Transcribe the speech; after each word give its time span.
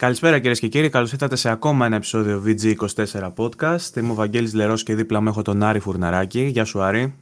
Καλησπέρα 0.00 0.38
κυρίες 0.38 0.60
και 0.60 0.68
κύριοι, 0.68 0.88
καλώς 0.88 1.12
ήρθατε 1.12 1.36
σε 1.36 1.50
ακόμα 1.50 1.86
ένα 1.86 1.96
επεισόδιο 1.96 2.42
VG24 2.46 3.32
Podcast. 3.36 3.96
Είμαι 3.96 4.10
ο 4.10 4.14
Βαγγέλης 4.14 4.54
Λερός 4.54 4.82
και 4.82 4.94
δίπλα 4.94 5.20
μου 5.20 5.28
έχω 5.28 5.42
τον 5.42 5.62
Άρη 5.62 5.80
Φουρναράκη. 5.80 6.40
Γεια 6.40 6.64
σου, 6.64 6.82
Άρη. 6.82 7.14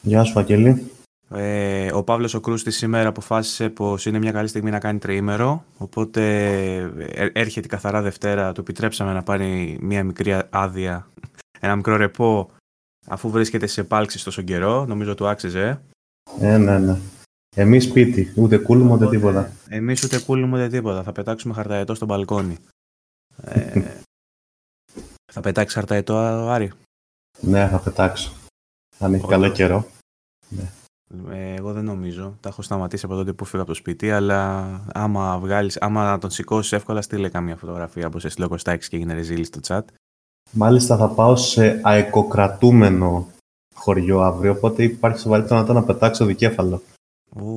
Γεια 0.00 0.24
σου, 0.24 0.32
Βαγγέλη. 0.32 0.90
Ε, 1.30 1.92
ο 1.92 2.02
Παύλος 2.02 2.34
ο 2.34 2.40
Κρούστης 2.40 2.76
σήμερα 2.76 3.08
αποφάσισε 3.08 3.68
πως 3.68 4.06
είναι 4.06 4.18
μια 4.18 4.32
καλή 4.32 4.48
στιγμή 4.48 4.70
να 4.70 4.78
κάνει 4.78 4.98
τριήμερο. 4.98 5.64
Οπότε 5.78 6.22
ε, 6.98 7.28
έρχεται 7.32 7.68
καθαρά 7.68 8.02
Δευτέρα. 8.02 8.52
Του 8.52 8.60
επιτρέψαμε 8.60 9.12
να 9.12 9.22
πάρει 9.22 9.78
μια 9.80 10.04
μικρή 10.04 10.42
άδεια, 10.50 11.08
ένα 11.60 11.76
μικρό 11.76 11.96
ρεπό, 11.96 12.50
αφού 13.06 13.30
βρίσκεται 13.30 13.66
σε 13.66 13.80
επάλξεις 13.80 14.22
τόσο 14.22 14.42
καιρό. 14.42 14.84
Νομίζω 14.84 15.14
του 15.14 15.28
άξιζε. 15.28 15.80
Ε, 16.40 16.56
ναι, 16.56 16.78
ναι. 16.78 16.96
Εμείς 17.54 17.84
σπίτι, 17.84 18.32
ούτε 18.36 18.58
κούλουμε 18.58 18.92
ούτε 18.92 19.08
τίποτα. 19.08 19.52
Εμείς 19.68 20.02
ούτε 20.04 20.20
κούλουμε 20.20 20.56
ούτε 20.56 20.68
τίποτα. 20.68 21.02
Θα 21.02 21.12
πετάξουμε 21.12 21.54
χαρταετό 21.54 21.94
στο 21.94 22.06
μπαλκόνι. 22.06 22.56
ε, 23.42 23.82
θα 25.32 25.40
πετάξει 25.40 25.74
χαρταετό, 25.74 26.16
Άρη; 26.48 26.72
Ναι, 27.40 27.68
θα 27.68 27.78
πετάξω. 27.78 28.32
Αν 28.98 29.14
έχει 29.14 29.26
καλό 29.26 29.48
καιρό. 29.48 29.86
Ναι. 30.48 30.70
Ε, 31.30 31.54
εγώ 31.54 31.72
δεν 31.72 31.84
νομίζω. 31.84 32.36
Τα 32.40 32.48
έχω 32.48 32.62
σταματήσει 32.62 33.04
από 33.04 33.14
τότε 33.14 33.32
που 33.32 33.44
φύγα 33.44 33.62
από 33.62 33.70
το 33.72 33.76
σπίτι, 33.76 34.10
αλλά 34.10 34.64
άμα, 34.94 35.38
βγάλεις, 35.38 35.76
άμα 35.80 36.18
τον 36.18 36.30
σηκώσεις 36.30 36.72
εύκολα, 36.72 37.02
στείλε 37.02 37.28
καμία 37.28 37.56
φωτογραφία 37.56 38.06
από 38.06 38.18
σε 38.18 38.28
στείλω 38.28 38.56
και 38.56 38.96
έγινε 38.96 39.14
ρεζίλη 39.14 39.44
στο 39.44 39.60
chat. 39.66 39.82
Μάλιστα 40.50 40.96
θα 40.96 41.08
πάω 41.08 41.36
σε 41.36 41.80
αεκοκρατούμενο 41.82 43.28
χωριό 43.74 44.20
αύριο, 44.20 44.52
οπότε 44.52 44.82
υπάρχει 44.82 45.18
σοβαρή 45.18 45.42
πιθανότητα 45.42 45.72
να 45.74 45.84
πετάξω 45.84 46.24
δικέφαλο. 46.24 46.82
Ο, 47.34 47.48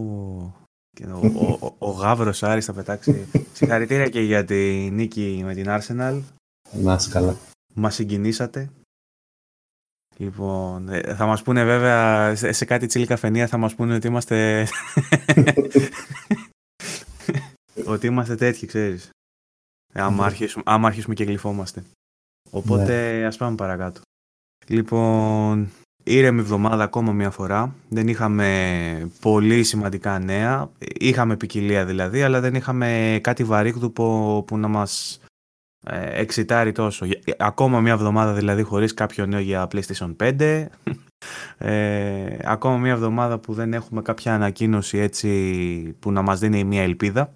ο, 1.12 1.56
ο, 1.60 1.76
ο 1.78 1.90
Γάβρος 1.90 2.44
Άρης 2.44 2.66
θα 2.66 2.74
πετάξει. 2.74 3.28
Συγχαρητήρια 3.54 4.10
και 4.10 4.22
για 4.22 4.46
τη 4.46 4.90
νίκη 4.92 5.42
με 5.46 5.54
την 5.54 5.66
Arsenal. 5.68 6.22
Να 6.72 6.94
είσαι 6.94 7.10
καλά. 7.10 7.38
Μας 7.74 7.96
συγκινήσατε. 7.96 8.70
Λοιπόν, 10.18 10.90
ε, 10.90 11.16
θα 11.16 11.26
μας 11.26 11.42
πούνε 11.42 11.64
βέβαια 11.64 12.36
σε 12.36 12.66
κάτι 12.66 12.86
τσίλι 12.86 13.06
καφενεία 13.06 13.48
θα 13.48 13.58
μας 13.58 13.76
πούνε 13.76 13.96
ότι 13.96 14.08
είμαστε... 14.08 14.68
ότι 17.94 18.08
είμαστε 18.08 18.36
τέτοιοι, 18.36 18.66
ξέρεις. 18.66 19.10
Άμα 19.94 20.26
αρχίσουμε, 20.26 20.64
άμα 20.68 20.88
αρχίσουμε 20.88 21.16
και 21.16 21.24
γλυφόμαστε. 21.24 21.84
Οπότε 22.50 23.18
ναι. 23.18 23.26
ας 23.26 23.38
πάμε 23.38 23.56
παρακάτω. 23.56 24.02
Λοιπόν, 24.68 25.72
ήρεμη 26.08 26.40
εβδομάδα 26.40 26.84
ακόμα 26.84 27.12
μια 27.12 27.30
φορά. 27.30 27.76
Δεν 27.90 28.08
είχαμε 28.08 29.12
πολύ 29.22 29.64
σημαντικά 29.64 30.20
νέα. 30.20 30.70
Είχαμε 31.00 31.38
ποικιλία 31.38 31.86
δηλαδή, 31.86 32.22
αλλά 32.22 32.40
δεν 32.40 32.56
είχαμε 32.56 33.20
κάτι 33.24 33.44
βαρύγδου 33.44 33.92
που, 33.92 34.44
που 34.48 34.58
να 34.58 34.68
μας 34.68 35.20
ε, 35.86 36.22
εξητάρει 36.22 36.72
τόσο. 36.72 37.06
Ακόμα 37.38 37.82
μια 37.82 37.94
εβδομάδα 37.94 38.34
δηλαδή 38.34 38.64
χωρίς 38.64 38.94
κάποιο 38.94 39.26
νέο 39.26 39.40
για 39.40 39.68
PlayStation 39.72 40.16
5. 40.20 40.66
Ε, 41.58 42.38
ακόμα 42.44 42.78
μια 42.78 42.92
εβδομάδα 42.92 43.40
που 43.40 43.54
δεν 43.54 43.74
έχουμε 43.74 44.02
κάποια 44.02 44.34
ανακοίνωση 44.34 44.98
έτσι 44.98 45.96
που 46.00 46.12
να 46.12 46.22
μας 46.22 46.40
δίνει 46.40 46.64
μια 46.64 46.84
ελπίδα 46.84 47.34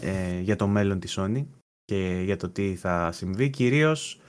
ε, 0.00 0.40
για 0.40 0.56
το 0.56 0.66
μέλλον 0.66 1.00
της 1.00 1.18
Sony 1.18 1.44
και 1.84 2.20
για 2.24 2.36
το 2.36 2.48
τι 2.48 2.74
θα 2.74 3.12
συμβεί. 3.12 3.50
Κυρίως 3.50 4.20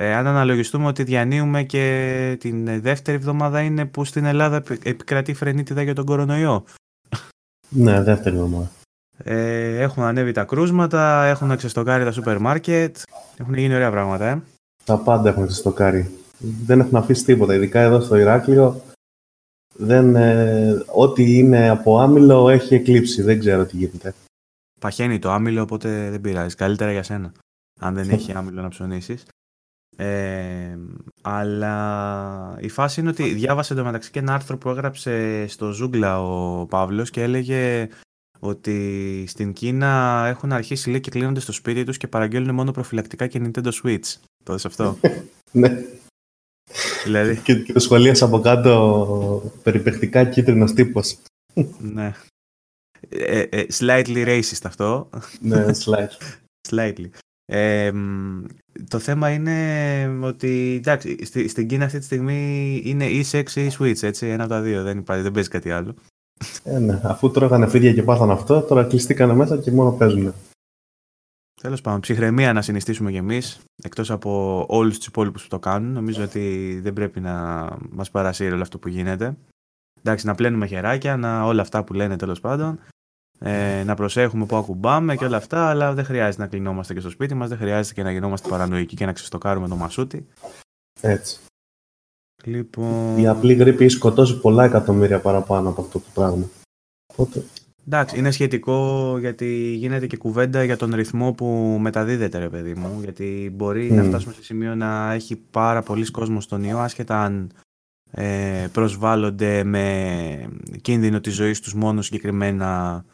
ε, 0.00 0.14
αν 0.14 0.26
αναλογιστούμε 0.26 0.86
ότι 0.86 1.02
διανύουμε 1.02 1.62
και 1.62 2.36
την 2.40 2.80
δεύτερη 2.80 3.16
εβδομάδα 3.16 3.60
είναι 3.60 3.86
που 3.86 4.04
στην 4.04 4.24
Ελλάδα 4.24 4.62
επικρατεί 4.82 5.34
φρενίτιδα 5.34 5.82
για 5.82 5.94
τον 5.94 6.04
κορονοϊό. 6.04 6.64
Ναι, 7.68 8.02
δεύτερη 8.02 8.36
εβδομάδα. 8.36 8.70
Ε, 9.16 9.80
έχουν 9.80 10.02
ανέβει 10.02 10.32
τα 10.32 10.44
κρούσματα, 10.44 11.24
έχουν 11.24 11.56
ξεστοκάρει 11.56 12.04
τα 12.04 12.12
σούπερ 12.12 12.38
μάρκετ, 12.38 12.96
έχουν 13.36 13.54
γίνει 13.54 13.74
ωραία 13.74 13.90
πράγματα, 13.90 14.26
ε. 14.26 14.42
Τα 14.84 14.98
πάντα 14.98 15.28
έχουν 15.28 15.46
ξεστοκάρει. 15.46 16.10
Δεν 16.38 16.80
έχουν 16.80 16.96
αφήσει 16.96 17.24
τίποτα, 17.24 17.54
ειδικά 17.54 17.80
εδώ 17.80 18.00
στο 18.00 18.16
Ηράκλειο. 18.16 18.82
Δεν, 19.74 20.16
ε, 20.16 20.82
ό,τι 20.94 21.38
είναι 21.38 21.68
από 21.68 21.98
άμυλο 21.98 22.48
έχει 22.48 22.74
εκλείψει, 22.74 23.22
δεν 23.22 23.38
ξέρω 23.38 23.66
τι 23.66 23.76
γίνεται. 23.76 24.14
Παχαίνει 24.80 25.18
το 25.18 25.30
άμυλο, 25.30 25.62
οπότε 25.62 26.10
δεν 26.10 26.20
πειράζει. 26.20 26.54
Καλύτερα 26.54 26.92
για 26.92 27.02
σένα, 27.02 27.32
αν 27.80 27.94
δεν 27.94 28.10
έχει 28.10 28.32
άμυλο 28.32 28.62
να 28.62 28.68
ψωνίσεις. 28.68 29.24
Ε, 30.00 30.78
αλλά 31.22 32.58
η 32.60 32.68
φάση 32.68 33.00
είναι 33.00 33.08
ότι 33.08 33.28
διάβασε 33.28 33.72
εντωμεταξύ 33.72 34.10
και 34.10 34.18
ένα 34.18 34.34
άρθρο 34.34 34.58
που 34.58 34.68
έγραψε 34.68 35.46
στο 35.46 35.70
Ζούγκλα 35.70 36.22
ο 36.22 36.66
Παύλος 36.66 37.10
και 37.10 37.22
έλεγε 37.22 37.88
ότι 38.38 39.24
στην 39.28 39.52
Κίνα 39.52 40.24
έχουν 40.26 40.52
αρχίσει 40.52 40.90
λέει 40.90 41.00
και 41.00 41.10
κλείνονται 41.10 41.40
στο 41.40 41.52
σπίτι 41.52 41.84
τους 41.84 41.96
και 41.96 42.08
παραγγέλνουν 42.08 42.54
μόνο 42.54 42.70
προφυλακτικά 42.70 43.26
και 43.26 43.40
Nintendo 43.44 43.70
Switch. 43.82 44.14
Το 44.44 44.52
δες 44.52 44.64
αυτό; 44.64 44.98
ναι. 45.52 45.82
Δηλαδή... 47.04 47.36
και, 47.36 47.54
και 47.54 47.72
το 47.72 47.80
σχολίασα 47.80 48.24
από 48.24 48.40
κάτω 48.40 49.52
περιπεκτικά 49.62 50.24
κίτρινος 50.24 50.72
τύπος. 50.72 51.18
ναι. 51.78 52.12
Ε, 53.08 53.40
ε, 53.40 53.66
slightly 53.78 54.26
racist 54.26 54.62
αυτό. 54.62 55.08
ναι, 55.40 55.64
slightly. 55.84 56.36
slightly 56.68 57.10
το 58.88 58.98
θέμα 58.98 59.30
είναι 59.30 60.18
ότι 60.20 60.76
εντάξει, 60.78 61.24
στη, 61.24 61.48
στην 61.48 61.68
Κίνα 61.68 61.84
αυτή 61.84 61.98
τη 61.98 62.04
στιγμή 62.04 62.82
είναι 62.84 63.06
ή 63.06 63.24
sex 63.32 63.50
ή 63.54 63.70
switch, 63.78 64.02
έτσι, 64.02 64.26
ένα 64.26 64.44
από 64.44 64.52
τα 64.52 64.60
δύο, 64.60 64.82
δεν, 64.82 64.98
υπάρχει, 64.98 65.22
δεν 65.22 65.32
παίζει 65.32 65.48
κάτι 65.48 65.70
άλλο. 65.70 65.94
Ε, 66.62 66.78
ναι. 66.78 67.00
Αφού 67.02 67.30
τρώγανε 67.30 67.68
φίδια 67.68 67.92
και 67.92 68.02
πάθαν 68.02 68.30
αυτό, 68.30 68.60
τώρα 68.62 68.84
κλειστήκανε 68.84 69.34
μέσα 69.34 69.56
και 69.56 69.70
μόνο 69.70 69.92
παίζουν. 69.92 70.34
Τέλος 71.60 71.80
πάντων, 71.80 72.00
ψυχραιμία 72.00 72.52
να 72.52 72.62
συνιστήσουμε 72.62 73.10
κι 73.10 73.16
εμείς, 73.16 73.60
εκτός 73.82 74.10
από 74.10 74.64
όλους 74.68 74.96
τους 74.96 75.06
υπόλοιπους 75.06 75.42
που 75.42 75.48
το 75.48 75.58
κάνουν. 75.58 75.92
Νομίζω 75.92 76.22
ότι 76.22 76.78
δεν 76.82 76.92
πρέπει 76.92 77.20
να 77.20 77.66
μας 77.90 78.10
παρασύρει 78.10 78.52
όλο 78.52 78.62
αυτό 78.62 78.78
που 78.78 78.88
γίνεται. 78.88 79.36
Εντάξει, 79.98 80.26
να 80.26 80.34
πλένουμε 80.34 80.66
χεράκια, 80.66 81.16
να, 81.16 81.44
όλα 81.44 81.62
αυτά 81.62 81.84
που 81.84 81.94
λένε 81.94 82.16
τέλος 82.16 82.40
πάντων 82.40 82.78
ε, 83.38 83.82
να 83.84 83.94
προσέχουμε 83.94 84.46
που 84.46 84.56
ακουμπάμε 84.56 85.16
και 85.16 85.24
όλα 85.24 85.36
αυτά, 85.36 85.68
αλλά 85.68 85.94
δεν 85.94 86.04
χρειάζεται 86.04 86.42
να 86.42 86.48
κλεινόμαστε 86.48 86.94
και 86.94 87.00
στο 87.00 87.10
σπίτι 87.10 87.34
μας, 87.34 87.48
δεν 87.48 87.58
χρειάζεται 87.58 87.94
και 87.94 88.02
να 88.02 88.12
γινόμαστε 88.12 88.48
παρανοϊκοί 88.48 88.96
και 88.96 89.06
να 89.06 89.12
ξεστοκάρουμε 89.12 89.68
το 89.68 89.76
μασούτι. 89.76 90.26
Έτσι. 91.00 91.40
Λοιπόν... 92.44 93.18
Η 93.18 93.26
απλή 93.26 93.54
γρήπη 93.54 93.84
έχει 93.84 93.92
σκοτώσει 93.92 94.40
πολλά 94.40 94.64
εκατομμύρια 94.64 95.20
παραπάνω 95.20 95.68
από 95.68 95.80
αυτό 95.80 95.98
το 95.98 96.06
πράγμα. 96.14 96.48
Οπότε... 97.12 97.44
Εντάξει, 97.86 98.18
είναι 98.18 98.30
σχετικό 98.30 99.16
γιατί 99.18 99.74
γίνεται 99.74 100.06
και 100.06 100.16
κουβέντα 100.16 100.64
για 100.64 100.76
τον 100.76 100.94
ρυθμό 100.94 101.32
που 101.32 101.46
μεταδίδεται, 101.80 102.38
ρε 102.38 102.48
παιδί 102.48 102.74
μου. 102.74 103.00
Γιατί 103.02 103.52
μπορεί 103.54 103.92
να 103.92 104.02
φτάσουμε 104.02 104.32
σε 104.32 104.42
σημείο 104.42 104.74
να 104.74 105.12
έχει 105.12 105.36
πάρα 105.36 105.82
πολλοί 105.82 106.10
κόσμος 106.10 106.44
στον 106.44 106.64
ιό, 106.64 106.78
άσχετα 106.78 107.22
αν 107.22 107.50
ε, 108.10 108.66
προσβάλλονται 108.72 109.64
με 109.64 110.48
κίνδυνο 110.80 111.20
της 111.20 111.34
ζωής 111.34 111.60
τους 111.60 111.74
μόνο 111.74 112.02
συγκεκριμένα 112.02 113.04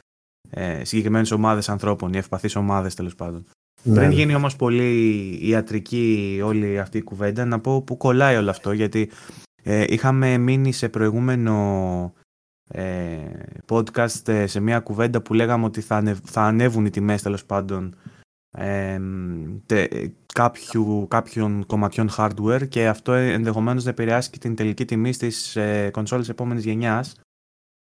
ε, 0.51 0.85
συγκεκριμένες 0.85 1.31
ομάδες 1.31 1.69
ανθρώπων, 1.69 2.13
οι 2.13 2.19
ευπαθείς 2.19 2.57
ομάδες 2.57 2.95
τέλος 2.95 3.15
πάντων. 3.15 3.47
Ναι. 3.83 3.95
Πριν 3.95 4.11
γίνει 4.11 4.35
όμως 4.35 4.57
πολύ 4.57 5.39
ιατρική 5.49 6.41
όλη 6.45 6.79
αυτή 6.79 6.99
η 6.99 7.03
κουβέντα, 7.03 7.45
να 7.45 7.61
πω 7.61 7.83
που 7.83 7.97
κολλάει 7.97 8.37
όλο 8.37 8.51
αυτό, 8.51 8.73
γιατί 8.73 9.11
ε, 9.63 9.85
είχαμε 9.89 10.39
μείνει 10.39 10.73
σε 10.73 10.89
προηγούμενο 10.89 12.13
ε, 12.69 13.17
podcast 13.69 14.29
ε, 14.29 14.47
σε 14.47 14.61
μια 14.61 14.81
κουβέντα 14.81 15.23
που 15.23 15.35
λέγαμε 15.35 15.65
ότι 15.65 15.81
θα, 15.81 16.17
θα 16.25 16.43
ανέβουν 16.43 16.85
οι 16.87 16.91
τιμές 16.91 17.23
τέλος 17.23 17.45
πάντων 17.45 17.95
ε, 18.59 19.01
τε, 19.67 19.89
κάποιου, 20.35 21.07
κάποιων 21.11 21.67
κομματιών 21.67 22.11
hardware 22.17 22.69
και 22.69 22.87
αυτό 22.89 23.13
ενδεχομένως 23.13 23.85
να 23.85 23.91
επηρεάσει 23.91 24.31
και 24.31 24.39
την 24.39 24.55
τελική 24.55 24.85
τιμή 24.85 25.13
στις 25.13 25.57
ε, 25.57 25.91
κονσόλες 25.93 26.29
επόμενης 26.29 26.65
γενιάς. 26.65 27.15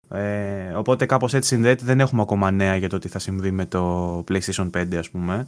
Ε, 0.09 0.73
οπότε 0.75 1.05
κάπως 1.05 1.33
έτσι 1.33 1.49
συνδέεται. 1.49 1.85
Δεν 1.85 1.99
έχουμε 1.99 2.21
ακόμα 2.21 2.51
νέα 2.51 2.75
για 2.75 2.89
το 2.89 2.97
τι 2.97 3.07
θα 3.07 3.19
συμβεί 3.19 3.51
με 3.51 3.65
το 3.65 4.17
PlayStation 4.27 4.69
5 4.69 4.95
ας 4.95 5.09
πούμε. 5.09 5.47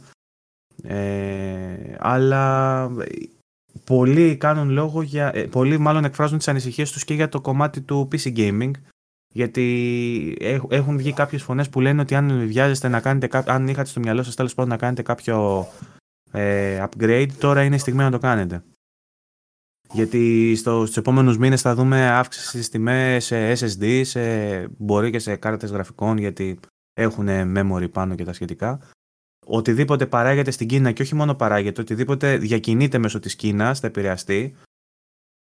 Ε, 0.82 1.96
αλλά 1.98 2.90
πολλοί 3.84 4.36
κάνουν 4.36 4.70
λόγο 4.70 5.02
για... 5.02 5.30
Ε, 5.34 5.42
πολλοί 5.42 5.78
μάλλον 5.78 6.04
εκφράζουν 6.04 6.38
τις 6.38 6.48
ανησυχίες 6.48 6.92
τους 6.92 7.04
και 7.04 7.14
για 7.14 7.28
το 7.28 7.40
κομμάτι 7.40 7.80
του 7.80 8.08
PC 8.12 8.36
Gaming 8.36 8.70
γιατί 9.34 10.36
έχουν 10.68 10.96
βγει 10.96 11.12
κάποιες 11.12 11.42
φωνές 11.42 11.68
που 11.68 11.80
λένε 11.80 12.00
ότι 12.00 12.14
αν 12.14 12.46
βιάζεστε 12.46 12.88
να 12.88 13.00
κάνετε 13.00 13.44
αν 13.46 13.68
είχατε 13.68 13.88
στο 13.88 14.00
μυαλό 14.00 14.22
σας 14.22 14.34
τέλος 14.34 14.54
πάντων 14.54 14.70
να 14.70 14.76
κάνετε 14.76 15.02
κάποιο 15.02 15.66
ε, 16.32 16.84
upgrade 16.84 17.28
τώρα 17.38 17.62
είναι 17.62 17.74
η 17.74 17.78
στιγμή 17.78 18.02
να 18.02 18.10
το 18.10 18.18
κάνετε. 18.18 18.62
Γιατί 19.92 20.54
στο, 20.56 20.84
στους 20.84 20.96
επόμενους 20.96 21.38
μήνες 21.38 21.60
θα 21.60 21.74
δούμε 21.74 22.08
αύξηση 22.08 22.46
στις 22.46 22.68
τιμές 22.68 23.24
σε 23.24 23.52
SSD, 23.52 24.00
σε, 24.04 24.66
μπορεί 24.68 25.10
και 25.10 25.18
σε 25.18 25.36
κάρτες 25.36 25.70
γραφικών 25.70 26.18
γιατί 26.18 26.58
έχουν 26.92 27.28
memory 27.28 27.90
πάνω 27.92 28.14
και 28.14 28.24
τα 28.24 28.32
σχετικά. 28.32 28.80
Οτιδήποτε 29.46 30.06
παράγεται 30.06 30.50
στην 30.50 30.68
Κίνα 30.68 30.92
και 30.92 31.02
όχι 31.02 31.14
μόνο 31.14 31.34
παράγεται, 31.34 31.80
οτιδήποτε 31.80 32.36
διακινείται 32.36 32.98
μέσω 32.98 33.18
της 33.18 33.36
Κίνας 33.36 33.80
θα 33.80 33.86
επηρεαστεί. 33.86 34.54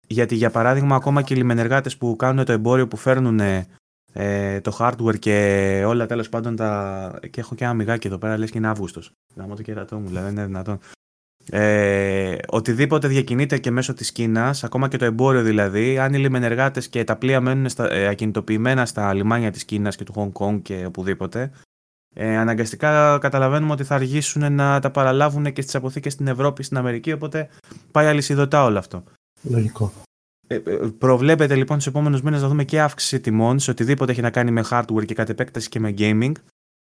Γιατί 0.08 0.36
για 0.36 0.50
παράδειγμα 0.50 0.96
ακόμα 0.96 1.22
και 1.22 1.34
οι 1.34 1.38
λιμενεργάτες 1.38 1.98
που 1.98 2.16
κάνουν 2.16 2.46
το 2.46 2.52
εμπόριο 2.52 2.88
που 2.88 2.98
φέρνουν 2.98 3.40
ε, 3.40 3.68
ε, 4.14 4.62
το 4.62 4.78
hardware 4.80 5.20
και 5.20 5.84
όλα 5.86 6.06
τέλος 6.06 6.30
πάντων 6.30 6.56
τα. 6.56 7.20
και 7.32 7.40
έχω 7.40 7.56
και 7.56 7.64
ένα 7.64 7.74
μιγάκι 7.74 8.08
εδώ 8.08 8.18
πέρα, 8.18 8.38
λες 8.38 8.52
και 8.52 8.58
είναι 8.58 8.68
Αύγουστος. 8.68 9.12
Να 9.36 9.56
το 9.56 9.62
κερατό 9.62 10.00
μου, 10.00 10.08
δηλαδή 10.08 10.26
δεν 10.26 10.36
είναι 10.36 10.46
δυνατόν. 10.46 10.80
Ε, 11.52 12.36
οτιδήποτε 12.48 13.08
διακινείται 13.08 13.58
και 13.58 13.72
μέσω 13.72 13.94
της 13.94 14.12
Κίνας, 14.12 14.64
ακόμα 14.64 14.88
και 14.88 14.98
το 14.98 15.06
εμπόριο 15.06 15.42
δηλαδή, 15.42 15.98
αν 16.00 16.14
οι 16.14 16.18
λιμενεργάτες 16.18 16.88
και 16.88 17.04
τα 17.04 17.16
πλοία 17.16 17.42
μένουν 17.42 17.70
στα, 17.70 17.94
ε, 17.94 18.08
ακινητοποιημένα 18.08 18.86
στα 18.86 19.14
λιμάνια 19.14 19.52
της 19.52 19.66
Κίνας 19.66 19.96
και 19.96 20.04
του 20.04 20.14
Χονγκ 20.14 20.32
Κονγκ 20.32 20.62
και 20.62 20.86
οπουδήποτε, 20.86 21.52
ε, 22.16 22.38
αναγκαστικά 22.38 23.18
καταλαβαίνουμε 23.22 23.72
ότι 23.72 23.84
θα 23.84 23.96
αργήσουν 23.96 24.54
να 24.54 24.80
τα 24.80 24.92
παραλάβουν 24.92 25.54
και 25.54 25.62
στις 25.62 25.76
αποθήκες 25.76 26.14
στην 26.14 26.28
Ευρώπη, 26.28 26.64
στην 26.64 26.78
Αμερική, 26.78 27.12
οπότε 27.12 27.50
πάει 27.92 28.08
αλυσιδωτά 28.08 28.64
όλο 28.64 28.78
αυτό. 28.78 29.04
Λογικό. 29.42 29.92
Ε, 30.48 30.56
ε, 30.56 30.62
προβλέπεται 30.98 31.56
λοιπόν 31.56 31.80
στους 31.80 31.94
επόμενους 31.94 32.22
μήνες 32.22 32.42
να 32.42 32.48
δούμε 32.48 32.64
και 32.64 32.82
αύξηση 32.82 33.20
τιμών 33.20 33.60
σε 33.60 33.72
οτιδήποτε 33.72 34.12
έχει 34.12 34.22
να 34.22 34.30
κάνει 34.30 34.52
με 34.52 34.64
hardware 34.70 35.06
και 35.06 35.14
κατ' 35.14 35.30
επέκταση 35.30 35.70
και 35.70 35.80
με 35.80 35.94
gaming 35.98 36.32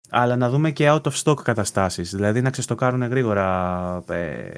αλλά 0.10 0.36
να 0.36 0.50
δούμε 0.50 0.72
και 0.72 0.90
out 0.90 1.02
of 1.02 1.12
stock 1.24 1.44
καταστάσεις, 1.44 2.12
δηλαδή 2.12 2.42
να 2.42 2.50
ξεστοκάρουν 2.50 3.02
γρήγορα 3.02 4.04
ε, 4.10 4.50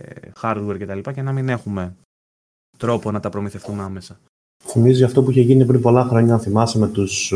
hardware 0.42 0.75
και 0.77 0.86
τα 0.86 0.95
λοιπά 0.95 1.12
και 1.12 1.21
να 1.21 1.31
μην 1.31 1.50
έχουμε 1.50 1.95
τρόπο 2.77 3.12
να 3.12 3.19
τα 3.19 3.30
προμηθευτούμε 3.30 3.83
άμεσα. 3.83 4.19
Θυμίζει 4.63 5.03
αυτό 5.03 5.24
που 5.24 5.31
είχε 5.31 5.42
γίνει 5.42 5.65
πριν 5.65 5.81
πολλά 5.81 6.03
χρόνια, 6.03 6.33
αν 6.33 6.39
θυμάσαι, 6.39 6.77
με, 6.77 6.88
τους, 6.88 7.33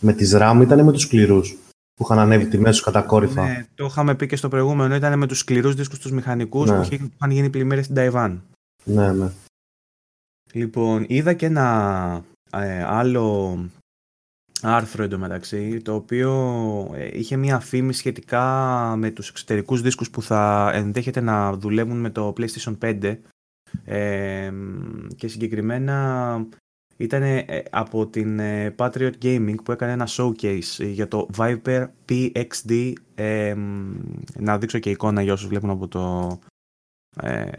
με 0.00 0.12
τις 0.12 0.32
RAM, 0.36 0.58
ήταν 0.62 0.84
με 0.84 0.92
τους 0.92 1.02
σκληρούς 1.02 1.56
που 1.94 2.04
είχαν 2.04 2.18
ανέβει 2.18 2.46
τιμές 2.46 2.74
τους 2.76 2.84
κατακόρυφα. 2.84 3.42
Ναι, 3.42 3.66
το 3.74 3.84
είχαμε 3.84 4.14
πει 4.14 4.26
και 4.26 4.36
στο 4.36 4.48
προηγούμενο, 4.48 4.94
ήταν 4.94 5.18
με 5.18 5.26
τους 5.26 5.38
σκληρούς 5.38 5.74
δίσκους 5.74 5.98
τους 5.98 6.10
μηχανικούς 6.10 6.70
ναι. 6.70 6.76
που 6.76 6.88
είχαν 6.92 7.30
γίνει 7.30 7.50
πλημμύρες 7.50 7.84
στην 7.84 7.96
Ταϊβάν. 7.96 8.42
Ναι, 8.84 9.12
ναι. 9.12 9.30
Λοιπόν, 10.52 11.04
είδα 11.08 11.32
και 11.32 11.46
ένα 11.46 12.24
ε, 12.50 12.82
άλλο 12.82 13.58
άρθρο 14.62 15.02
εντωμεταξύ, 15.02 15.80
το 15.82 15.94
οποίο 15.94 16.30
ε, 16.94 17.18
είχε 17.18 17.36
μία 17.36 17.60
φήμη 17.60 17.92
σχετικά 17.92 18.44
με 18.96 19.10
τους 19.10 19.28
εξωτερικούς 19.28 19.80
δίσκους 19.80 20.10
που 20.10 20.22
θα 20.22 20.70
ενδέχεται 20.74 21.20
να 21.20 21.52
δουλεύουν 21.52 22.00
με 22.00 22.10
το 22.10 22.32
PlayStation 22.36 22.78
5 22.82 23.16
ε, 23.84 24.52
και 25.16 25.28
συγκεκριμένα 25.28 26.46
ήταν 26.96 27.22
ε, 27.22 27.44
από 27.70 28.06
την 28.06 28.40
Patriot 28.76 29.12
Gaming 29.22 29.54
που 29.64 29.72
έκανε 29.72 29.92
ένα 29.92 30.08
showcase 30.10 30.90
για 30.90 31.08
το 31.08 31.28
Viper 31.36 31.86
PXD 32.08 32.92
να 34.38 34.58
δείξω 34.58 34.78
και 34.78 34.90
εικόνα 34.90 35.22
για 35.22 35.32
όσους 35.32 35.48
βλέπουν 35.48 35.70
από 35.70 35.88
το, 35.88 36.38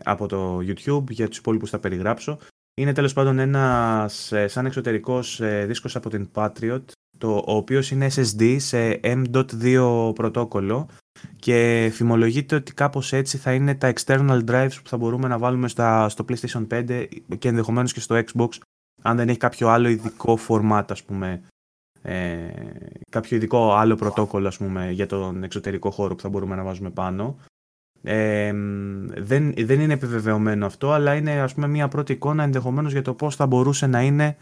από 0.03 0.27
το 0.27 0.57
YouTube 0.57 1.09
για 1.09 1.27
τους 1.27 1.37
υπόλοιπους 1.37 1.69
θα 1.69 1.79
περιγράψω 1.79 2.37
είναι 2.81 2.93
τέλος 2.93 3.13
πάντων 3.13 3.39
ένας 3.39 4.31
ε, 4.31 4.47
σαν 4.47 4.65
εξωτερικός 4.65 5.41
ε, 5.41 5.65
δίσκος 5.65 5.95
από 5.95 6.09
την 6.09 6.29
Patriot, 6.33 6.81
το, 7.17 7.35
ο 7.35 7.55
οποίος 7.55 7.91
είναι 7.91 8.09
SSD 8.15 8.55
σε 8.59 8.99
M.2 9.03 10.11
πρωτόκολλο 10.15 10.87
και 11.35 11.89
φημολογείται 11.93 12.55
ότι 12.55 12.73
κάπως 12.73 13.13
έτσι 13.13 13.37
θα 13.37 13.53
είναι 13.53 13.75
τα 13.75 13.93
external 13.95 14.43
drives 14.45 14.75
που 14.83 14.89
θα 14.89 14.97
μπορούμε 14.97 15.27
να 15.27 15.37
βάλουμε 15.37 15.67
στα, 15.67 16.09
στο 16.09 16.25
PlayStation 16.27 16.67
5 16.67 17.07
και 17.37 17.47
ενδεχομένως 17.47 17.93
και 17.93 17.99
στο 17.99 18.21
Xbox 18.25 18.47
αν 19.01 19.17
δεν 19.17 19.29
έχει 19.29 19.37
κάποιο 19.37 19.67
άλλο 19.69 19.89
ειδικό 19.89 20.37
format 20.47 20.85
ας 20.89 21.03
πούμε 21.03 21.41
ε, 22.01 22.49
κάποιο 23.11 23.37
ειδικό 23.37 23.73
άλλο 23.73 23.95
πρωτόκολλο 23.95 24.47
ας 24.47 24.57
πούμε, 24.57 24.91
για 24.91 25.05
τον 25.05 25.43
εξωτερικό 25.43 25.91
χώρο 25.91 26.15
που 26.15 26.21
θα 26.21 26.29
μπορούμε 26.29 26.55
να 26.55 26.63
βάζουμε 26.63 26.89
πάνω 26.89 27.37
δεν, 28.01 29.53
δεν 29.53 29.79
είναι 29.79 29.93
επιβεβαιωμένο 29.93 30.65
αυτό, 30.65 30.91
αλλά 30.91 31.15
είναι 31.15 31.31
ας 31.31 31.53
πούμε 31.53 31.67
μια 31.67 31.87
πρώτη 31.87 32.13
εικόνα 32.13 32.43
ενδεχομένως 32.43 32.91
για 32.91 33.01
το 33.01 33.13
πώς 33.13 33.35
θα 33.35 33.45
μπορούσε 33.45 33.87
να 33.87 34.01
είναι 34.01 34.37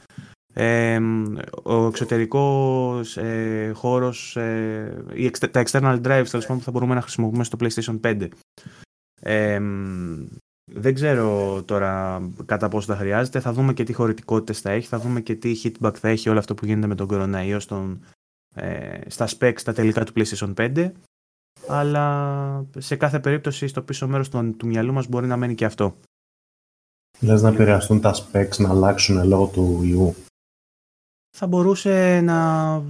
ο 1.64 1.86
εξωτερικός 1.86 3.18
ε, 3.18 3.72
χώρος, 3.76 4.36
ε, 4.36 5.04
τα 5.52 5.64
external 5.66 6.02
drives 6.02 6.28
τέλος 6.30 6.46
που 6.46 6.62
θα 6.62 6.72
μπορούμε 6.72 6.96
να 6.96 7.02
χρησιμοποιούμε 7.02 7.44
στο 7.44 7.58
PlayStation 7.62 8.00
5. 8.02 8.28
δεν 10.72 10.94
ξέρω 10.94 11.62
τώρα 11.64 12.22
κατά 12.46 12.68
πόσο 12.68 12.94
θα 12.94 13.00
χρειάζεται. 13.00 13.40
Θα 13.40 13.54
δούμε 13.54 13.74
και 13.74 13.84
τι 13.84 13.94
χωρητικότητες 13.94 14.60
θα 14.60 14.72
έχει, 14.72 14.88
θα 14.88 15.00
δούμε 15.00 15.22
και 15.22 15.36
τι 15.36 15.62
hitback 15.64 15.94
θα 15.96 16.08
έχει 16.08 16.30
όλο 16.30 16.40
αυτό 16.40 16.54
που 16.54 16.66
γίνεται 16.66 16.88
με 16.88 16.96
τον 16.96 17.08
κοροναϊό 17.08 17.60
στον, 17.60 18.04
ε, 18.56 19.00
στα 19.08 19.28
specs 19.28 19.62
τα 19.64 19.74
τελικά 19.74 20.04
του 20.04 20.14
PlayStation 20.16 20.54
5 20.54 20.92
αλλά 21.68 22.66
σε 22.78 22.96
κάθε 22.96 23.20
περίπτωση 23.20 23.68
στο 23.68 23.82
πίσω 23.82 24.08
μέρος 24.08 24.30
του, 24.30 24.56
του 24.56 24.68
μυαλού 24.68 24.94
μας 24.94 25.08
μπορεί 25.08 25.28
να 25.28 25.38
μένει 25.38 25.56
και 25.56 25.66
αυτό. 25.66 25.96
Λες 27.20 27.42
να 27.42 27.50
επηρεαστούν 27.50 28.02
τα 28.02 28.16
specs 28.16 28.58
να 28.58 28.70
αλλάξουν 28.70 29.28
λόγω 29.28 29.48
του 29.48 29.80
ιού. 29.84 30.16
Θα 31.38 31.48
μπορούσε 31.48 32.22
να, 32.22 32.82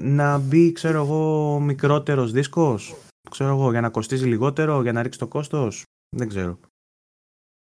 να 0.00 0.38
μπει, 0.38 0.72
ξέρω 0.72 1.04
εγώ, 1.04 1.58
μικρότερος 1.60 2.32
δίσκος, 2.32 2.94
ξέρω 3.30 3.50
εγώ, 3.50 3.70
για 3.70 3.80
να 3.80 3.88
κοστίζει 3.88 4.26
λιγότερο, 4.26 4.82
για 4.82 4.92
να 4.92 5.02
ρίξει 5.02 5.18
το 5.18 5.26
κόστος, 5.26 5.82
δεν 6.16 6.28
ξέρω. 6.28 6.58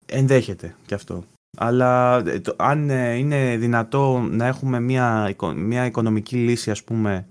Ενδέχεται 0.06 0.76
και 0.86 0.94
αυτό. 0.94 1.24
Αλλά 1.58 2.18
ε, 2.18 2.42
αν 2.56 2.90
ε, 2.90 3.16
είναι 3.16 3.58
δυνατό 3.58 4.20
να 4.20 4.46
έχουμε 4.46 4.80
μια, 4.80 5.36
μια 5.56 5.86
οικονομική 5.86 6.36
λύση, 6.36 6.72
ας 6.72 6.84
πούμε, 6.84 7.28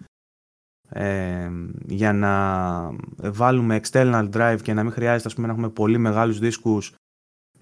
για 1.86 2.12
να 2.12 2.32
βάλουμε 3.16 3.80
external 3.82 4.28
drive 4.32 4.58
και 4.62 4.72
να 4.72 4.82
μην 4.82 4.92
χρειάζεται 4.92 5.28
ας 5.28 5.34
πούμε, 5.34 5.46
να 5.46 5.52
έχουμε 5.52 5.68
πολύ 5.68 5.98
μεγάλους 5.98 6.38
δίσκους 6.38 6.94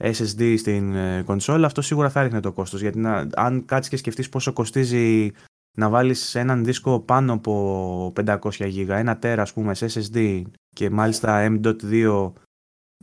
SSD 0.03 0.55
στην 0.59 0.95
ε, 0.95 1.23
κονσόλα, 1.23 1.67
αυτό 1.67 1.83
σίγουρα 1.83 2.11
θα 2.11 2.23
ρίχνει 2.23 2.41
το 2.41 2.53
κόστος. 2.53 2.81
Γιατί 2.81 2.99
να, 2.99 3.29
αν 3.35 3.65
κάτσεις 3.65 3.91
και 3.91 3.97
σκεφτείς 3.97 4.29
πόσο 4.29 4.53
κοστίζει 4.53 5.31
να 5.77 5.89
βάλεις 5.89 6.35
έναν 6.35 6.65
δίσκο 6.65 7.01
πάνω 7.01 7.33
από 7.33 8.13
500 8.25 8.39
GB, 8.59 8.89
ένα 8.89 9.19
τέρα 9.19 9.43
ας 9.43 9.53
πούμε 9.53 9.75
σε 9.75 9.87
SSD 9.95 10.43
και 10.75 10.91
μάλιστα 10.91 11.59
M.2 11.63 12.33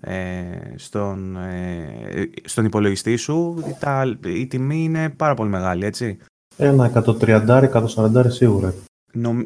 ε, 0.01 0.43
στον, 0.75 1.35
ε, 1.35 2.29
στον 2.43 2.65
υπολογιστή 2.65 3.15
σου, 3.15 3.63
τα, 3.79 4.17
η 4.25 4.47
τιμή 4.47 4.83
είναι 4.83 5.09
πάρα 5.09 5.33
πολύ 5.33 5.49
μεγάλη, 5.49 5.85
έτσι. 5.85 6.17
Ένα 6.57 7.03
130-140 7.05 8.25
σίγουρα. 8.27 8.73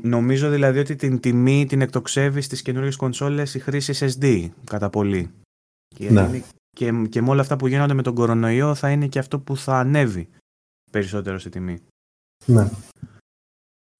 Νομίζω 0.01 0.49
δηλαδή 0.49 0.79
ότι 0.79 0.95
την 0.95 1.19
τιμή 1.19 1.65
την 1.65 1.81
εκτοξεύεις 1.81 2.45
στις 2.45 2.61
καινούργιες 2.61 2.95
κονσόλες 2.95 3.53
η 3.53 3.59
χρήση 3.59 3.93
SSD 3.99 4.49
κατά 4.63 4.89
πολύ. 4.89 5.31
Ναι. 5.99 6.41
Και, 6.75 6.91
και 7.09 7.21
με 7.21 7.29
όλα 7.29 7.41
αυτά 7.41 7.55
που 7.55 7.67
γίνονται 7.67 7.93
με 7.93 8.01
τον 8.01 8.15
κορονοϊό 8.15 8.75
θα 8.75 8.91
είναι 8.91 9.07
και 9.07 9.19
αυτό 9.19 9.39
που 9.39 9.57
θα 9.57 9.79
ανέβει 9.79 10.29
περισσότερο 10.91 11.39
στη 11.39 11.49
τιμή. 11.49 11.81
Ναι. 12.45 12.69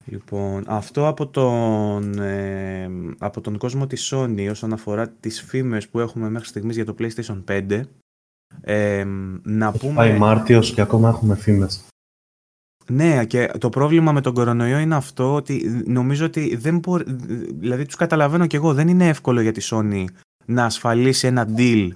Λοιπόν, 0.04 0.64
αυτό 0.66 1.06
από 1.06 1.26
τον, 1.26 2.18
ε, 2.18 2.90
από 3.18 3.40
τον 3.40 3.58
κόσμο 3.58 3.86
της 3.86 4.12
Sony 4.14 4.48
όσον 4.50 4.72
αφορά 4.72 5.08
τις 5.08 5.42
φήμες 5.42 5.88
που 5.88 6.00
έχουμε 6.00 6.30
μέχρι 6.30 6.48
στιγμής 6.48 6.76
για 6.76 6.84
το 6.84 6.94
PlayStation 6.98 7.44
5. 7.44 7.82
Ε, 8.60 9.04
να 9.42 9.68
Έχει 9.68 9.78
πούμε... 9.78 9.94
πάει 9.94 10.18
Μάρτιος 10.18 10.74
και 10.74 10.80
ακόμα 10.80 11.08
έχουμε 11.08 11.34
φήμες. 11.34 11.84
Ναι, 12.86 13.24
και 13.24 13.50
το 13.58 13.68
πρόβλημα 13.68 14.12
με 14.12 14.20
τον 14.20 14.34
κορονοϊό 14.34 14.78
είναι 14.78 14.94
αυτό 14.94 15.34
ότι 15.34 15.82
νομίζω 15.86 16.24
ότι 16.24 16.56
δεν 16.56 16.78
μπορεί. 16.78 17.04
Δηλαδή, 17.58 17.84
τους 17.84 17.96
καταλαβαίνω 17.96 18.46
κι 18.46 18.56
εγώ. 18.56 18.74
Δεν 18.74 18.88
είναι 18.88 19.08
εύκολο 19.08 19.40
για 19.40 19.52
τη 19.52 19.68
Sony 19.70 20.04
να 20.44 20.64
ασφαλίσει 20.64 21.26
ένα 21.26 21.48
deal 21.56 21.90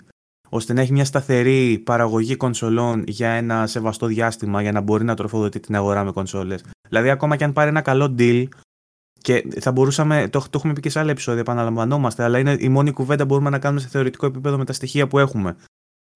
ώστε 0.48 0.72
να 0.72 0.80
έχει 0.80 0.92
μια 0.92 1.04
σταθερή 1.04 1.78
παραγωγή 1.78 2.36
κονσολών 2.36 3.04
για 3.06 3.30
ένα 3.30 3.66
σεβαστό 3.66 4.06
διάστημα 4.06 4.62
για 4.62 4.72
να 4.72 4.80
μπορεί 4.80 5.04
να 5.04 5.14
τροφοδοτεί 5.14 5.60
την 5.60 5.76
αγορά 5.76 6.04
με 6.04 6.12
κονσόλες. 6.12 6.64
Δηλαδή, 6.88 7.10
ακόμα 7.10 7.36
και 7.36 7.44
αν 7.44 7.52
πάρει 7.52 7.68
ένα 7.68 7.80
καλό 7.80 8.14
deal 8.18 8.44
και 9.20 9.48
θα 9.60 9.72
μπορούσαμε, 9.72 10.28
το, 10.28 10.40
το 10.40 10.50
έχουμε 10.54 10.72
πει 10.72 10.80
και 10.80 10.90
σε 10.90 10.98
άλλα 10.98 11.10
επεισόδια, 11.10 11.40
επαναλαμβανόμαστε, 11.40 12.22
αλλά 12.22 12.38
είναι 12.38 12.56
η 12.60 12.68
μόνη 12.68 12.90
κουβέντα 12.90 13.22
που 13.22 13.28
μπορούμε 13.28 13.50
να 13.50 13.58
κάνουμε 13.58 13.80
σε 13.80 13.88
θεωρητικό 13.88 14.26
επίπεδο 14.26 14.58
με 14.58 14.64
τα 14.64 14.72
στοιχεία 14.72 15.06
που 15.06 15.18
έχουμε. 15.18 15.56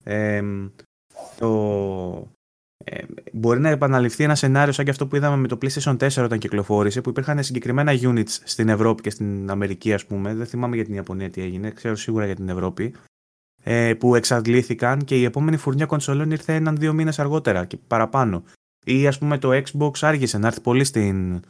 Ε, 0.05 0.43
το, 1.39 2.29
ε, 2.85 3.05
μπορεί 3.33 3.61
να 3.61 3.69
επαναληφθεί 3.69 4.25
ένα 4.25 4.35
σενάριο 4.35 4.73
σαν 4.73 4.85
και 4.85 4.91
αυτό 4.91 5.07
που 5.07 5.17
είδαμε 5.17 5.37
με 5.37 5.49
το 5.49 5.59
PlayStation 5.63 5.97
4 5.97 6.25
όταν 6.25 6.39
κυκλοφόρησε, 6.39 7.01
που 7.01 7.09
υπήρχαν 7.09 7.43
συγκεκριμένα 7.43 7.93
units 8.01 8.39
στην 8.45 8.69
Ευρώπη 8.69 9.03
και 9.03 9.11
στην 9.11 9.51
Αμερική, 9.51 9.93
ας 9.93 10.07
πούμε. 10.07 10.35
Δεν 10.35 10.47
θυμάμαι 10.47 10.75
για 10.75 10.85
την 10.85 10.95
Ιαπωνία 10.95 11.31
τι 11.31 11.43
έγινε, 11.43 11.71
ξέρω 11.71 11.97
σίγουρα 11.97 12.27
για 12.27 12.35
την 12.35 12.49
Ευρώπη. 12.49 12.95
Ε, 13.63 13.95
που 13.95 14.15
εξαντλήθηκαν 14.15 15.05
και 15.05 15.17
η 15.17 15.25
επόμενη 15.25 15.57
φουρνιά 15.57 15.87
κονσολών 15.87 16.31
ήρθε 16.31 16.55
έναν-δύο 16.55 16.93
μήνες 16.93 17.19
αργότερα 17.19 17.65
και 17.65 17.77
παραπάνω. 17.87 18.43
Ή 18.85 19.07
ας 19.07 19.19
πούμε 19.19 19.39
το 19.39 19.51
Xbox 19.53 19.91
άργησε 20.01 20.39
να 20.39 20.47
έρθει 20.47 20.61
πολύ 20.61 20.85
στην 20.85 21.41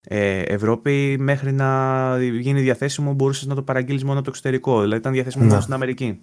ε, 0.00 0.40
Ευρώπη 0.40 1.16
μέχρι 1.18 1.52
να 1.52 2.18
γίνει 2.22 2.60
διαθέσιμο, 2.60 3.12
μπορούσες 3.12 3.46
να 3.46 3.54
το 3.54 3.62
παραγγείλεις 3.62 4.04
μόνο 4.04 4.14
από 4.14 4.24
το 4.24 4.30
εξωτερικό. 4.30 4.80
Δηλαδή 4.80 5.00
ήταν 5.00 5.12
διαθέσιμο 5.12 5.44
μόνο 5.44 5.60
στην 5.60 5.74
αμερικη 5.74 6.20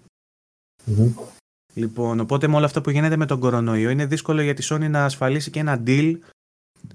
Λοιπόν, 1.73 2.19
οπότε 2.19 2.47
με 2.47 2.55
όλο 2.55 2.65
αυτό 2.65 2.81
που 2.81 2.89
γίνεται 2.89 3.17
με 3.17 3.25
τον 3.25 3.39
κορονοϊό 3.39 3.89
είναι 3.89 4.05
δύσκολο 4.05 4.41
για 4.41 4.53
τη 4.53 4.67
Sony 4.69 4.89
να 4.89 5.05
ασφαλίσει 5.05 5.51
και 5.51 5.59
ένα 5.59 5.83
deal 5.85 6.17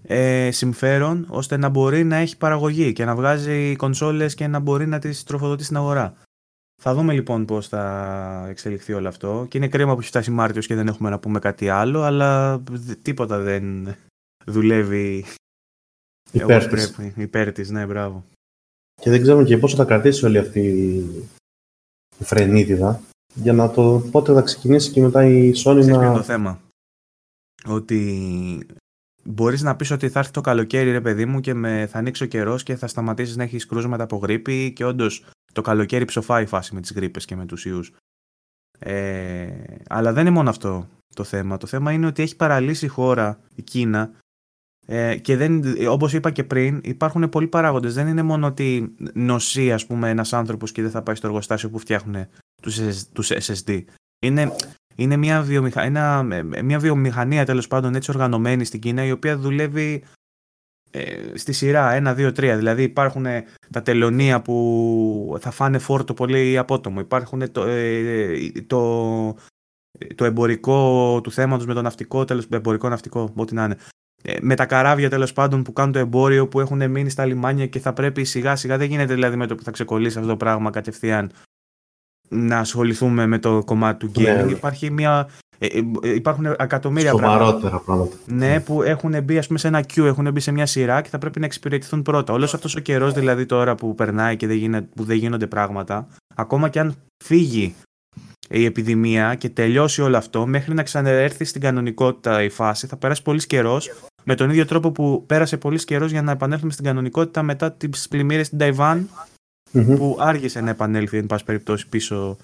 ε, 0.03 0.51
συμφέρον 0.51 1.27
ώστε 1.29 1.57
να 1.57 1.69
μπορεί 1.69 2.05
να 2.05 2.17
έχει 2.17 2.37
παραγωγή 2.37 2.93
και 2.93 3.05
να 3.05 3.15
βγάζει 3.15 3.77
κονσόλες 3.77 4.35
και 4.35 4.47
να 4.47 4.59
μπορεί 4.59 4.87
να 4.87 4.99
τις 4.99 5.25
τροφοδοτεί 5.25 5.65
στην 5.65 5.77
αγορά. 5.77 6.15
Θα 6.83 6.95
δούμε 6.95 7.13
λοιπόν 7.13 7.45
πώς 7.45 7.69
θα 7.69 8.47
εξελιχθεί 8.49 8.93
όλο 8.93 9.09
αυτό 9.09 9.47
και 9.49 9.57
είναι 9.57 9.69
κρίμα 9.69 9.93
που 9.95 10.01
έχει 10.01 10.09
φτάσει 10.09 10.31
Μάρτιος 10.31 10.67
και 10.67 10.75
δεν 10.75 10.89
έχουμε 10.89 11.11
να 11.11 11.19
πούμε 11.19 11.39
κάτι 11.39 11.69
άλλο 11.69 12.03
αλλά 12.03 12.63
τίποτα 13.03 13.39
δεν 13.39 13.95
δουλεύει 14.47 15.25
Υπέρ 16.33 16.63
όπως 16.63 16.67
της. 16.67 16.91
πρέπει. 16.91 17.23
Υπέρ 17.23 17.53
της, 17.53 17.71
ναι, 17.71 17.87
μπράβο. 17.87 18.25
Και 19.03 19.11
δεν 19.11 19.23
ξέρουμε 19.23 19.45
και 19.45 19.59
πόσο 19.59 19.77
θα 19.77 19.85
κρατήσει 19.85 20.25
όλη 20.25 20.39
αυτή 20.39 20.61
η 22.19 22.25
φρενίτιδα 22.25 23.01
για 23.35 23.53
να 23.53 23.71
το 23.71 24.09
πότε 24.11 24.33
θα 24.33 24.43
ξεκινήσει 24.43 24.91
και 24.91 25.01
μετά 25.01 25.25
η 25.25 25.49
Sony 25.49 25.53
Ξέρεις 25.53 25.87
ποιο 25.87 25.95
είναι 25.95 26.07
το 26.07 26.13
να... 26.13 26.23
θέμα. 26.23 26.61
Ότι 27.67 28.67
μπορείς 29.23 29.63
να 29.63 29.77
πεις 29.77 29.91
ότι 29.91 30.09
θα 30.09 30.19
έρθει 30.19 30.33
το 30.33 30.41
καλοκαίρι 30.41 30.91
ρε 30.91 31.01
παιδί 31.01 31.27
μου 31.27 31.41
και 31.41 31.55
με, 31.55 31.87
θα 31.91 31.99
ανοίξει 31.99 32.25
ο 32.25 32.27
καιρός 32.27 32.63
και 32.63 32.77
θα 32.77 32.87
σταματήσεις 32.87 33.37
να 33.37 33.43
έχεις 33.43 33.67
κρούσματα 33.67 34.03
από 34.03 34.17
γρήπη 34.17 34.73
και 34.73 34.85
όντως 34.85 35.25
το 35.53 35.61
καλοκαίρι 35.61 36.05
ψοφάει 36.05 36.43
η 36.43 36.47
φάση 36.47 36.75
με 36.75 36.81
τις 36.81 36.93
γρήπες 36.93 37.25
και 37.25 37.37
με 37.37 37.47
τους 37.47 37.65
ιούς. 37.65 37.93
Ε, 38.79 39.51
αλλά 39.89 40.13
δεν 40.13 40.27
είναι 40.27 40.35
μόνο 40.35 40.51
αυτό 40.51 40.89
το 41.15 41.25
θέμα. 41.25 41.57
Το 41.57 41.67
θέμα 41.67 41.93
είναι 41.93 42.07
ότι 42.07 42.23
έχει 42.23 42.37
παραλύσει 42.37 42.85
η 42.85 42.89
χώρα, 42.89 43.41
η 43.55 43.63
Κίνα 43.63 44.11
ε, 44.87 45.17
και 45.17 45.37
δεν, 45.37 45.63
όπως 45.89 46.13
είπα 46.13 46.31
και 46.31 46.45
πριν 46.45 46.81
υπάρχουν 46.85 47.29
πολλοί 47.29 47.47
παράγοντες. 47.47 47.95
Δεν 47.95 48.07
είναι 48.07 48.23
μόνο 48.23 48.47
ότι 48.47 48.95
νοσεί 49.13 49.73
ας 49.73 49.87
πούμε 49.87 50.11
ένας 50.11 50.33
άνθρωπος 50.33 50.73
και 50.73 50.83
δεν 50.83 50.91
θα 50.91 51.03
πάει 51.03 51.15
στο 51.15 51.27
εργοστάσιο 51.27 51.71
που 51.71 51.79
φτιάχνουν 51.79 52.27
τους, 52.63 52.79
SS 52.81 53.03
τους 53.13 53.31
SSD. 53.31 53.85
Είναι 54.19 54.53
είναι 54.99 55.17
μια, 55.17 55.43
βιομηχα... 55.43 55.83
ένα... 55.83 56.23
μια 56.63 56.79
βιομηχανία 56.79 57.45
τέλος 57.45 57.67
πάντων 57.67 57.95
έτσι 57.95 58.11
οργανωμένη 58.11 58.65
στην 58.65 58.81
Κίνα 58.81 59.05
η 59.05 59.11
οποία 59.11 59.39
δουλεύει 59.39 60.05
ε, 60.91 61.23
στη 61.35 61.53
σειρά 61.53 62.15
1, 62.17 62.17
2, 62.17 62.27
3. 62.29 62.33
Δηλαδή 62.57 62.83
υπάρχουν 62.83 63.27
ε, 63.27 63.45
τα 63.71 63.83
τελωνία 63.83 64.43
που 64.43 65.37
θα 65.41 65.51
φάνε 65.51 65.79
φόρτο 65.79 66.15
πολύ 66.15 66.59
απότομο. 66.59 67.01
Υπάρχουν 67.01 67.53
το, 67.53 67.65
ε, 67.67 68.51
το, 68.67 69.37
το 70.15 70.25
εμπορικό 70.25 71.21
του 71.21 71.31
θέματος 71.31 71.67
με 71.67 71.75
το 71.75 71.83
ναυτικό, 71.83 72.25
τέλος, 72.25 72.47
εμπορικό 72.51 72.89
ναυτικό, 72.89 73.33
ό,τι 73.37 73.55
να 73.55 73.65
είναι. 73.65 73.77
Ε, 74.23 74.37
με 74.41 74.55
τα 74.55 74.67
καράβια 74.67 75.11
τέλος 75.11 75.33
πάντων 75.33 75.63
που 75.63 75.73
κάνουν 75.73 75.93
το 75.93 75.99
εμπόριο 75.99 76.49
που 76.49 76.61
έχουν 76.61 76.91
μείνει 76.91 77.11
στα 77.11 77.25
λιμάνια 77.25 77.67
και 77.67 77.79
θα 77.79 77.93
πρέπει 77.93 78.25
σιγά 78.25 78.57
σιγά 78.57 78.77
δεν 78.77 78.89
γίνεται 78.89 79.15
δηλαδή 79.15 79.37
με 79.37 79.47
το 79.47 79.55
που 79.55 79.63
θα 79.63 79.71
ξεκολλήσει 79.71 80.19
αυτό 80.19 80.31
το 80.31 80.37
πράγμα 80.37 80.71
κατευθείαν 80.71 81.31
να 82.29 82.59
ασχοληθούμε 82.59 83.27
με 83.27 83.39
το 83.39 83.65
κομμάτι 83.65 84.07
του 84.07 84.13
gaming. 84.21 84.45
Ναι. 84.45 84.51
Υπάρχει 84.51 84.91
μια, 84.91 85.29
ε, 85.59 85.67
ε, 86.03 86.15
υπάρχουν 86.15 86.45
εκατομμύρια 86.59 87.11
Σοβαρότερα 87.11 87.79
πράγματα. 87.79 88.17
ναι, 88.27 88.61
που 88.61 88.83
έχουν 88.83 89.23
μπει 89.23 89.39
ας 89.39 89.47
πούμε, 89.47 89.59
σε 89.59 89.69
ένα 89.69 89.85
queue, 89.95 90.05
έχουν 90.05 90.31
μπει 90.33 90.41
σε 90.41 90.53
μια 90.53 90.67
σειρά 90.67 91.01
και 91.01 91.09
θα 91.09 91.19
πρέπει 91.19 91.41
να 91.41 91.47
εξυπηρετηθούν 91.47 92.03
πρώτα. 92.03 92.33
Όλος 92.33 92.55
αυτός 92.55 92.77
ο 92.77 92.81
καιρός 92.81 93.13
δηλαδή 93.13 93.47
τώρα 93.47 93.75
που 93.75 93.95
περνάει 93.95 94.37
και 94.37 94.47
δεν, 94.47 94.57
γίνε, 94.57 94.83
που 94.83 95.05
δεν 95.05 95.17
γίνονται 95.17 95.47
πράγματα, 95.47 96.09
ακόμα 96.35 96.69
και 96.69 96.81
αν 96.81 96.95
φύγει 97.25 97.75
η 98.49 98.65
επιδημία 98.65 99.35
και 99.35 99.49
τελειώσει 99.49 100.03
όλο 100.03 100.17
αυτό, 100.17 100.47
μέχρι 100.47 100.75
να 100.75 100.83
ξαναέρθει 100.83 101.45
στην 101.45 101.61
κανονικότητα 101.61 102.43
η 102.43 102.49
φάση, 102.49 102.87
θα 102.87 102.97
περάσει 102.97 103.23
πολύς 103.23 103.47
καιρός. 103.47 103.91
Με 104.25 104.35
τον 104.35 104.51
ίδιο 104.51 104.67
τρόπο 104.67 104.93
που 104.93 105.25
πέρασε 105.27 105.57
πολύς 105.57 105.85
καιρός 105.85 106.11
για 106.11 106.23
να 106.23 106.33
επανέλθουμε 106.33 106.73
στην 106.73 106.85
κανονικότητα 106.85 107.43
μετά 107.43 107.73
τις 107.73 108.09
πλημμύρες 108.09 108.47
στην 108.47 108.59
Ταϊβάν, 108.59 109.09
Μμμ. 109.73 109.97
που 109.97 110.17
άργησε 110.21 110.61
να 110.61 110.71
επανέλθει, 110.71 111.17
εν 111.17 111.27
πάση 111.27 111.45
περιπτώσει, 111.45 111.89
πίσω 111.89 112.37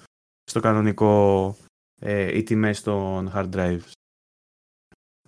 στο 0.43 0.59
κανονικό 0.59 1.55
ε, 2.01 2.37
οι 2.37 2.43
τιμές 2.43 2.81
των 2.81 3.31
hard 3.35 3.49
drives. 3.55 3.91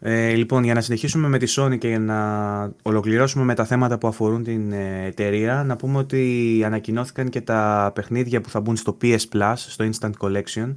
Ε, 0.01 0.33
λοιπόν, 0.33 0.63
για 0.63 0.73
να 0.73 0.81
συνεχίσουμε 0.81 1.27
με 1.27 1.37
τη 1.37 1.53
Sony 1.57 1.77
και 1.77 1.87
για 1.87 1.99
να 1.99 2.73
ολοκληρώσουμε 2.81 3.43
με 3.43 3.53
τα 3.55 3.65
θέματα 3.65 3.97
που 3.97 4.07
αφορούν 4.07 4.43
την 4.43 4.71
ε, 4.71 5.05
εταιρεία, 5.05 5.63
να 5.63 5.75
πούμε 5.75 5.97
ότι 5.97 6.61
ανακοινώθηκαν 6.65 7.29
και 7.29 7.41
τα 7.41 7.91
παιχνίδια 7.95 8.41
που 8.41 8.49
θα 8.49 8.61
μπουν 8.61 8.75
στο 8.75 8.97
PS 9.01 9.19
Plus, 9.33 9.53
στο 9.55 9.89
Instant 9.89 10.11
Collection, 10.19 10.75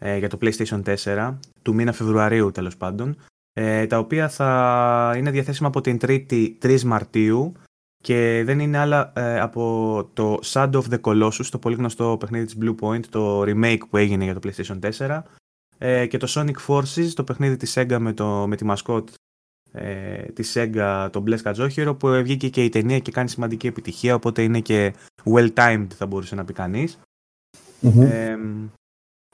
ε, 0.00 0.18
για 0.18 0.28
το 0.28 0.38
PlayStation 0.40 0.96
4, 1.04 1.38
του 1.62 1.74
μήνα 1.74 1.92
Φεβρουαρίου 1.92 2.50
τέλος 2.50 2.76
πάντων, 2.76 3.16
ε, 3.52 3.86
τα 3.86 3.98
οποία 3.98 4.28
θα 4.28 5.14
είναι 5.16 5.30
διαθέσιμα 5.30 5.68
από 5.68 5.80
την 5.80 5.98
3η 6.00 6.58
3 6.62 6.82
Μαρτίου 6.82 7.52
και 8.02 8.42
δεν 8.44 8.60
είναι 8.60 8.78
άλλα 8.78 9.12
ε, 9.16 9.40
από 9.40 10.10
το 10.12 10.38
Shadow 10.44 10.82
of 10.82 10.84
the 10.90 11.00
Colossus, 11.00 11.46
το 11.50 11.58
πολύ 11.58 11.76
γνωστό 11.76 12.16
παιχνίδι 12.20 12.44
της 12.44 12.56
Blue 12.60 12.74
Point, 12.80 13.06
το 13.06 13.42
remake 13.42 13.88
που 13.90 13.96
έγινε 13.96 14.24
για 14.24 14.38
το 14.38 14.40
PlayStation 14.44 14.78
4 14.98 15.22
ε, 15.78 16.06
και 16.06 16.18
το 16.18 16.26
Sonic 16.30 16.66
Forces, 16.66 17.08
το 17.14 17.24
παιχνίδι 17.24 17.56
της 17.56 17.78
Sega 17.78 17.96
με, 18.00 18.12
το, 18.12 18.46
με 18.46 18.56
τη 18.56 18.64
μασκότ 18.64 19.08
ε, 19.72 20.22
της 20.22 20.56
Sega, 20.56 21.08
τον 21.12 21.24
Blaze 21.26 21.40
Κατζόχυρο, 21.42 21.94
που 21.94 22.08
βγήκε 22.08 22.48
και 22.48 22.64
η 22.64 22.68
ταινία 22.68 22.98
και 22.98 23.10
κάνει 23.10 23.28
σημαντική 23.28 23.66
επιτυχία, 23.66 24.14
οπότε 24.14 24.42
είναι 24.42 24.60
και 24.60 24.94
well-timed 25.24 25.86
θα 25.94 26.06
μπορούσε 26.06 26.34
να 26.34 26.44
πει 26.44 26.52
κανείς. 26.52 26.98
Μμμ. 27.80 28.02
Ε, 28.02 28.38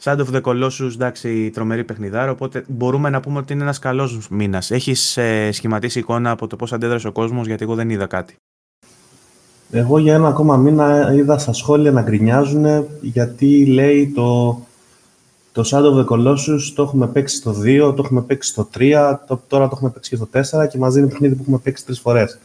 Shadow 0.02 0.26
of 0.26 0.34
the 0.34 0.42
Colossus, 0.42 0.90
εντάξει, 0.94 1.50
τρομερή 1.50 1.84
παιχνιδάρα, 1.84 2.30
οπότε 2.30 2.64
μπορούμε 2.68 3.10
να 3.10 3.20
πούμε 3.20 3.38
ότι 3.38 3.52
είναι 3.52 3.62
ένας 3.62 3.78
καλός 3.78 4.28
μήνας. 4.28 4.70
Έχεις 4.70 5.16
ε, 5.16 5.50
σχηματίσει 5.52 5.98
εικόνα 5.98 6.30
από 6.30 6.46
το 6.46 6.56
πώς 6.56 6.72
αντέδρασε 6.72 7.08
ο 7.08 7.12
κόσμος, 7.12 7.46
γιατί 7.46 7.62
εγώ 7.62 7.74
δεν 7.74 7.90
είδα 7.90 8.06
κάτι. 8.06 8.36
Εγώ 9.76 9.98
για 9.98 10.14
ένα 10.14 10.28
ακόμα 10.28 10.56
μήνα 10.56 11.14
είδα 11.14 11.38
στα 11.38 11.52
σχόλια 11.52 11.92
να 11.92 12.02
γκρινιάζουν 12.02 12.86
γιατί 13.00 13.66
λέει 13.66 14.12
το, 14.14 14.60
το 15.52 15.62
Shadow 15.66 15.94
of 15.94 16.04
the 16.04 16.06
Colossus 16.06 16.72
το 16.74 16.82
έχουμε 16.82 17.08
παίξει 17.08 17.36
στο 17.36 17.50
2, 17.50 17.92
το 17.96 18.02
έχουμε 18.04 18.22
παίξει 18.22 18.50
στο 18.50 18.68
3, 18.74 19.16
το, 19.26 19.40
τώρα 19.46 19.68
το 19.68 19.72
έχουμε 19.74 19.90
παίξει 19.90 20.10
και 20.10 20.16
στο 20.16 20.28
4 20.62 20.68
και 20.68 20.78
μας 20.78 20.94
δίνει 20.94 21.08
παιχνίδι 21.08 21.34
που 21.34 21.40
έχουμε 21.42 21.58
παίξει 21.58 21.84
τρεις 21.84 22.00
φορές. 22.00 22.38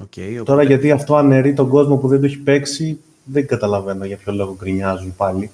Okay, 0.00 0.30
οπότε... 0.30 0.42
Τώρα 0.42 0.62
γιατί 0.62 0.90
αυτό 0.90 1.16
αναιρεί 1.16 1.54
τον 1.54 1.68
κόσμο 1.68 1.96
που 1.96 2.08
δεν 2.08 2.20
το 2.20 2.26
έχει 2.26 2.38
παίξει, 2.38 3.00
δεν 3.24 3.46
καταλαβαίνω 3.46 4.04
για 4.04 4.16
ποιο 4.16 4.32
λόγο 4.32 4.56
γκρινιάζουν 4.58 5.16
πάλι. 5.16 5.50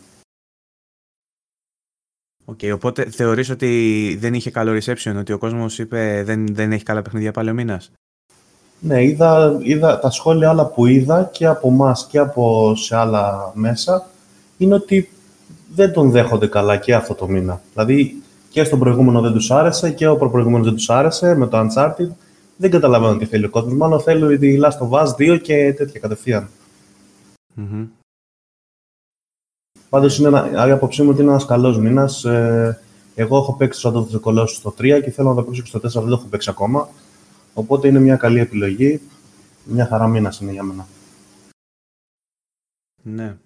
Οκ, 2.45 2.61
οπότε 2.73 3.11
θεωρείς 3.11 3.51
ότι 3.51 4.17
δεν 4.21 4.35
είχε 4.35 4.51
καλό 4.51 4.79
reception, 4.81 5.15
ότι 5.19 5.33
ο 5.33 5.39
κόσμος 5.39 5.79
είπε 5.79 6.23
δεν, 6.25 6.55
δεν 6.55 6.73
έχει 6.73 6.85
καλά 6.85 7.03
παιχνίδια 7.03 7.33
πάλι 7.33 7.51
ο 7.51 7.55
μήνας. 7.55 7.91
Ναι, 8.81 9.05
είδα, 9.05 9.59
είδα 9.63 9.99
τα 9.99 10.11
σχόλια 10.11 10.49
άλλα 10.49 10.67
που 10.67 10.87
είδα 10.87 11.29
και 11.33 11.47
από 11.47 11.69
εμάς 11.69 12.07
και 12.11 12.19
από 12.19 12.75
σε 12.77 12.97
άλλα 12.97 13.53
μέσα 13.55 14.07
είναι 14.57 14.75
ότι 14.75 15.11
δεν 15.75 15.93
τον 15.93 16.11
δέχονται 16.11 16.47
καλά 16.47 16.77
και 16.77 16.95
αυτό 16.95 17.15
το 17.15 17.29
μήνα. 17.29 17.61
Δηλαδή 17.73 18.23
και 18.51 18.65
στον 18.65 18.79
προηγούμενο 18.79 19.21
δεν 19.21 19.33
τους 19.33 19.51
άρεσε 19.51 19.91
και 19.91 20.07
ο 20.07 20.17
προπροηγούμενος 20.17 20.67
δεν 20.67 20.75
τους 20.75 20.91
άρεσε 20.91 21.35
με 21.35 21.47
το 21.47 21.59
Uncharted. 21.59 22.09
Δεν 22.57 22.71
καταλαβαίνω 22.71 23.17
τι 23.17 23.25
θέλει 23.25 23.45
ο 23.45 23.51
κόσμος. 23.51 23.75
Μάλλον 23.75 24.01
θέλει 24.01 24.39
τη 24.39 24.59
Last 24.63 24.89
of 24.89 25.03
Us 25.03 25.35
2 25.35 25.41
και 25.43 25.75
τέτοια 25.77 26.01
κατευθείαν. 26.01 26.49
Μμμ. 27.55 27.87
Πάντως 29.89 30.19
είναι 30.19 30.29
ένα, 30.29 30.67
η 30.69 30.71
άποψή 30.71 31.03
μου 31.03 31.09
ότι 31.13 31.21
είναι 31.23 31.31
ένας 31.31 31.45
καλός 31.45 31.79
μήνας. 31.79 32.25
Ε, 32.25 32.81
εγώ 33.15 33.37
έχω 33.37 33.57
παίξει 33.57 33.83
το 33.83 33.91
Shadow 33.91 34.15
of 34.15 34.17
the 34.17 34.21
Colossus 34.21 34.49
στο 34.49 34.75
3 34.79 35.01
και 35.05 35.11
θέλω 35.11 35.29
να 35.29 35.35
το 35.35 35.43
παίξω 35.43 35.63
και 35.63 35.69
στο 35.69 35.79
4, 35.79 35.81
δεν 35.83 36.11
το 36.11 36.17
έχω 36.19 36.27
παίξει 36.31 36.51
ακόμα. 36.51 36.89
Οπότε 37.59 37.89
είναι 37.89 37.99
μια 37.99 38.17
καλή 38.17 38.41
επιλογή. 38.41 39.01
Μια 39.65 39.87
χαρά 39.87 40.07
μήνας 40.09 40.41
είναι 40.41 40.53
για 40.53 40.63
μένα. 40.63 40.87
Ναι. 43.03 43.37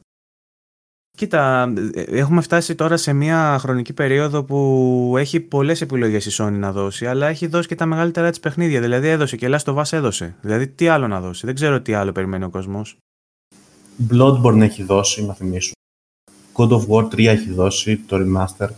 Κοίτα, 1.17 1.73
ε, 1.95 2.03
έχουμε 2.03 2.41
φτάσει 2.41 2.75
τώρα 2.75 2.97
σε 2.97 3.13
μια 3.13 3.59
χρονική 3.61 3.93
περίοδο 3.93 4.45
που 4.45 5.15
έχει 5.19 5.41
πολλές 5.41 5.81
επιλογές 5.81 6.27
η 6.27 6.31
Sony 6.43 6.53
να 6.53 6.73
δώσει, 6.73 7.07
αλλά 7.07 7.27
έχει 7.27 7.47
δώσει 7.47 7.69
και 7.69 7.75
τα 7.75 7.87
μεγαλύτερα 7.87 8.31
της 8.31 8.41
παιχνίδια. 8.41 8.81
Δηλαδή 8.81 9.09
έδωσε 9.09 9.37
και 9.37 9.49
Last 9.51 9.75
of 9.75 9.77
Us 9.77 9.93
έδωσε. 9.93 10.37
Δηλαδή 10.41 10.69
τι 10.69 10.89
άλλο 10.89 11.09
να 11.09 11.21
δώσει; 11.21 11.47
Δεν 11.47 11.55
ξέρω 11.55 11.81
τι 11.81 11.95
άλλο 11.95 12.13
περιμένει 12.13 12.45
ο 12.45 12.51
κόσμος. 12.51 12.97
Bloodborne 14.11 14.61
έχει 14.61 14.83
δώσει, 14.83 15.25
να 15.25 15.35
θυμίσω. 15.35 15.73
God 16.53 16.69
of 16.69 16.87
War 16.87 17.05
3 17.05 17.27
έχει 17.27 17.53
δώσει, 17.53 17.97
το 17.97 18.17
remaster. 18.17 18.69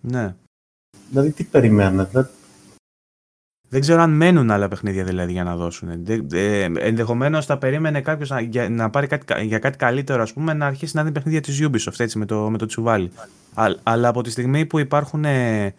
Ναι. 0.00 0.34
Δηλαδή 1.10 1.30
τι 1.30 1.44
περιμένετε; 1.44 2.30
Δεν 3.74 3.82
ξέρω 3.82 4.00
αν 4.02 4.10
μένουν 4.10 4.50
άλλα 4.50 4.68
παιχνίδια 4.68 5.04
δηλαδή 5.04 5.32
για 5.32 5.44
να 5.44 5.56
δώσουν. 5.56 5.88
Ε, 6.32 6.64
Ενδεχομένως 6.78 7.46
θα 7.46 7.58
περίμενε 7.58 8.00
κάποιος 8.00 8.30
να, 8.30 8.40
για, 8.40 8.68
να 8.68 8.90
πάρει 8.90 9.06
κάτι, 9.06 9.24
κα- 9.24 9.40
για 9.42 9.58
κάτι 9.58 9.76
καλύτερο, 9.76 10.22
ας 10.22 10.32
πούμε, 10.32 10.52
να 10.52 10.66
αρχίσει 10.66 10.96
να 10.96 11.04
δει 11.04 11.12
παιχνίδια 11.12 11.40
της 11.40 11.60
Ubisoft 11.62 11.98
έτσι, 12.00 12.18
με 12.18 12.26
το, 12.26 12.50
με 12.50 12.58
το 12.58 12.66
τσουβάλι. 12.66 13.10
Α- 13.54 13.74
αλλά 13.82 14.08
από 14.08 14.22
τη 14.22 14.30
στιγμή 14.30 14.66
που 14.66 14.78
υπάρχουν 14.78 15.24
ε, 15.24 15.74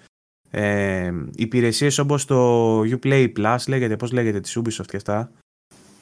ε, 0.52 1.12
υπηρεσίες 1.36 1.98
όπως 1.98 2.26
το 2.26 2.80
Uplay 2.80 3.28
Plus, 3.38 3.58
λέγεται, 3.68 3.96
πώς 3.96 4.12
λέγεται, 4.12 4.40
της 4.40 4.60
Ubisoft 4.60 4.86
και 4.88 4.98
αυτά. 4.98 5.32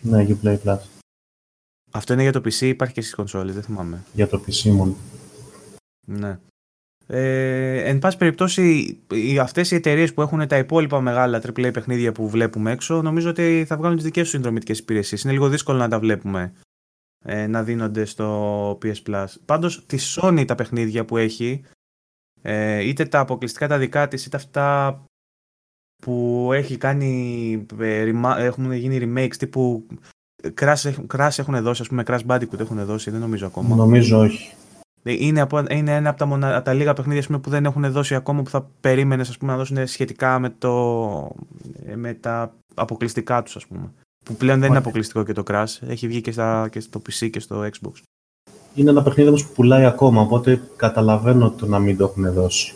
Ναι, 0.01 0.25
Uplay 0.29 0.57
Plus. 0.65 0.77
Αυτό 1.91 2.13
είναι 2.13 2.21
για 2.21 2.31
το 2.31 2.39
PC, 2.39 2.62
υπάρχει 2.62 2.93
και 2.93 3.01
στις 3.01 3.15
κονσόλες, 3.15 3.53
δεν 3.53 3.63
θυμάμαι. 3.63 4.03
Για 4.13 4.27
το 4.27 4.41
PC 4.47 4.69
μόνο. 4.71 4.95
Ναι. 6.07 6.39
Ε, 7.07 7.77
εν 7.89 8.00
πάση 8.00 8.17
περιπτώσει, 8.17 8.98
οι, 9.13 9.39
αυτές 9.39 9.72
οι 9.72 9.75
εταιρείες 9.75 10.13
που 10.13 10.22
έχουν 10.22 10.48
τα 10.48 10.57
υπόλοιπα 10.57 11.01
μεγάλα 11.01 11.41
AAA 11.45 11.74
παιχνίδια 11.74 12.12
που 12.12 12.29
βλέπουμε 12.29 12.72
έξω, 12.72 13.01
νομίζω 13.01 13.29
ότι 13.29 13.65
θα 13.67 13.77
βγάλουν 13.77 13.95
τις 13.95 14.05
δικές 14.05 14.22
τους 14.24 14.31
συνδρομητικές 14.31 14.79
υπηρεσίες. 14.79 15.22
Είναι 15.24 15.33
λίγο 15.33 15.50
δύσκολο 15.50 15.77
να 15.77 15.89
τα 15.89 16.00
βλέπουμε 16.00 16.53
ε, 17.25 17.48
να 17.48 17.63
δίνονται 17.63 18.05
στο 18.05 18.77
PS 18.83 19.01
Plus. 19.10 19.25
Πάντως, 19.45 19.86
τη 19.86 19.98
Sony 20.15 20.43
τα 20.48 20.55
παιχνίδια 20.55 21.05
που 21.05 21.17
έχει, 21.17 21.62
ε, 22.41 22.79
είτε 22.88 23.05
τα 23.05 23.19
αποκλειστικά 23.19 23.67
τα 23.67 23.77
δικά 23.77 24.07
της, 24.07 24.25
είτε 24.25 24.38
αυτά 24.38 25.00
που 26.01 26.50
έχει 26.53 26.77
κάνει, 26.77 27.65
ε, 27.79 28.12
rema- 28.12 28.36
έχουν 28.38 28.72
γίνει 28.72 29.00
remakes 29.15 29.36
τύπου 29.38 29.88
Crash, 30.62 30.86
έχουν- 30.86 31.07
Crash 31.13 31.38
έχουν 31.39 31.62
δώσει, 31.62 31.81
ας 31.81 31.88
πούμε 31.88 32.03
Crash 32.07 32.25
Bandicoot 32.27 32.60
έχουν 32.60 32.86
δώσει, 32.86 33.12
δεν 33.12 33.19
νομίζω 33.19 33.45
ακόμα. 33.45 33.75
Νομίζω 33.75 34.19
όχι. 34.19 34.53
Είναι, 35.03 35.41
από, 35.41 35.63
είναι 35.69 35.95
ένα 35.95 36.10
από 36.10 36.17
τα, 36.17 36.25
μονα, 36.25 36.62
τα 36.62 36.74
λίγα 36.74 36.93
παιχνίδια 36.93 37.24
πούμε, 37.25 37.39
που 37.39 37.50
δεν 37.50 37.65
έχουν 37.65 37.91
δώσει 37.91 38.15
ακόμα 38.15 38.41
που 38.41 38.50
θα 38.50 38.67
περίμενες 38.81 39.38
να 39.41 39.57
δώσουν 39.57 39.88
σχετικά 39.88 40.39
με, 40.39 40.50
το, 40.57 41.36
με 41.95 42.13
τα 42.13 42.53
αποκλειστικά 42.74 43.43
τους, 43.43 43.55
ας 43.55 43.67
πούμε. 43.67 43.91
Που 44.25 44.36
πλέον 44.36 44.60
δεν 44.60 44.69
είναι 44.69 44.77
αποκλειστικό 44.77 45.24
και 45.24 45.33
το 45.33 45.43
Crash. 45.48 45.88
Έχει 45.88 46.07
βγει 46.07 46.22
και, 46.22 46.31
στα, 46.31 46.69
και 46.72 46.79
στο 46.79 47.01
PC 47.05 47.29
και 47.29 47.39
στο 47.39 47.62
Xbox. 47.62 48.01
Είναι 48.75 48.89
ένα 48.89 49.03
παιχνίδι 49.03 49.29
όμως 49.29 49.45
που 49.45 49.53
πουλάει 49.53 49.86
ακόμα, 49.86 50.22
οπότε 50.22 50.62
καταλαβαίνω 50.75 51.51
το 51.51 51.65
να 51.65 51.79
μην 51.79 51.98
το 51.98 52.03
έχουν 52.03 52.33
δώσει. 52.33 52.74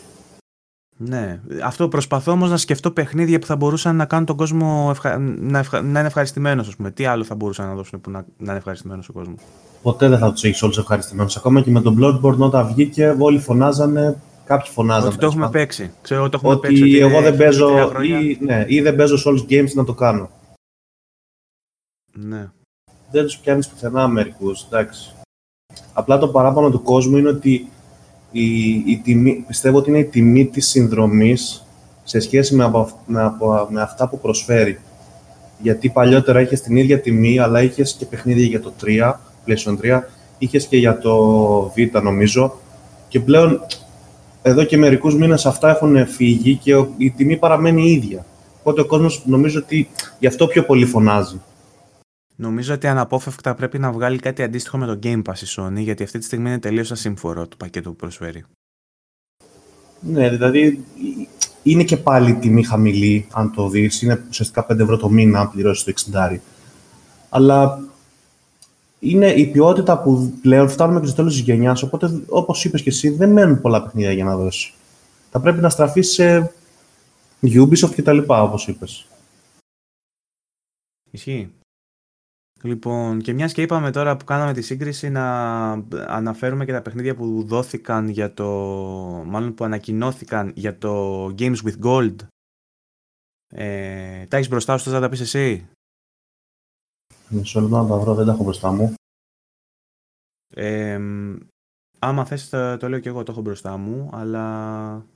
Ναι. 0.96 1.40
Αυτό 1.62 1.88
προσπαθώ 1.88 2.32
όμως 2.32 2.50
να 2.50 2.56
σκεφτώ 2.56 2.90
παιχνίδια 2.90 3.38
που 3.38 3.46
θα 3.46 3.56
μπορούσαν 3.56 3.96
να 3.96 4.04
κάνουν 4.04 4.26
τον 4.26 4.36
κόσμο 4.36 4.88
ευχα... 4.90 5.18
να, 5.18 5.58
ευχα... 5.58 5.82
να 5.82 5.98
είναι 5.98 6.08
ευχαριστημένος. 6.08 6.76
Τι 6.94 7.04
άλλο 7.04 7.24
θα 7.24 7.34
μπορούσαν 7.34 7.66
να 7.66 7.74
δώσουν 7.74 8.00
που 8.00 8.10
να, 8.10 8.18
να 8.18 8.44
είναι 8.46 8.56
ευχαριστημένος 8.56 9.08
ο 9.08 9.12
κόσμος. 9.12 9.40
Ποτέ 9.82 10.08
δεν 10.08 10.18
θα 10.18 10.32
τους 10.32 10.44
έχεις 10.44 10.62
όλους 10.62 10.78
ευχαριστημένους. 10.78 11.36
Ακόμα 11.36 11.60
και 11.60 11.70
με 11.70 11.80
τον 11.80 11.98
Bloodborne 12.00 12.38
όταν 12.38 12.66
βγήκε, 12.66 13.16
όλοι 13.18 13.38
φωνάζανε. 13.38 14.20
Κάποιοι 14.44 14.70
φωνάζανε. 14.70 15.08
Ότι 15.08 15.18
το 15.18 15.26
έχουμε 15.26 15.50
παίξει. 15.50 15.92
Ξέρω, 16.02 16.28
το 16.28 16.36
έχουμε 16.36 16.52
ότι 16.52 16.66
παίξει. 16.66 16.82
Ότι 16.82 16.98
εγώ 16.98 17.20
δεν 17.20 17.36
παίζω. 17.36 17.92
Ή, 18.02 18.38
ναι, 18.40 18.64
ή 18.68 18.80
δεν 18.80 18.96
παίζω 18.96 19.16
σε 19.16 19.28
όλους 19.28 19.44
games 19.48 19.72
να 19.74 19.84
το 19.84 19.94
κάνω. 19.94 20.30
Ναι. 22.12 22.50
Δεν 23.10 23.24
τους 23.24 23.38
πιάνεις 23.38 23.68
πουθενά 23.68 24.08
μερικούς. 24.08 24.62
Εντάξει. 24.62 25.12
Απλά 25.92 26.18
το 26.18 26.28
παράπονο 26.28 26.70
του 26.70 26.82
κόσμου 26.82 27.16
είναι 27.16 27.28
ότι 27.28 27.68
η, 28.30 28.70
η 28.70 29.00
τιμή, 29.04 29.44
πιστεύω 29.46 29.78
ότι 29.78 29.90
είναι 29.90 29.98
η 29.98 30.04
τιμή 30.04 30.46
της 30.46 30.68
συνδρομής 30.68 31.64
σε 32.04 32.20
σχέση 32.20 32.54
με, 32.54 32.68
με, 33.06 33.36
με 33.68 33.82
αυτά 33.82 34.08
που 34.08 34.18
προσφέρει. 34.18 34.80
Γιατί 35.62 35.90
παλιότερα 35.90 36.40
είχες 36.40 36.60
την 36.60 36.76
ίδια 36.76 37.00
τιμή, 37.00 37.38
αλλά 37.38 37.62
είχες 37.62 37.92
και 37.92 38.06
παιχνίδια 38.06 38.44
για 38.44 38.60
το 38.60 38.72
3, 38.84 39.14
PlayStation 39.48 39.76
3, 39.82 40.00
είχες 40.38 40.66
και 40.66 40.76
για 40.76 40.98
το 40.98 41.72
Vita 41.76 42.02
νομίζω. 42.02 42.56
Και 43.08 43.20
πλέον 43.20 43.60
εδώ 44.42 44.64
και 44.64 44.76
μερικούς 44.76 45.14
μήνες 45.14 45.46
αυτά 45.46 45.70
έχουν 45.70 46.06
φύγει 46.06 46.56
και 46.56 46.84
η 46.96 47.10
τιμή 47.10 47.36
παραμένει 47.36 47.90
ίδια. 47.90 48.26
Οπότε 48.58 48.80
ο 48.80 48.86
κόσμος 48.86 49.22
νομίζω 49.26 49.58
ότι 49.58 49.90
γι' 50.18 50.26
αυτό 50.26 50.46
πιο 50.46 50.64
πολύ 50.64 50.84
φωνάζει. 50.84 51.40
Νομίζω 52.36 52.74
ότι 52.74 52.86
αναπόφευκτα 52.86 53.54
πρέπει 53.54 53.78
να 53.78 53.92
βγάλει 53.92 54.18
κάτι 54.18 54.42
αντίστοιχο 54.42 54.78
με 54.78 54.86
το 54.86 54.98
Game 55.02 55.22
Pass 55.22 55.38
η 55.38 55.46
Sony, 55.56 55.76
γιατί 55.76 56.02
αυτή 56.02 56.18
τη 56.18 56.24
στιγμή 56.24 56.48
είναι 56.48 56.58
τελείως 56.58 56.90
ασύμφορο 56.90 57.46
το 57.48 57.56
πακέτο 57.56 57.90
που 57.90 57.96
προσφέρει. 57.96 58.44
Ναι, 60.00 60.28
δηλαδή 60.30 60.84
είναι 61.62 61.84
και 61.84 61.96
πάλι 61.96 62.34
τιμή 62.34 62.62
χαμηλή, 62.62 63.26
αν 63.32 63.52
το 63.54 63.68
δεις. 63.68 64.02
Είναι 64.02 64.24
ουσιαστικά 64.28 64.66
5 64.70 64.78
ευρώ 64.78 64.96
το 64.96 65.08
μήνα, 65.08 65.40
αν 65.40 65.50
πληρώσεις 65.50 65.84
το 65.84 65.90
60. 65.90 66.40
Αλλά 67.28 67.80
είναι 68.98 69.32
η 69.32 69.46
ποιότητα 69.46 70.02
που 70.02 70.32
πλέον 70.42 70.68
φτάνουμε 70.68 71.00
και 71.00 71.06
στο 71.06 71.16
τέλος 71.16 71.32
της 71.32 71.42
γενιάς. 71.42 71.82
Οπότε, 71.82 72.22
όπως 72.28 72.64
είπες 72.64 72.82
και 72.82 72.88
εσύ, 72.88 73.08
δεν 73.08 73.32
μένουν 73.32 73.60
πολλά 73.60 73.82
παιχνίδια 73.82 74.12
για 74.12 74.24
να 74.24 74.36
δώσει. 74.36 74.72
Θα 75.30 75.40
πρέπει 75.40 75.60
να 75.60 75.68
στραφεί 75.68 76.02
σε 76.02 76.52
Ubisoft 77.42 77.94
και 77.94 78.02
τα 78.02 78.12
λοιπά, 78.12 78.42
όπως 78.42 78.68
είπες. 78.68 79.06
Ισχύει. 81.10 81.52
Λοιπόν, 82.62 83.20
και 83.20 83.32
μιας 83.32 83.52
και 83.52 83.62
είπαμε 83.62 83.90
τώρα 83.90 84.16
που 84.16 84.24
κάναμε 84.24 84.52
τη 84.52 84.62
σύγκριση 84.62 85.08
να 85.08 85.70
αναφέρουμε 86.06 86.64
και 86.64 86.72
τα 86.72 86.82
παιχνίδια 86.82 87.14
που 87.14 87.42
δόθηκαν 87.46 88.08
για 88.08 88.34
το. 88.34 88.46
μάλλον 89.26 89.54
που 89.54 89.64
ανακοινώθηκαν 89.64 90.52
για 90.54 90.78
το 90.78 91.24
Games 91.38 91.56
with 91.64 91.78
Gold. 91.82 92.14
Ε, 93.48 94.26
τα 94.26 94.36
έχεις 94.36 94.48
μπροστά 94.48 94.78
σου, 94.78 94.90
θα 94.90 95.00
τα 95.00 95.08
πεις 95.08 95.20
εσύ; 95.20 95.68
Μισό 97.30 97.60
λεπτό 97.60 97.82
να 97.82 97.88
τα 97.88 97.96
βρω, 97.96 98.14
δεν 98.14 98.26
τα 98.26 98.32
έχω 98.32 98.44
μπροστά 98.44 98.72
μου. 98.72 98.94
Ε, 100.54 101.00
άμα 101.98 102.24
θες 102.24 102.48
το, 102.48 102.76
το 102.76 102.88
λέω 102.88 102.98
και 102.98 103.08
εγώ, 103.08 103.22
το 103.22 103.32
έχω 103.32 103.40
μπροστά 103.40 103.76
μου, 103.76 104.10
αλλά 104.12 105.06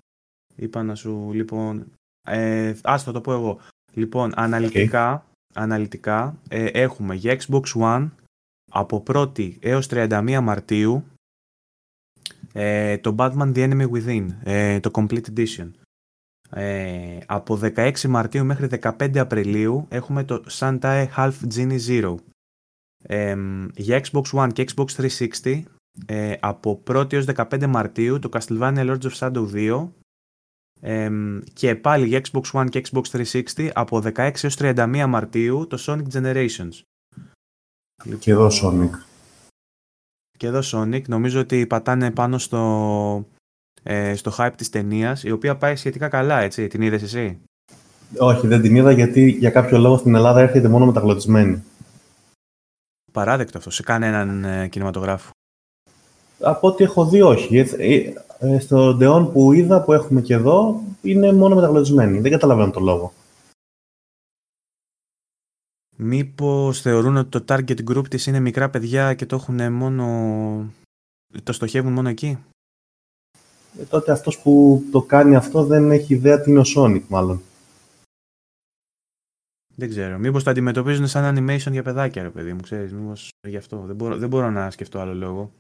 είπα 0.55 0.83
να 0.83 0.95
σου, 0.95 1.33
λοιπόν, 1.33 1.93
ε, 2.29 2.75
ας 2.83 3.05
το 3.05 3.21
πω 3.21 3.33
εγώ. 3.33 3.59
Λοιπόν, 3.93 4.33
αναλυτικά, 4.37 5.25
αναλυτικά 5.55 6.37
ε, 6.49 6.67
έχουμε 6.67 7.15
για 7.15 7.39
Xbox 7.41 7.63
One 7.75 8.11
από 8.71 9.03
1η 9.07 9.57
έως 9.61 9.87
31 9.91 10.39
Μαρτίου 10.43 11.05
ε, 12.53 12.99
το 12.99 13.15
Batman 13.19 13.55
The 13.55 13.71
Enemy 13.71 13.91
Within, 13.91 14.27
ε, 14.43 14.81
το 14.81 14.91
Complete 14.93 15.25
Edition. 15.35 15.71
Ε, 16.55 17.19
από 17.27 17.59
16 17.63 18.03
Μαρτίου 18.03 18.45
μέχρι 18.45 18.69
15 18.83 19.19
Απριλίου 19.19 19.87
έχουμε 19.89 20.25
το 20.25 20.45
Santa 20.51 21.07
Half 21.17 21.33
Genie 21.55 21.79
Zero. 21.89 22.15
Ε, 23.03 23.37
για 23.75 24.05
Xbox 24.05 24.23
One 24.33 24.53
και 24.53 24.65
Xbox 24.75 25.11
360 25.43 25.63
ε, 26.07 26.35
από 26.41 26.83
1η 26.87 27.13
έως 27.13 27.27
15 27.35 27.67
Μαρτίου 27.67 28.19
το 28.19 28.29
Castlevania 28.33 28.87
Lords 28.87 29.03
of 29.03 29.13
Shadow 29.19 29.47
2 29.53 29.89
και 31.53 31.75
πάλι 31.75 32.07
για 32.07 32.21
Xbox 32.31 32.43
One 32.53 32.67
και 32.71 32.83
Xbox 32.91 33.03
360 33.33 33.71
από 33.75 34.03
16 34.05 34.17
έως 34.17 34.57
31 34.59 35.05
Μαρτίου 35.09 35.67
το 35.67 35.79
Sonic 35.87 36.07
Generations. 36.13 36.81
Και 38.19 38.31
εδώ 38.31 38.49
Sonic. 38.63 38.91
Και 40.39 40.47
εδώ 40.47 40.61
Sonic. 40.65 41.09
Νομίζω 41.09 41.41
ότι 41.41 41.67
πατάνε 41.67 42.11
πάνω 42.11 42.39
στο, 42.39 43.27
ε, 43.83 44.15
στο 44.15 44.33
hype 44.39 44.53
της 44.57 44.71
ταινίας, 44.71 45.25
η 45.25 45.31
οποία 45.31 45.57
πάει 45.57 45.77
σχετικά 45.77 46.09
καλά, 46.09 46.41
έτσι. 46.41 46.67
Την 46.67 46.83
είδες 46.83 47.03
εσύ; 47.03 47.39
Όχι, 48.19 48.47
δεν 48.47 48.63
την 48.63 48.77
είδα 48.77 48.93
γιατί 48.93 49.31
για 49.31 49.51
κάποιο 49.51 49.79
λόγο 49.79 49.97
στην 49.97 50.15
Ελλάδα 50.15 50.41
έρχεται 50.41 50.69
μόνο 50.69 50.87
μεταγλωτισμένη. 50.87 51.63
Παράδεκτο 53.13 53.59
αυτό, 53.59 53.71
σε 53.71 53.83
κανέναν 53.83 54.45
ε, 54.45 54.69
κινηματογράφο. 54.69 55.31
Από 56.41 56.69
ό,τι 56.69 56.85
έχω 56.85 57.07
δει, 57.07 57.21
όχι. 57.21 57.59
Ε, 57.59 57.67
ε, 57.79 58.13
ε, 58.39 58.59
στο 58.59 58.99
Deon 59.01 59.33
που 59.33 59.53
είδα, 59.53 59.83
που 59.83 59.93
έχουμε 59.93 60.21
και 60.21 60.35
εδώ, 60.35 60.83
είναι 61.03 61.33
μόνο 61.33 61.55
μεταγλωτισμένη. 61.55 62.21
Δεν 62.21 62.31
καταλαβαίνω 62.31 62.71
τον 62.71 62.83
λόγο. 62.83 63.13
Μήπως 65.97 66.81
θεωρούν 66.81 67.17
ότι 67.17 67.29
το 67.29 67.45
target 67.49 67.91
group 67.91 68.09
της 68.09 68.27
είναι 68.27 68.41
μικρά 68.41 68.71
παιδιά 68.71 69.15
και 69.15 69.27
το 69.27 69.37
έχουν 69.37 69.73
μόνο... 69.73 70.05
το 71.43 71.53
στοχεύουν 71.53 71.93
μόνο 71.93 72.09
εκεί; 72.09 72.39
Ε, 73.79 73.85
τότε 73.85 74.13
αυτός 74.13 74.39
που 74.39 74.83
το 74.91 75.03
κάνει 75.03 75.37
αυτό 75.37 75.65
δεν 75.65 75.91
έχει 75.91 76.15
ιδέα 76.15 76.41
τι 76.41 76.51
είναι 76.51 76.61
ο 76.61 76.65
Sonic 76.77 77.03
μάλλον. 77.09 77.43
Δεν 79.75 79.89
ξέρω. 79.89 80.19
Μήπως 80.19 80.45
το 80.45 80.51
αντιμετωπίζουν 80.51 81.07
σαν 81.07 81.37
animation 81.37 81.71
για 81.71 81.83
παιδάκια, 81.83 82.23
ρε 82.23 82.31
παιδί 82.31 82.53
μου, 82.53 82.61
ξέρεις. 82.61 82.93
Μήπως 82.93 83.29
γι' 83.49 83.57
αυτό. 83.57 83.79
Δεν 83.79 83.97
μπορώ, 83.97 84.17
δεν 84.17 84.29
μπορώ 84.29 84.51
να 84.51 84.71
σκεφτώ 84.71 84.99
άλλο 84.99 85.15
λόγο. 85.15 85.51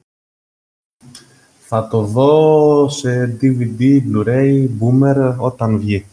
Θα 1.58 1.88
το 1.88 2.02
δω 2.02 2.88
σε 2.88 3.38
DVD, 3.40 4.02
Blu-ray, 4.12 4.68
Boomer 4.80 5.36
όταν 5.38 5.78
βγει. 5.78 6.06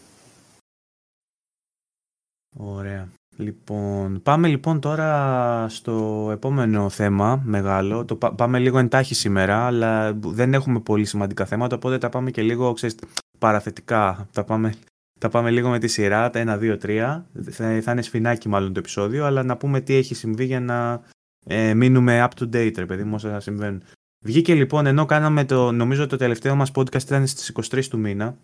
Ωραία. 2.56 3.08
Λοιπόν, 3.40 4.22
πάμε 4.22 4.48
λοιπόν 4.48 4.80
τώρα 4.80 5.68
στο 5.68 6.28
επόμενο 6.32 6.88
θέμα 6.88 7.42
μεγάλο. 7.44 8.04
Το 8.04 8.16
πάμε 8.16 8.58
λίγο 8.58 8.78
εντάχει 8.78 9.14
σήμερα, 9.14 9.66
αλλά 9.66 10.12
δεν 10.14 10.54
έχουμε 10.54 10.80
πολύ 10.80 11.04
σημαντικά 11.04 11.44
θέματα, 11.44 11.76
οπότε 11.76 11.98
τα 11.98 12.08
πάμε 12.08 12.30
και 12.30 12.42
λίγο 12.42 12.72
ξέρεις, 12.72 12.96
παραθετικά. 13.38 14.28
Τα 14.32 14.44
πάμε, 14.44 14.74
τα 15.20 15.28
πάμε 15.28 15.50
λίγο 15.50 15.68
με 15.68 15.78
τη 15.78 15.88
σειρά, 15.88 16.30
τα 16.30 16.42
1, 16.46 16.58
2, 16.58 16.78
3. 16.82 17.22
Θα, 17.50 17.80
θα 17.82 17.92
είναι 17.92 18.02
σφινάκι 18.02 18.48
μάλλον 18.48 18.72
το 18.72 18.78
επεισόδιο, 18.78 19.24
αλλά 19.24 19.42
να 19.42 19.56
πούμε 19.56 19.80
τι 19.80 19.94
έχει 19.94 20.14
συμβεί 20.14 20.44
για 20.44 20.60
να 20.60 21.02
ε, 21.46 21.74
μείνουμε 21.74 22.28
up 22.30 22.40
to 22.40 22.44
date, 22.44 22.76
ρε 22.76 22.86
παιδί 22.86 23.04
μου, 23.04 23.14
όσα 23.14 23.40
συμβαίνουν. 23.40 23.82
Βγήκε 24.24 24.54
λοιπόν, 24.54 24.86
ενώ 24.86 25.04
κάναμε 25.04 25.44
το, 25.44 25.72
νομίζω 25.72 26.06
το 26.06 26.16
τελευταίο 26.16 26.54
μας 26.54 26.70
podcast 26.74 27.02
ήταν 27.02 27.26
στις 27.26 27.52
23 27.70 27.84
του 27.84 27.98
μήνα. 27.98 28.36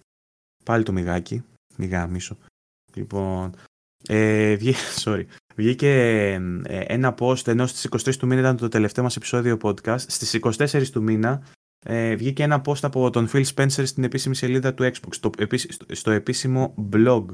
Πάλι 0.64 0.82
το 0.82 0.92
μιγάκι, 0.92 1.44
μιγά 1.76 2.06
μίσο. 2.06 2.36
Λοιπόν, 2.94 3.54
ε, 4.06 4.54
βγήκε, 4.54 4.78
sorry, 5.04 5.24
βγήκε 5.56 5.90
ε, 6.64 6.80
ένα 6.86 7.14
post, 7.18 7.46
ενώ 7.46 7.66
στις 7.66 7.88
23 8.08 8.14
του 8.14 8.26
μήνα 8.26 8.40
ήταν 8.40 8.56
το 8.56 8.68
τελευταίο 8.68 9.04
μας 9.04 9.16
επεισόδιο 9.16 9.58
podcast. 9.62 10.00
Στις 10.06 10.38
24 10.42 10.86
του 10.92 11.02
μήνα 11.02 11.42
ε, 11.88 12.14
βγήκε 12.14 12.42
ένα 12.42 12.62
post 12.64 12.82
από 12.82 13.10
τον 13.10 13.28
Phil 13.32 13.44
Spencer 13.54 13.86
στην 13.86 14.04
επίσημη 14.04 14.34
σελίδα 14.34 14.74
του 14.74 14.84
Xbox, 14.84 15.08
στο, 15.10 15.30
στο 15.92 16.10
επίσημο 16.10 16.74
blog 16.92 17.24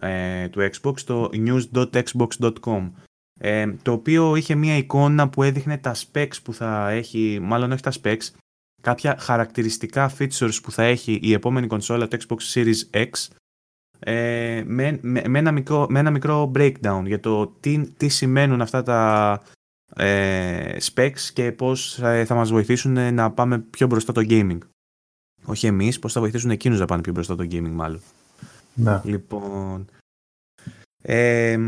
ε, 0.00 0.48
του 0.48 0.70
Xbox, 0.70 1.00
το 1.00 1.30
news.xbox.com 1.32 2.90
ε, 3.40 3.72
το 3.82 3.92
οποίο 3.92 4.36
είχε 4.36 4.54
μια 4.54 4.76
εικόνα 4.76 5.28
που 5.28 5.42
έδειχνε 5.42 5.78
τα 5.78 5.94
specs 5.94 6.42
που 6.42 6.54
θα 6.54 6.90
έχει, 6.90 7.38
μάλλον 7.42 7.72
όχι 7.72 7.82
τα 7.82 7.92
specs, 8.02 8.30
κάποια 8.82 9.16
χαρακτηριστικά 9.20 10.12
features 10.18 10.58
που 10.62 10.72
θα 10.72 10.82
έχει 10.82 11.18
η 11.22 11.32
επόμενη 11.32 11.66
κονσόλα, 11.66 12.08
το 12.08 12.16
Xbox 12.28 12.54
Series 12.54 12.90
X, 12.90 13.10
ε, 13.98 14.62
με, 14.66 14.98
με, 15.02 15.22
με, 15.28 15.38
ένα 15.38 15.52
μικρό, 15.52 15.86
με 15.90 15.98
ένα 15.98 16.10
μικρό 16.10 16.52
breakdown 16.54 17.02
για 17.04 17.20
το 17.20 17.46
τι, 17.46 17.90
τι 17.96 18.08
σημαίνουν 18.08 18.60
αυτά 18.60 18.82
τα 18.82 19.42
ε, 19.96 20.76
specs 20.80 21.20
και 21.32 21.52
πώς 21.52 21.94
θα 22.24 22.34
μας 22.34 22.50
βοηθήσουν 22.50 23.14
να 23.14 23.30
πάμε 23.30 23.58
πιο 23.58 23.86
μπροστά 23.86 24.12
το 24.12 24.22
gaming. 24.28 24.58
Όχι 25.44 25.66
εμείς, 25.66 25.98
πώς 25.98 26.12
θα 26.12 26.20
βοηθήσουν 26.20 26.50
εκείνους 26.50 26.78
να 26.78 26.86
πάνε 26.86 27.02
πιο 27.02 27.12
μπροστά 27.12 27.36
το 27.36 27.42
gaming 27.50 27.70
μάλλον. 27.70 28.00
Να. 28.74 29.02
Λοιπόν, 29.04 29.86
ε, 31.02 31.58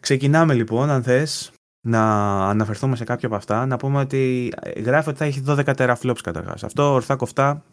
Ξεκινάμε 0.00 0.54
λοιπόν, 0.54 0.90
αν 0.90 1.02
θες, 1.02 1.52
να 1.86 2.02
αναφερθούμε 2.48 2.96
σε 2.96 3.04
κάποια 3.04 3.28
από 3.28 3.36
αυτά, 3.36 3.66
να 3.66 3.76
πούμε 3.76 3.98
ότι 3.98 4.52
γράφει 4.76 5.08
ότι 5.08 5.18
θα 5.18 5.24
έχει 5.24 5.42
12 5.46 5.74
teraflops 5.74 6.20
καταρχάς. 6.22 6.64
Αυτό 6.64 6.92
ορθά 6.92 7.16
κοφτά 7.16 7.64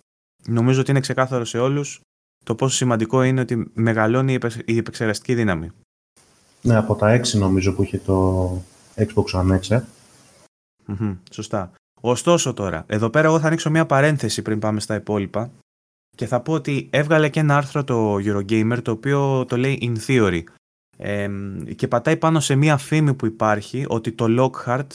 νομίζω 0.47 0.79
ότι 0.81 0.91
είναι 0.91 0.99
ξεκάθαρο 0.99 1.45
σε 1.45 1.59
όλους 1.59 2.01
το 2.45 2.55
πόσο 2.55 2.75
σημαντικό 2.75 3.23
είναι 3.23 3.41
ότι 3.41 3.71
μεγαλώνει 3.73 4.37
η 4.65 4.77
επεξεργαστική 4.77 5.33
δύναμη. 5.33 5.71
Ναι, 6.61 6.75
από 6.75 6.95
τα 6.95 7.19
6 7.19 7.37
νομίζω 7.37 7.73
που 7.73 7.83
είχε 7.83 7.97
το 7.97 8.47
Xbox 8.95 9.25
One 9.31 9.59
X, 9.59 9.69
ε. 9.69 9.81
σωστά. 11.31 11.71
Ωστόσο 12.01 12.53
τώρα, 12.53 12.83
εδώ 12.87 13.09
πέρα 13.09 13.27
εγώ 13.27 13.39
θα 13.39 13.47
ανοίξω 13.47 13.69
μια 13.69 13.85
παρένθεση 13.85 14.41
πριν 14.41 14.59
πάμε 14.59 14.79
στα 14.79 14.95
υπόλοιπα 14.95 15.51
και 16.15 16.25
θα 16.25 16.39
πω 16.39 16.53
ότι 16.53 16.87
έβγαλε 16.91 17.29
και 17.29 17.39
ένα 17.39 17.57
άρθρο 17.57 17.83
το 17.83 18.15
Eurogamer 18.15 18.77
το 18.81 18.91
οποίο 18.91 19.45
το 19.45 19.57
λέει 19.57 19.79
in 19.81 19.95
theory 20.07 20.43
και 21.75 21.87
πατάει 21.87 22.17
πάνω 22.17 22.39
σε 22.39 22.55
μια 22.55 22.77
φήμη 22.77 23.13
που 23.13 23.25
υπάρχει 23.25 23.85
ότι 23.87 24.11
το 24.11 24.25
Lockhart, 24.29 24.87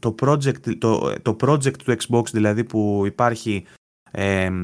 το 0.00 0.14
project, 0.22 0.78
το, 0.78 1.12
το 1.22 1.36
project 1.40 1.76
του 1.76 1.96
Xbox 1.98 2.24
δηλαδή 2.32 2.64
που 2.64 3.02
υπάρχει 3.06 3.64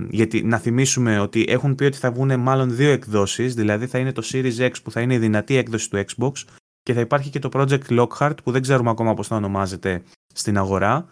γιατί 0.09 0.43
να 0.43 0.59
θυμίσουμε 0.59 1.19
ότι 1.19 1.45
έχουν 1.49 1.75
πει 1.75 1.85
ότι 1.85 1.97
θα 1.97 2.11
βγουν 2.11 2.41
μάλλον 2.41 2.77
δύο 2.77 2.91
εκδόσεις, 2.91 3.55
δηλαδή 3.55 3.87
θα 3.87 3.99
είναι 3.99 4.13
το 4.13 4.23
Series 4.33 4.59
X 4.59 4.71
που 4.83 4.91
θα 4.91 5.01
είναι 5.01 5.15
η 5.15 5.19
δυνατή 5.19 5.57
έκδοση 5.57 5.91
του 5.91 6.05
Xbox 6.09 6.33
και 6.83 6.93
θα 6.93 7.01
υπάρχει 7.01 7.31
και 7.31 7.39
το 7.39 7.49
Project 7.53 7.87
Lockhart 7.89 8.37
που 8.45 8.51
δεν 8.51 8.63
ξέρουμε 8.63 8.91
ακόμα 8.91 9.15
πώς 9.15 9.27
θα 9.27 9.37
ονομάζεται 9.37 10.03
στην 10.35 10.59
αγορά, 10.59 11.09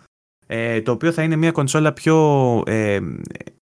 ε, 0.47 0.81
το 0.81 0.93
οποίο 0.93 1.13
θα 1.13 1.23
είναι 1.23 1.37
μια 1.37 1.53
κονσόλα 1.53 1.93
πιο 1.93 2.63
ε, 2.67 3.01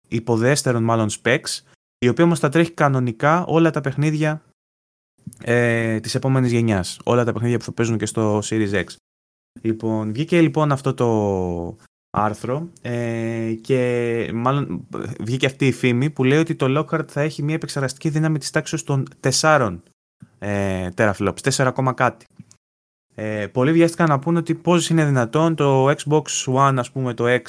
υποδέστερων 0.08 0.82
μάλλον 0.82 1.08
specs, 1.10 1.60
η 1.98 2.08
οποία 2.08 2.24
όμως 2.24 2.38
θα 2.38 2.48
τρέχει 2.48 2.70
κανονικά 2.70 3.44
όλα 3.44 3.70
τα 3.70 3.80
παιχνίδια 3.80 4.42
ε, 5.42 6.00
της 6.00 6.14
επόμενης 6.14 6.52
γενιάς, 6.52 7.00
όλα 7.04 7.24
τα 7.24 7.32
παιχνίδια 7.32 7.58
που 7.58 7.64
θα 7.64 7.72
παίζουν 7.72 7.98
και 7.98 8.06
στο 8.06 8.38
Series 8.38 8.72
X. 8.72 8.84
Λοιπόν, 9.60 10.12
βγήκε 10.12 10.40
λοιπόν 10.40 10.72
αυτό 10.72 10.94
το 10.94 11.76
άρθρο 12.10 12.68
ε, 12.82 13.52
και 13.60 14.30
μάλλον 14.34 14.86
βγήκε 15.20 15.46
αυτή 15.46 15.66
η 15.66 15.72
φήμη 15.72 16.10
που 16.10 16.24
λέει 16.24 16.38
ότι 16.38 16.54
το 16.54 16.78
Lockhart 16.78 17.08
θα 17.08 17.20
έχει 17.20 17.42
μια 17.42 17.54
επεξεργαστική 17.54 18.08
δύναμη 18.08 18.38
της 18.38 18.50
τάξης 18.50 18.82
των 18.82 19.06
4 19.40 19.78
ε, 20.38 20.88
teraflops, 20.96 21.52
4, 21.54 21.92
κάτι. 21.94 22.26
Ε, 23.14 23.46
πολλοί 23.46 23.72
βιάστηκαν 23.72 24.08
να 24.08 24.18
πούνε 24.18 24.38
ότι 24.38 24.54
πώς 24.54 24.90
είναι 24.90 25.04
δυνατόν 25.04 25.54
το 25.54 25.88
Xbox 25.88 26.22
One, 26.46 26.74
ας 26.76 26.90
πούμε 26.90 27.14
το 27.14 27.24
X, 27.26 27.42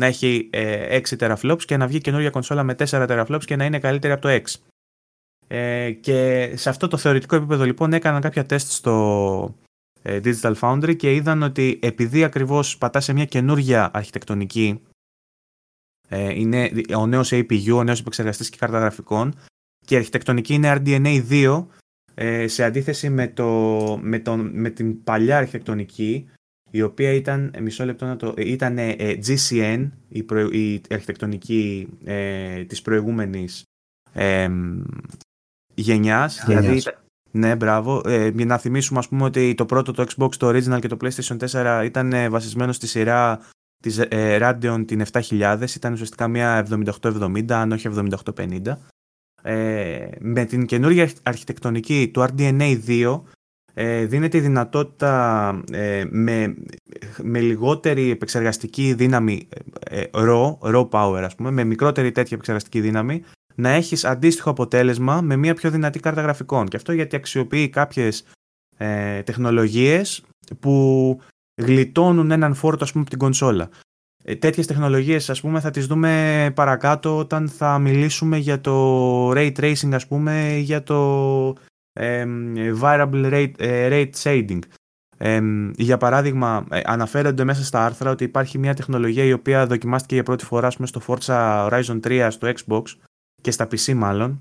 να 0.00 0.06
έχει 0.06 0.48
ε, 0.52 1.00
6 1.08 1.16
teraflops 1.18 1.62
και 1.64 1.76
να 1.76 1.86
βγει 1.86 2.00
καινούργια 2.00 2.30
κονσόλα 2.30 2.62
με 2.62 2.74
4 2.78 2.84
teraflops 2.88 3.44
και 3.44 3.56
να 3.56 3.64
είναι 3.64 3.78
καλύτερη 3.78 4.12
από 4.12 4.22
το 4.22 4.28
X. 4.28 4.54
Ε, 5.46 5.90
και 5.92 6.50
σε 6.56 6.68
αυτό 6.68 6.88
το 6.88 6.96
θεωρητικό 6.96 7.36
επίπεδο 7.36 7.64
λοιπόν 7.64 7.92
έκαναν 7.92 8.20
κάποια 8.20 8.46
τεστ 8.46 8.70
στο, 8.70 9.54
ε, 9.54 9.71
Digital 10.04 10.54
Foundry 10.60 10.96
και 10.96 11.14
είδαν 11.14 11.42
ότι 11.42 11.78
επειδή 11.82 12.24
ακριβώς 12.24 12.78
πατά 12.78 13.00
σε 13.00 13.12
μια 13.12 13.24
καινούργια 13.24 13.90
αρχιτεκτονική 13.92 14.80
ε, 16.08 16.40
είναι 16.40 16.70
ο 16.96 17.06
νέος 17.06 17.30
APU, 17.32 17.74
ο 17.74 17.84
νέος 17.84 18.00
επεξεργαστής 18.00 18.50
και 18.50 18.56
κάρτα 18.60 18.78
γραφικών 18.78 19.34
και 19.86 19.94
η 19.94 19.96
αρχιτεκτονική 19.96 20.54
είναι 20.54 20.72
RDNA 20.76 21.22
2 21.30 21.66
ε, 22.14 22.46
σε 22.46 22.64
αντίθεση 22.64 23.10
με, 23.10 23.28
το, 23.28 23.48
με, 24.02 24.18
το, 24.18 24.36
με 24.36 24.70
την 24.70 25.04
παλιά 25.04 25.38
αρχιτεκτονική 25.38 26.28
η 26.70 26.82
οποία 26.82 27.12
ήταν, 27.12 27.54
μισό 27.60 27.84
λεπτό 27.84 28.06
να 28.06 28.16
το, 28.16 28.34
ήταν 28.36 28.78
GCN, 29.26 29.88
η, 30.08 30.24
η 30.50 30.80
αρχιτεκτονική 30.90 31.88
ε, 32.04 32.64
της 32.64 32.82
προηγούμενης 32.82 33.62
ε, 34.12 34.50
γενιάς, 35.74 36.44
δηλαδή 36.46 36.82
ναι, 37.32 37.56
μπράβο. 37.56 38.02
Ε, 38.04 38.28
για 38.28 38.46
να 38.46 38.58
θυμίσουμε 38.58 38.98
ας 38.98 39.08
πούμε 39.08 39.24
ότι 39.24 39.54
το 39.54 39.66
πρώτο 39.66 39.92
το 39.92 40.04
Xbox, 40.08 40.34
το 40.36 40.48
Original 40.48 40.80
και 40.80 40.88
το 40.88 40.96
PlayStation 41.00 41.36
4 41.50 41.82
ήταν 41.84 42.12
ε, 42.12 42.28
βασισμένο 42.28 42.72
στη 42.72 42.86
σειρά 42.86 43.40
της 43.82 43.98
ε, 43.98 44.38
Radeon 44.40 44.84
την 44.86 45.02
7000, 45.12 45.64
ήταν 45.76 45.92
ουσιαστικά 45.92 46.28
μια 46.28 46.66
7870 47.10 47.52
αν 47.52 47.72
όχι 47.72 47.88
7850. 48.34 48.76
Ε, 49.42 50.08
με 50.18 50.44
την 50.44 50.66
καινούργια 50.66 51.10
αρχιτεκτονική 51.22 52.10
του 52.12 52.20
RDNA 52.20 52.78
2 52.86 53.20
ε, 53.74 54.04
δίνεται 54.04 54.36
η 54.36 54.40
δυνατότητα 54.40 55.62
ε, 55.72 56.04
με, 56.10 56.54
με 57.22 57.40
λιγότερη 57.40 58.10
επεξεργαστική 58.10 58.94
δύναμη 58.94 59.48
ε, 59.80 60.04
raw, 60.12 60.58
raw 60.58 60.88
power 60.88 61.22
ας 61.24 61.34
πούμε, 61.34 61.50
με 61.50 61.64
μικρότερη 61.64 62.12
τέτοια 62.12 62.30
επεξεργαστική 62.32 62.80
δύναμη 62.80 63.22
να 63.54 63.68
έχεις 63.68 64.04
αντίστοιχο 64.04 64.50
αποτέλεσμα 64.50 65.20
με 65.20 65.36
μια 65.36 65.54
πιο 65.54 65.70
δυνατή 65.70 66.00
κάρτα 66.00 66.20
γραφικών. 66.20 66.68
Και 66.68 66.76
αυτό 66.76 66.92
γιατί 66.92 67.16
αξιοποιεί 67.16 67.68
κάποιες 67.68 68.24
ε, 68.76 69.22
τεχνολογίες 69.22 70.22
που 70.60 71.20
γλιτώνουν 71.62 72.30
έναν 72.30 72.54
φόρτο 72.54 72.84
ας 72.84 72.90
πούμε, 72.90 73.02
από 73.02 73.10
την 73.10 73.18
κονσόλα. 73.18 73.68
Ε, 74.24 74.36
τέτοιες 74.36 74.66
τεχνολογίες 74.66 75.30
ας 75.30 75.40
πούμε 75.40 75.60
θα 75.60 75.70
τις 75.70 75.86
δούμε 75.86 76.52
παρακάτω 76.54 77.16
όταν 77.16 77.48
θα 77.48 77.78
μιλήσουμε 77.78 78.36
για 78.36 78.60
το 78.60 79.30
ray 79.30 79.52
tracing 79.52 79.92
ας 79.92 80.06
πούμε 80.06 80.56
για 80.56 80.82
το 80.82 81.54
ε, 81.92 82.24
variable 82.80 83.32
rate, 83.32 83.52
ε, 83.58 83.88
rate 83.90 84.10
shading. 84.22 84.58
για 85.76 85.96
παράδειγμα, 85.96 86.66
ε, 86.70 86.80
αναφέρονται 86.84 87.44
μέσα 87.44 87.64
στα 87.64 87.84
άρθρα 87.84 88.10
ότι 88.10 88.24
υπάρχει 88.24 88.58
μια 88.58 88.74
τεχνολογία 88.74 89.24
η 89.24 89.32
οποία 89.32 89.66
δοκιμάστηκε 89.66 90.14
για 90.14 90.24
πρώτη 90.24 90.44
φορά 90.44 90.68
πούμε, 90.68 90.86
στο 90.86 91.00
Forza 91.06 91.68
Horizon 91.68 92.00
3 92.00 92.26
στο 92.30 92.52
Xbox 92.56 92.82
και 93.42 93.50
στα 93.50 93.64
PC 93.64 93.94
μάλλον, 93.94 94.40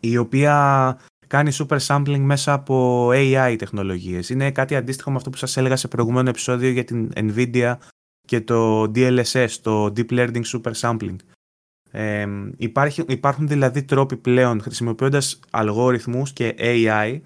η 0.00 0.16
οποία 0.16 0.98
κάνει 1.26 1.50
super 1.54 1.78
sampling 1.78 2.18
μέσα 2.18 2.52
από 2.52 3.08
AI 3.12 3.54
τεχνολογίες. 3.58 4.28
Είναι 4.28 4.50
κάτι 4.50 4.76
αντίστοιχο 4.76 5.10
με 5.10 5.16
αυτό 5.16 5.30
που 5.30 5.36
σας 5.36 5.56
έλεγα 5.56 5.76
σε 5.76 5.88
προηγούμενο 5.88 6.28
επεισόδιο 6.28 6.70
για 6.70 6.84
την 6.84 7.12
NVIDIA 7.14 7.74
και 8.26 8.40
το 8.40 8.82
DLSS, 8.82 9.50
το 9.62 9.84
Deep 9.84 10.10
Learning 10.10 10.42
Super 10.44 10.72
Sampling. 10.80 11.16
Ε, 11.90 12.26
υπάρχει, 12.56 13.04
υπάρχουν 13.08 13.48
δηλαδή 13.48 13.82
τρόποι 13.82 14.16
πλέον 14.16 14.60
χρησιμοποιώντας 14.60 15.40
αλγόριθμους 15.50 16.32
και 16.32 16.54
AI 16.58 17.20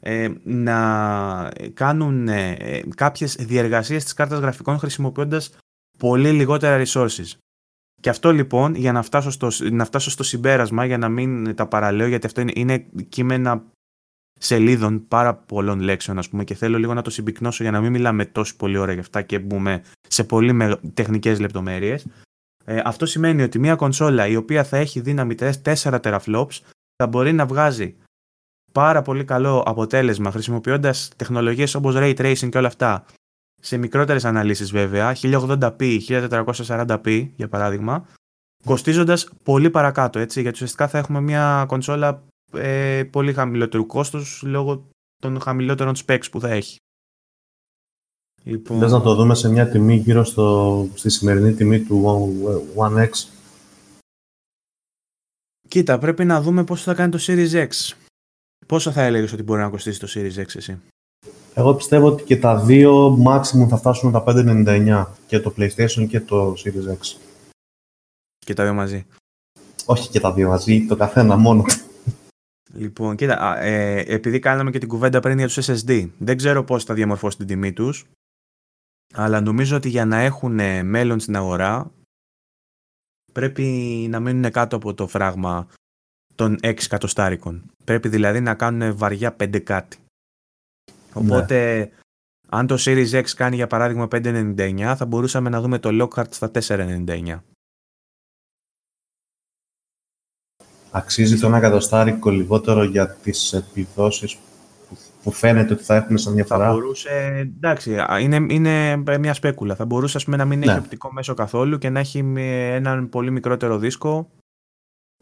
ε, 0.00 0.28
να 0.42 1.52
κάνουν 1.74 2.28
ε, 2.28 2.82
κάποιες 2.96 3.34
διεργασίες 3.34 4.04
της 4.04 4.12
κάρτας 4.12 4.38
γραφικών 4.38 4.78
χρησιμοποιώντας 4.78 5.56
πολύ 5.98 6.30
λιγότερα 6.30 6.84
resources. 6.86 7.32
Και 8.02 8.10
αυτό 8.10 8.32
λοιπόν, 8.32 8.74
για 8.74 8.92
να 8.92 9.02
φτάσω 9.02 9.30
στο, 9.30 9.48
να 9.70 9.84
φτάσω 9.84 10.10
στο 10.10 10.22
συμπέρασμα, 10.22 10.84
για 10.84 10.98
να 10.98 11.08
μην 11.08 11.54
τα 11.54 11.66
παραλέω, 11.66 12.06
γιατί 12.06 12.26
αυτό 12.26 12.40
είναι, 12.40 12.52
είναι 12.54 12.86
κείμενα 13.08 13.64
σελίδων 14.38 15.08
πάρα 15.08 15.34
πολλών 15.34 15.80
λέξεων, 15.80 16.18
ας 16.18 16.28
πούμε, 16.28 16.44
και 16.44 16.54
θέλω 16.54 16.78
λίγο 16.78 16.94
να 16.94 17.02
το 17.02 17.10
συμπυκνώσω 17.10 17.62
για 17.62 17.72
να 17.72 17.80
μην 17.80 17.90
μιλάμε 17.90 18.24
τόσο 18.24 18.56
πολύ 18.56 18.76
ώρα 18.76 18.92
γι' 18.92 19.00
αυτά 19.00 19.22
και 19.22 19.38
μπούμε 19.38 19.82
σε 20.08 20.24
πολύ 20.24 20.52
με, 20.52 20.80
τεχνικές 20.94 21.40
λεπτομέρειες. 21.40 22.06
Ε, 22.64 22.82
αυτό 22.84 23.06
σημαίνει 23.06 23.42
ότι 23.42 23.58
μια 23.58 23.74
κονσόλα 23.74 24.26
η 24.26 24.36
οποία 24.36 24.64
θα 24.64 24.76
έχει 24.76 25.00
δύναμη 25.00 25.34
4 25.38 25.52
teraflops 26.02 26.60
θα 26.96 27.06
μπορεί 27.06 27.32
να 27.32 27.46
βγάζει 27.46 27.96
πάρα 28.72 29.02
πολύ 29.02 29.24
καλό 29.24 29.62
αποτέλεσμα 29.66 30.30
χρησιμοποιώντας 30.30 31.10
τεχνολογίες 31.16 31.74
όπως 31.74 31.94
Ray 31.96 32.14
Tracing 32.16 32.48
και 32.48 32.58
όλα 32.58 32.66
αυτά 32.66 33.04
σε 33.64 33.76
μικρότερες 33.76 34.24
αναλύσεις 34.24 34.70
βέβαια, 34.70 35.16
1080p, 35.22 36.00
1440p 36.08 37.28
για 37.36 37.48
παράδειγμα, 37.48 38.06
κοστίζοντας 38.64 39.28
πολύ 39.42 39.70
παρακάτω 39.70 40.18
έτσι, 40.18 40.40
γιατί 40.40 40.54
ουσιαστικά 40.54 40.88
θα 40.88 40.98
έχουμε 40.98 41.20
μια 41.20 41.64
κονσόλα 41.68 42.22
ε, 42.52 43.02
πολύ 43.10 43.32
χαμηλότερου 43.32 43.86
κόστους 43.86 44.42
λόγω 44.42 44.88
των 45.22 45.40
χαμηλότερων 45.40 45.94
specs 46.06 46.30
που 46.30 46.40
θα 46.40 46.50
έχει. 46.50 46.76
Λοιπόν... 48.42 48.78
Θες 48.78 48.92
να 48.92 49.00
το 49.00 49.14
δούμε 49.14 49.34
σε 49.34 49.48
μια 49.48 49.68
τιμή 49.68 49.96
γύρω 49.96 50.24
στο, 50.24 50.88
στη 50.94 51.10
σημερινή 51.10 51.52
τιμή 51.52 51.80
του 51.80 52.04
One 52.76 53.08
X; 53.08 53.10
Κοίτα, 55.68 55.98
πρέπει 55.98 56.24
να 56.24 56.42
δούμε 56.42 56.64
πόσο 56.64 56.82
θα 56.82 56.94
κάνει 56.94 57.10
το 57.10 57.18
Series 57.20 57.52
X. 57.52 57.68
Πόσο 58.66 58.90
θα 58.90 59.02
έλεγες 59.02 59.32
ότι 59.32 59.42
μπορεί 59.42 59.60
να 59.60 59.70
κοστίσει 59.70 60.00
το 60.00 60.08
Series 60.14 60.34
X 60.34 60.54
εσύ; 60.54 60.80
Εγώ 61.54 61.74
πιστεύω 61.74 62.06
ότι 62.06 62.22
και 62.22 62.36
τα 62.36 62.60
δύο 62.60 63.18
maximum 63.26 63.66
θα 63.68 63.76
φτάσουν 63.76 64.12
τα 64.12 64.24
599 64.26 65.06
και 65.26 65.40
το 65.40 65.54
PlayStation 65.56 66.06
και 66.08 66.20
το 66.20 66.52
Series 66.52 66.92
X. 66.92 67.16
Και 68.38 68.54
τα 68.54 68.64
δύο 68.64 68.74
μαζί. 68.74 69.06
Όχι 69.84 70.08
και 70.08 70.20
τα 70.20 70.32
δύο 70.32 70.48
μαζί, 70.48 70.86
το 70.86 70.96
καθένα 70.96 71.36
μόνο. 71.36 71.64
Λοιπόν, 72.74 73.16
κοίτα, 73.16 73.58
ε, 73.60 74.04
επειδή 74.06 74.38
κάναμε 74.38 74.70
και 74.70 74.78
την 74.78 74.88
κουβέντα 74.88 75.20
πριν 75.20 75.38
για 75.38 75.48
τους 75.48 75.58
SSD, 75.68 76.08
δεν 76.18 76.36
ξέρω 76.36 76.64
πώς 76.64 76.84
θα 76.84 76.94
διαμορφώσει 76.94 77.36
την 77.36 77.46
τιμή 77.46 77.72
τους, 77.72 78.04
αλλά 79.14 79.40
νομίζω 79.40 79.76
ότι 79.76 79.88
για 79.88 80.04
να 80.04 80.16
έχουν 80.18 80.86
μέλλον 80.86 81.20
στην 81.20 81.36
αγορά 81.36 81.90
πρέπει 83.32 83.62
να 84.10 84.20
μείνουν 84.20 84.50
κάτω 84.50 84.76
από 84.76 84.94
το 84.94 85.06
φράγμα 85.06 85.66
των 86.34 86.58
6 86.62 86.84
εκατοστάρικων. 86.84 87.62
Πρέπει 87.84 88.08
δηλαδή 88.08 88.40
να 88.40 88.54
κάνουν 88.54 88.96
βαριά 88.96 89.36
5 89.40 89.60
κάτι. 89.60 89.96
Οπότε, 91.12 91.78
ναι. 91.78 91.90
αν 92.48 92.66
το 92.66 92.76
Series 92.78 93.10
X 93.10 93.24
κάνει 93.36 93.56
για 93.56 93.66
παράδειγμα 93.66 94.08
599, 94.10 94.94
θα 94.96 95.06
μπορούσαμε 95.06 95.48
να 95.48 95.60
δούμε 95.60 95.78
το 95.78 95.88
Lockhart 96.02 96.30
στα 96.30 96.50
499. 96.68 97.38
Αξίζει 100.90 101.38
το 101.38 101.46
ένα 101.46 101.56
εκατοστάρικο 101.56 102.30
λιγότερο 102.30 102.84
για 102.84 103.10
τις 103.10 103.52
επιδόσεις 103.52 104.36
που 104.36 104.96
που 105.22 105.30
φαίνεται 105.30 105.72
ότι 105.72 105.82
θα 105.82 105.94
έχουν 105.94 106.18
σαν 106.18 106.34
διαφορά. 106.34 106.66
Θα 106.66 106.72
μπορούσε, 106.72 107.10
εντάξει, 107.56 107.96
είναι, 108.20 108.46
είναι 108.48 109.02
μια 109.18 109.34
σπέκουλα. 109.34 109.74
Θα 109.74 109.84
μπορούσε 109.84 110.16
ας 110.16 110.24
πούμε, 110.24 110.36
να 110.36 110.44
μην 110.44 110.58
ναι. 110.58 110.64
έχει 110.64 110.78
οπτικό 110.78 111.12
μέσο 111.12 111.34
καθόλου 111.34 111.78
και 111.78 111.90
να 111.90 112.00
έχει 112.00 112.18
έναν 112.36 113.08
πολύ 113.08 113.30
μικρότερο 113.30 113.78
δίσκο 113.78 114.30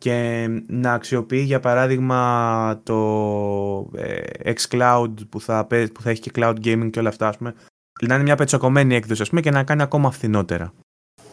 και 0.00 0.48
να 0.66 0.92
αξιοποιεί 0.92 1.42
για 1.46 1.60
παράδειγμα 1.60 2.80
το 2.82 3.90
ε, 3.94 4.52
xCloud 4.54 5.14
που 5.28 5.40
θα, 5.40 5.66
που 5.66 6.02
θα 6.02 6.10
έχει 6.10 6.20
και 6.20 6.30
cloud 6.34 6.54
gaming 6.64 6.88
και 6.90 6.98
όλα 6.98 7.08
αυτά, 7.08 7.28
ας 7.28 7.36
πούμε, 7.36 7.54
να 8.06 8.14
είναι 8.14 8.22
μια 8.22 8.36
πετσοκομμένη 8.36 8.94
έκδοση 8.94 9.22
ας 9.22 9.28
πούμε, 9.28 9.40
και 9.40 9.50
να 9.50 9.64
κάνει 9.64 9.82
ακόμα 9.82 10.10
φθηνότερα. 10.10 10.72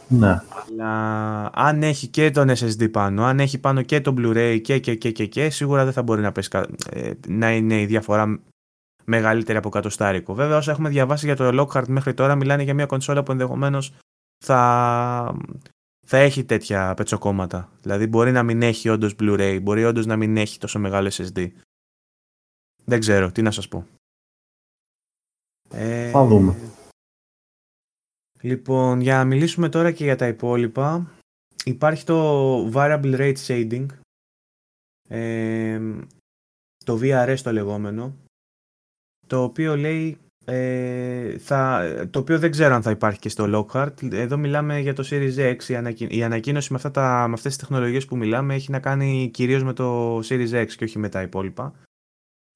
Ναι. 0.08 0.42
Αλλά 0.70 0.92
αν 1.54 1.84
έχει 1.84 2.08
και 2.08 2.32
τον 2.32 2.50
SSD 2.50 2.92
πάνω, 2.92 3.26
αν 3.26 3.40
έχει 3.40 3.58
πάνω 3.58 3.82
και 3.82 4.02
το 4.02 4.14
Blu-ray 4.18 4.60
και, 4.64 4.80
και, 4.80 4.96
και, 4.96 5.12
και, 5.12 5.26
και 5.26 5.50
σίγουρα 5.50 5.84
δεν 5.84 5.94
θα 5.94 6.02
μπορεί 6.02 6.22
να, 6.22 6.32
πέσει, 6.32 6.50
ε, 6.90 7.12
να 7.28 7.52
είναι 7.52 7.82
η 7.82 7.86
διαφορά 7.86 8.40
μεγαλύτερη 9.06 9.58
από 9.58 9.70
κατοστάρικο. 9.70 10.34
Βέβαια, 10.34 10.58
όσα 10.58 10.72
έχουμε 10.72 10.90
διαβάσει 10.90 11.26
για 11.26 11.36
το 11.36 11.62
Lockhart 11.62 11.88
μέχρι 11.88 12.14
τώρα, 12.14 12.36
μιλάνε 12.36 12.64
για 12.64 12.74
μια 12.74 12.86
κονσόλα 12.86 13.24
που 13.24 13.32
ενδεχομένως 13.32 13.94
θα, 14.46 15.36
θα 16.10 16.18
έχει 16.18 16.46
τέτοια 16.46 16.94
πετσοκόμματα. 16.94 17.72
Δηλαδή, 17.82 18.08
μπορεί 18.08 18.32
να 18.32 18.44
μην 18.44 18.62
έχει 18.62 18.90
όντως 18.90 19.16
Blu-ray, 19.20 19.60
μπορεί 19.62 19.84
όντως 19.86 20.06
να 20.06 20.18
μην 20.18 20.38
έχει 20.38 20.60
τόσο 20.60 20.80
μεγάλο 20.80 21.12
SSD. 21.14 21.52
Δεν 22.86 23.00
ξέρω, 23.00 23.32
τι 23.32 23.42
να 23.42 23.52
σας 23.52 23.68
πω. 23.68 23.88
Ε, 25.70 26.10
θα 26.10 26.26
δούμε. 26.26 26.56
Λοιπόν, 28.42 29.02
για 29.02 29.16
να 29.16 29.26
μιλήσουμε 29.26 29.70
τώρα 29.70 29.92
και 29.92 30.04
για 30.04 30.16
τα 30.16 30.28
υπόλοιπα, 30.28 31.12
υπάρχει 31.66 32.06
το 32.06 32.70
Variable 32.74 33.16
Rate 33.18 33.46
Shading, 33.48 33.86
ε, 35.10 35.82
το 36.86 37.00
VRS 37.02 37.40
το 37.44 37.52
λεγόμενο, 37.52 38.16
το 39.28 39.44
οποίο 39.44 39.78
λέει, 39.78 40.18
ε, 40.50 41.38
θα, 41.38 41.84
το 42.10 42.20
οποίο 42.20 42.40
δεν 42.40 42.52
ξέρω 42.52 42.76
αν 42.76 42.82
θα 42.82 42.92
υπάρχει 42.92 43.20
και 43.20 43.30
στο 43.30 43.46
Lockhart. 43.54 44.14
Εδώ 44.14 44.38
μιλάμε 44.38 44.80
για 44.80 44.94
το 44.94 45.08
Series 45.10 45.56
X. 45.56 45.86
Η, 46.08 46.24
ανακοίνωση 46.24 46.72
με, 46.72 46.78
αυτά 46.78 46.92
τα, 46.92 47.26
με 47.28 47.34
αυτές 47.34 47.58
τις 47.58 47.68
τεχνολογίες 47.68 48.06
που 48.06 48.18
μιλάμε 48.18 48.54
έχει 48.54 48.72
να 48.72 48.80
κάνει 48.80 49.30
κυρίως 49.34 49.64
με 49.64 49.74
το 49.74 50.18
Series 50.20 50.52
X 50.52 50.68
και 50.68 50.84
όχι 50.84 51.00
με 51.00 51.10
τα 51.10 51.22
υπόλοιπα. 51.22 51.74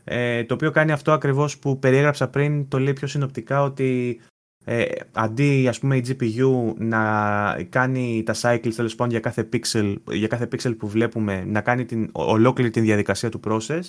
Ε, 0.04 0.44
το 0.44 0.54
οποίο 0.54 0.72
κάνει 0.72 0.92
αυτό 0.92 1.12
ακριβώς 1.12 1.58
που 1.58 1.80
περιέγραψα 1.80 2.30
πριν, 2.30 2.68
το 2.68 2.80
λέει 2.80 2.94
πιο 2.94 3.08
συνοπτικά 3.08 3.64
ότι 3.64 4.20
ε, 4.66 4.86
αντί 5.12 5.68
ας 5.68 5.80
πούμε 5.80 5.96
η 5.98 6.04
GPU 6.08 6.74
να 6.78 7.64
κάνει 7.70 8.24
τα 8.26 8.34
cycles 8.42 8.74
τέλος 8.76 8.96
πάντων 8.96 9.12
για 9.12 9.20
κάθε 9.20 9.50
pixel, 9.54 9.96
για 10.12 10.28
κάθε 10.28 10.48
pixel 10.52 10.78
που 10.78 10.88
βλέπουμε 10.88 11.44
να 11.46 11.62
κάνει 11.62 11.86
την, 11.86 12.10
ολόκληρη 12.12 12.70
την 12.70 12.84
διαδικασία 12.84 13.30
του 13.30 13.40
process 13.44 13.82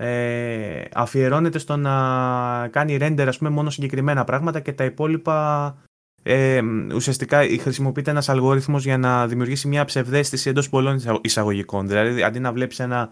ε, 0.00 0.84
αφιερώνεται 0.94 1.58
στο 1.58 1.76
να 1.76 2.68
κάνει 2.68 2.96
render 3.00 3.24
ας 3.28 3.38
πούμε 3.38 3.50
μόνο 3.50 3.70
συγκεκριμένα 3.70 4.24
πράγματα 4.24 4.60
και 4.60 4.72
τα 4.72 4.84
υπόλοιπα 4.84 5.76
ε, 6.22 6.60
ουσιαστικά 6.94 7.38
χρησιμοποιείται 7.60 8.10
ένας 8.10 8.28
αλγόριθμος 8.28 8.84
για 8.84 8.98
να 8.98 9.26
δημιουργήσει 9.26 9.68
μια 9.68 9.84
ψευδέστηση 9.84 10.48
εντός 10.48 10.68
πολλών 10.68 11.00
εισαγωγικών 11.20 11.88
δηλαδή 11.88 12.22
αντί 12.22 12.40
να 12.40 12.52
βλέπεις 12.52 12.78
ένα 12.78 13.10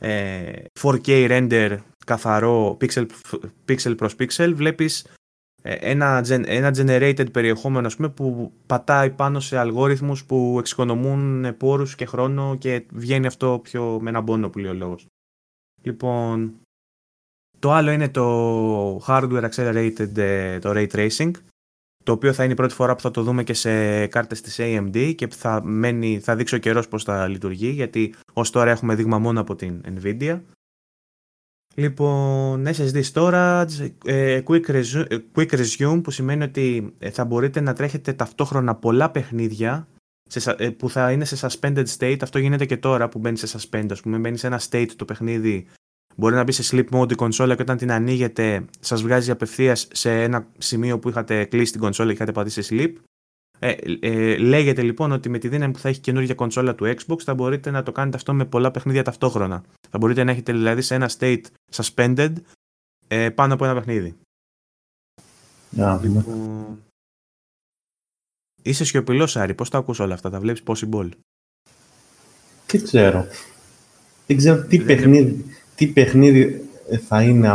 ε, 0.00 0.52
4K 0.80 1.06
render 1.06 1.76
καθαρό 2.06 2.76
pixel, 2.80 3.06
pixel 3.68 3.96
προς 3.96 4.14
pixel 4.18 4.52
βλέπεις 4.54 5.06
ε, 5.62 5.72
ένα, 5.72 6.24
ένα 6.46 6.70
generated 6.76 7.32
περιεχόμενο 7.32 7.90
πούμε, 7.96 8.08
που 8.08 8.52
πατάει 8.66 9.10
πάνω 9.10 9.40
σε 9.40 9.58
αλγόριθμους 9.58 10.24
που 10.24 10.56
εξοικονομούν 10.58 11.56
πόρους 11.56 11.94
και 11.94 12.06
χρόνο 12.06 12.56
και 12.58 12.86
βγαίνει 12.92 13.26
αυτό 13.26 13.60
πιο 13.62 13.98
με 14.00 14.10
ένα 14.10 14.24
πόνο 14.24 14.50
που 14.50 14.58
λέει 14.58 14.70
ο 14.70 14.74
λόγος. 14.74 15.06
Λοιπόν, 15.84 16.54
το 17.58 17.72
άλλο 17.72 17.90
είναι 17.90 18.08
το 18.08 18.96
hardware 19.06 19.50
accelerated, 19.50 20.16
ε, 20.16 20.58
το 20.58 20.70
ray 20.74 20.86
tracing, 20.88 21.30
το 22.04 22.12
οποίο 22.12 22.32
θα 22.32 22.44
είναι 22.44 22.52
η 22.52 22.56
πρώτη 22.56 22.74
φορά 22.74 22.94
που 22.94 23.00
θα 23.00 23.10
το 23.10 23.22
δούμε 23.22 23.44
και 23.44 23.54
σε 23.54 24.06
κάρτες 24.06 24.40
της 24.40 24.56
AMD 24.60 25.14
και 25.14 25.28
θα, 25.28 25.64
μένει, 25.64 26.20
θα 26.20 26.36
δείξει 26.36 26.54
ο 26.54 26.58
καιρός 26.58 26.88
πώς 26.88 27.04
θα 27.04 27.28
λειτουργεί, 27.28 27.68
γιατί 27.68 28.14
ως 28.32 28.50
τώρα 28.50 28.70
έχουμε 28.70 28.94
δείγμα 28.94 29.18
μόνο 29.18 29.40
από 29.40 29.56
την 29.56 29.82
Nvidia. 29.84 30.40
Λοιπόν, 31.74 32.66
SSD 32.66 33.02
storage, 33.12 33.90
ε, 34.04 34.40
quick, 34.46 34.66
resume, 34.66 35.10
ε, 35.10 35.18
quick 35.34 35.48
resume 35.48 36.00
που 36.02 36.10
σημαίνει 36.10 36.42
ότι 36.42 36.94
ε, 36.98 37.10
θα 37.10 37.24
μπορείτε 37.24 37.60
να 37.60 37.72
τρέχετε 37.72 38.12
ταυτόχρονα 38.12 38.74
πολλά 38.74 39.10
παιχνίδια 39.10 39.88
σε, 40.28 40.70
που 40.70 40.90
θα 40.90 41.12
είναι 41.12 41.24
σε 41.24 41.46
suspended 41.48 41.84
state. 41.98 42.18
Αυτό 42.22 42.38
γίνεται 42.38 42.66
και 42.66 42.76
τώρα 42.76 43.08
που 43.08 43.18
μπαίνει 43.18 43.36
σε 43.36 43.58
suspend. 43.58 43.86
Α 43.90 44.00
πούμε, 44.00 44.18
μπαίνει 44.18 44.36
σε 44.36 44.46
ένα 44.46 44.60
state 44.70 44.90
το 44.96 45.04
παιχνίδι. 45.04 45.66
Μπορεί 46.16 46.34
να 46.34 46.42
μπει 46.42 46.52
σε 46.52 46.76
sleep 46.76 47.00
mode 47.00 47.12
η 47.12 47.14
κονσόλα 47.14 47.54
και 47.54 47.62
όταν 47.62 47.76
την 47.76 47.92
ανοίγετε, 47.92 48.64
σας 48.80 49.02
βγάζει 49.02 49.30
απευθείας 49.30 49.88
σε 49.92 50.22
ένα 50.22 50.46
σημείο 50.58 50.98
που 50.98 51.08
είχατε 51.08 51.44
κλείσει 51.44 51.72
την 51.72 51.80
κονσόλα 51.80 52.08
και 52.08 52.14
είχατε 52.14 52.32
πατήσει 52.32 52.62
sleep. 52.70 52.92
Ε, 53.58 53.74
ε, 54.00 54.36
λέγεται 54.36 54.82
λοιπόν 54.82 55.12
ότι 55.12 55.28
με 55.28 55.38
τη 55.38 55.48
δύναμη 55.48 55.72
που 55.72 55.78
θα 55.78 55.88
έχει 55.88 56.00
καινούργια 56.00 56.34
κονσόλα 56.34 56.74
του 56.74 56.84
Xbox 56.84 57.20
θα 57.22 57.34
μπορείτε 57.34 57.70
να 57.70 57.82
το 57.82 57.92
κάνετε 57.92 58.16
αυτό 58.16 58.34
με 58.34 58.44
πολλά 58.44 58.70
παιχνίδια 58.70 59.02
ταυτόχρονα. 59.02 59.64
Θα 59.90 59.98
μπορείτε 59.98 60.24
να 60.24 60.30
έχετε 60.30 60.52
δηλαδή 60.52 60.82
σε 60.82 60.94
ένα 60.94 61.10
state 61.18 61.42
suspended 61.72 62.32
ε, 63.08 63.30
πάνω 63.30 63.54
από 63.54 63.64
ένα 63.64 63.74
παιχνίδι. 63.74 64.16
Yeah, 65.76 65.98
λοιπόν... 66.02 66.83
Είσαι 68.66 68.84
σιωπηλός, 68.84 69.36
Άρη. 69.36 69.54
Πώς 69.54 69.68
τα 69.68 69.78
ακούς 69.78 69.98
όλα 69.98 70.14
αυτά, 70.14 70.30
τα 70.30 70.40
βλέπεις 70.40 70.62
possible. 70.66 71.08
Τι 72.66 72.82
ξέρω. 72.82 73.26
Δεν 74.26 74.36
ξέρω 74.36 74.62
τι, 74.62 74.78
παιχνίδι, 74.78 75.44
τι 75.74 75.86
παιχνίδι 75.86 76.68
θα 77.08 77.22
είναι. 77.22 77.50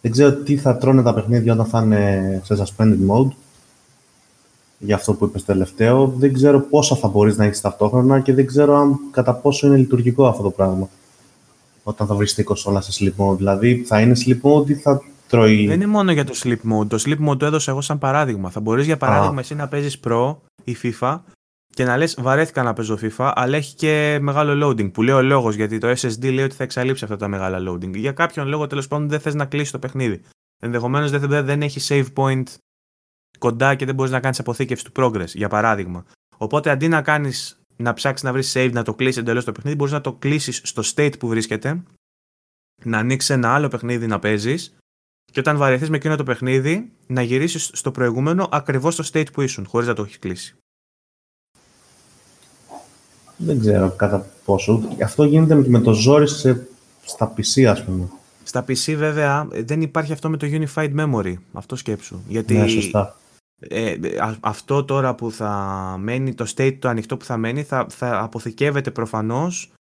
Δεν 0.00 0.10
ξέρω 0.10 0.32
τι 0.32 0.56
θα 0.56 0.76
τρώνε 0.76 1.02
τα 1.02 1.14
παιχνίδια 1.14 1.52
όταν 1.52 1.66
θα 1.66 1.82
είναι 1.82 2.40
σε 2.44 2.54
suspended 2.54 2.98
mode 3.08 3.28
για 4.78 4.94
αυτό 4.94 5.14
που 5.14 5.24
είπες 5.24 5.44
τελευταίο. 5.44 6.06
Δεν 6.06 6.32
ξέρω 6.32 6.60
πόσα 6.60 6.96
θα 6.96 7.08
μπορείς 7.08 7.36
να 7.36 7.44
έχεις 7.44 7.60
ταυτόχρονα 7.60 8.20
και 8.20 8.34
δεν 8.34 8.46
ξέρω 8.46 8.76
αν, 8.76 8.98
κατά 9.10 9.34
πόσο 9.34 9.66
είναι 9.66 9.76
λειτουργικό 9.76 10.26
αυτό 10.26 10.42
το 10.42 10.50
πράγμα. 10.50 10.88
Όταν 11.82 12.06
θα 12.06 12.14
βρεις 12.14 12.34
τη 12.34 12.44
όλα 12.64 12.80
σε 12.80 12.92
sleep 13.04 13.24
mode. 13.24 13.36
Δηλαδή 13.36 13.84
θα 13.86 14.00
είναι 14.00 14.16
sleep 14.24 14.40
mode 14.42 14.70
ή 14.70 14.74
θα 14.74 15.02
τρώει... 15.32 15.66
Δεν 15.66 15.74
είναι 15.74 15.86
μόνο 15.86 16.12
για 16.12 16.24
το 16.24 16.32
sleep 16.36 16.58
mode. 16.72 16.88
Το 16.88 17.02
sleep 17.04 17.28
mode 17.28 17.38
το 17.38 17.46
έδωσα 17.46 17.70
εγώ 17.70 17.80
σαν 17.80 17.98
παράδειγμα. 17.98 18.50
Θα 18.50 18.60
μπορείς 18.60 18.86
για 18.86 18.96
παράδειγμα 18.96 19.40
εσύ 19.40 19.54
να 19.54 19.68
παίζεις 19.68 20.00
Pro 20.04 20.36
ή 20.64 20.76
FIFA 20.82 21.20
και 21.74 21.84
να 21.84 21.96
λες 21.96 22.16
βαρέθηκα 22.20 22.62
να 22.62 22.72
παίζω 22.72 22.98
FIFA, 23.02 23.32
αλλά 23.34 23.56
έχει 23.56 23.74
και 23.74 24.18
μεγάλο 24.20 24.68
loading. 24.68 24.92
Που 24.92 25.02
λέει 25.02 25.14
ο 25.14 25.22
λόγος 25.22 25.54
γιατί 25.54 25.78
το 25.78 25.90
SSD 25.90 26.32
λέει 26.32 26.44
ότι 26.44 26.54
θα 26.54 26.64
εξαλείψει 26.64 27.04
αυτά 27.04 27.16
τα 27.16 27.28
μεγάλα 27.28 27.70
loading. 27.70 27.94
Για 27.96 28.12
κάποιον 28.12 28.48
λόγο 28.48 28.66
τέλος 28.66 28.88
πάντων 28.88 29.08
δεν 29.08 29.20
θες 29.20 29.34
να 29.34 29.44
κλείσει 29.44 29.72
το 29.72 29.78
παιχνίδι. 29.78 30.20
Ενδεχομένως 30.62 31.10
δεν, 31.10 31.44
δεν 31.44 31.62
έχει 31.62 31.80
save 31.88 32.22
point 32.22 32.42
κοντά 33.38 33.74
και 33.74 33.84
δεν 33.84 33.94
μπορείς 33.94 34.12
να 34.12 34.20
κάνεις 34.20 34.38
αποθήκευση 34.38 34.84
του 34.84 34.92
progress, 34.94 35.26
για 35.26 35.48
παράδειγμα. 35.48 36.04
Οπότε 36.36 36.70
αντί 36.70 36.88
να 36.88 37.02
κάνεις 37.02 37.60
να 37.76 37.92
ψάξεις 37.92 38.24
να 38.24 38.32
βρεις 38.32 38.52
save, 38.56 38.70
να 38.72 38.82
το 38.82 38.94
κλείσεις 38.94 39.16
εντελώς 39.16 39.44
το 39.44 39.52
παιχνίδι, 39.52 39.76
μπορείς 39.76 39.92
να 39.92 40.00
το 40.00 40.12
κλείσεις 40.12 40.60
στο 40.64 40.82
state 40.94 41.18
που 41.18 41.28
βρίσκεται, 41.28 41.82
να 42.84 42.98
ανοίξεις 42.98 43.30
ένα 43.30 43.54
άλλο 43.54 43.68
παιχνίδι 43.68 44.06
να 44.06 44.18
παίζεις 44.18 44.76
και 45.32 45.40
όταν 45.40 45.56
βαρεθείς 45.56 45.90
με 45.90 45.96
εκείνο 45.96 46.16
το 46.16 46.22
παιχνίδι, 46.22 46.90
να 47.06 47.22
γυρίσεις 47.22 47.70
στο 47.72 47.90
προηγούμενο 47.90 48.48
ακριβώς 48.50 48.94
στο 48.94 49.04
state 49.12 49.32
που 49.32 49.40
ήσουν, 49.40 49.66
χωρίς 49.66 49.88
να 49.88 49.94
το 49.94 50.02
έχεις 50.02 50.18
κλείσει. 50.18 50.56
Δεν 53.36 53.60
ξέρω 53.60 53.90
κατά 53.90 54.26
πόσο. 54.44 54.82
Αυτό 55.02 55.24
γίνεται 55.24 55.54
με 55.54 55.80
το 55.80 55.92
ζόρι 55.92 56.28
σε, 56.28 56.66
στα 57.04 57.34
PC, 57.36 57.62
ας 57.62 57.84
πούμε. 57.84 58.08
Στα 58.44 58.64
PC 58.68 58.94
βέβαια 58.96 59.48
δεν 59.50 59.80
υπάρχει 59.80 60.12
αυτό 60.12 60.30
με 60.30 60.36
το 60.36 60.46
Unified 60.50 60.94
Memory. 60.94 61.34
Αυτό 61.52 61.76
σκέψου. 61.76 62.20
Γιατί 62.28 62.54
ναι, 62.54 62.66
σωστά 62.66 63.16
ε, 63.68 63.96
αυτό 64.40 64.84
τώρα 64.84 65.14
που 65.14 65.30
θα 65.30 65.50
μένει, 66.00 66.34
το 66.34 66.46
state 66.56 66.76
το 66.78 66.88
ανοιχτό 66.88 67.16
που 67.16 67.24
θα 67.24 67.36
μένει, 67.36 67.62
θα, 67.62 67.86
θα 67.88 68.20
αποθηκεύεται 68.22 68.90
προφανώς 68.90 69.72
ε, 69.72 69.81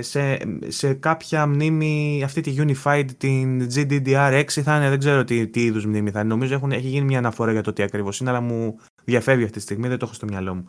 σε, 0.00 0.38
σε 0.68 0.94
κάποια 0.94 1.46
μνήμη, 1.46 2.22
αυτή 2.24 2.40
τη 2.40 2.54
Unified, 2.58 3.06
την 3.16 3.68
GDDR6 3.74 4.44
θα 4.48 4.76
είναι, 4.76 4.88
δεν 4.88 4.98
ξέρω 4.98 5.24
τι, 5.24 5.48
τι 5.48 5.64
είδους 5.64 5.86
μνήμη 5.86 6.10
θα 6.10 6.20
είναι. 6.20 6.28
Νομίζω 6.28 6.54
έχουν, 6.54 6.72
έχει 6.72 6.88
γίνει 6.88 7.04
μια 7.04 7.18
αναφορά 7.18 7.52
για 7.52 7.62
το 7.62 7.72
τι 7.72 7.82
ακριβώς 7.82 8.20
είναι, 8.20 8.30
αλλά 8.30 8.40
μου 8.40 8.78
διαφεύγει 9.04 9.44
αυτή 9.44 9.56
τη 9.56 9.62
στιγμή, 9.62 9.88
δεν 9.88 9.98
το 9.98 10.04
έχω 10.04 10.14
στο 10.14 10.26
μυαλό 10.26 10.54
μου. 10.54 10.64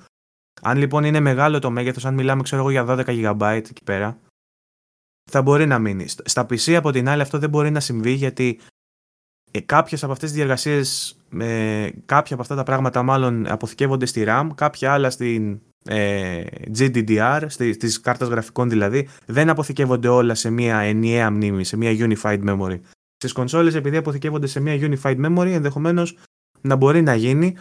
Αν 0.61 0.77
λοιπόν 0.77 1.03
είναι 1.03 1.19
μεγάλο 1.19 1.59
το 1.59 1.71
μέγεθος, 1.71 2.05
αν 2.05 2.13
μιλάμε 2.13 2.41
ξέρω 2.41 2.61
εγώ 2.61 2.71
για 2.71 2.85
12 2.87 3.05
GB 3.05 3.41
εκεί 3.41 3.83
πέρα, 3.83 4.19
θα 5.31 5.41
μπορεί 5.41 5.65
να 5.65 5.79
μείνει. 5.79 6.07
Στα 6.07 6.41
PC 6.41 6.73
από 6.73 6.91
την 6.91 7.09
άλλη 7.09 7.21
αυτό 7.21 7.37
δεν 7.37 7.49
μπορεί 7.49 7.71
να 7.71 7.79
συμβεί 7.79 8.11
γιατί 8.11 8.59
ε, 9.51 9.59
κάποιες 9.59 10.03
από 10.03 10.11
αυτές 10.11 10.29
τις 10.29 10.37
διεργασίες, 10.37 11.17
ε, 11.39 11.89
κάποια 12.05 12.33
από 12.33 12.41
αυτά 12.41 12.55
τα 12.55 12.63
πράγματα 12.63 13.03
μάλλον 13.03 13.47
αποθηκεύονται 13.47 14.05
στη 14.05 14.23
RAM, 14.27 14.49
κάποια 14.55 14.93
άλλα 14.93 15.09
στην 15.09 15.61
ε, 15.85 16.43
GDDR, 16.77 17.45
στη, 17.47 17.73
στις 17.73 17.99
κάρτες 17.99 18.27
γραφικών 18.27 18.69
δηλαδή, 18.69 19.07
δεν 19.25 19.49
αποθηκεύονται 19.49 20.07
όλα 20.07 20.35
σε 20.35 20.49
μια 20.49 20.77
ενιαία 20.77 21.31
μνήμη, 21.31 21.63
σε 21.63 21.77
μια 21.77 21.91
unified 21.91 22.43
memory. 22.43 22.79
Στις 23.15 23.31
κονσόλες 23.33 23.75
επειδή 23.75 23.97
αποθηκεύονται 23.97 24.47
σε 24.47 24.59
μια 24.59 24.77
unified 24.79 25.25
memory, 25.25 25.47
ενδεχομένως 25.47 26.17
να 26.61 26.75
μπορεί 26.75 27.01
να 27.01 27.15
γίνει. 27.15 27.55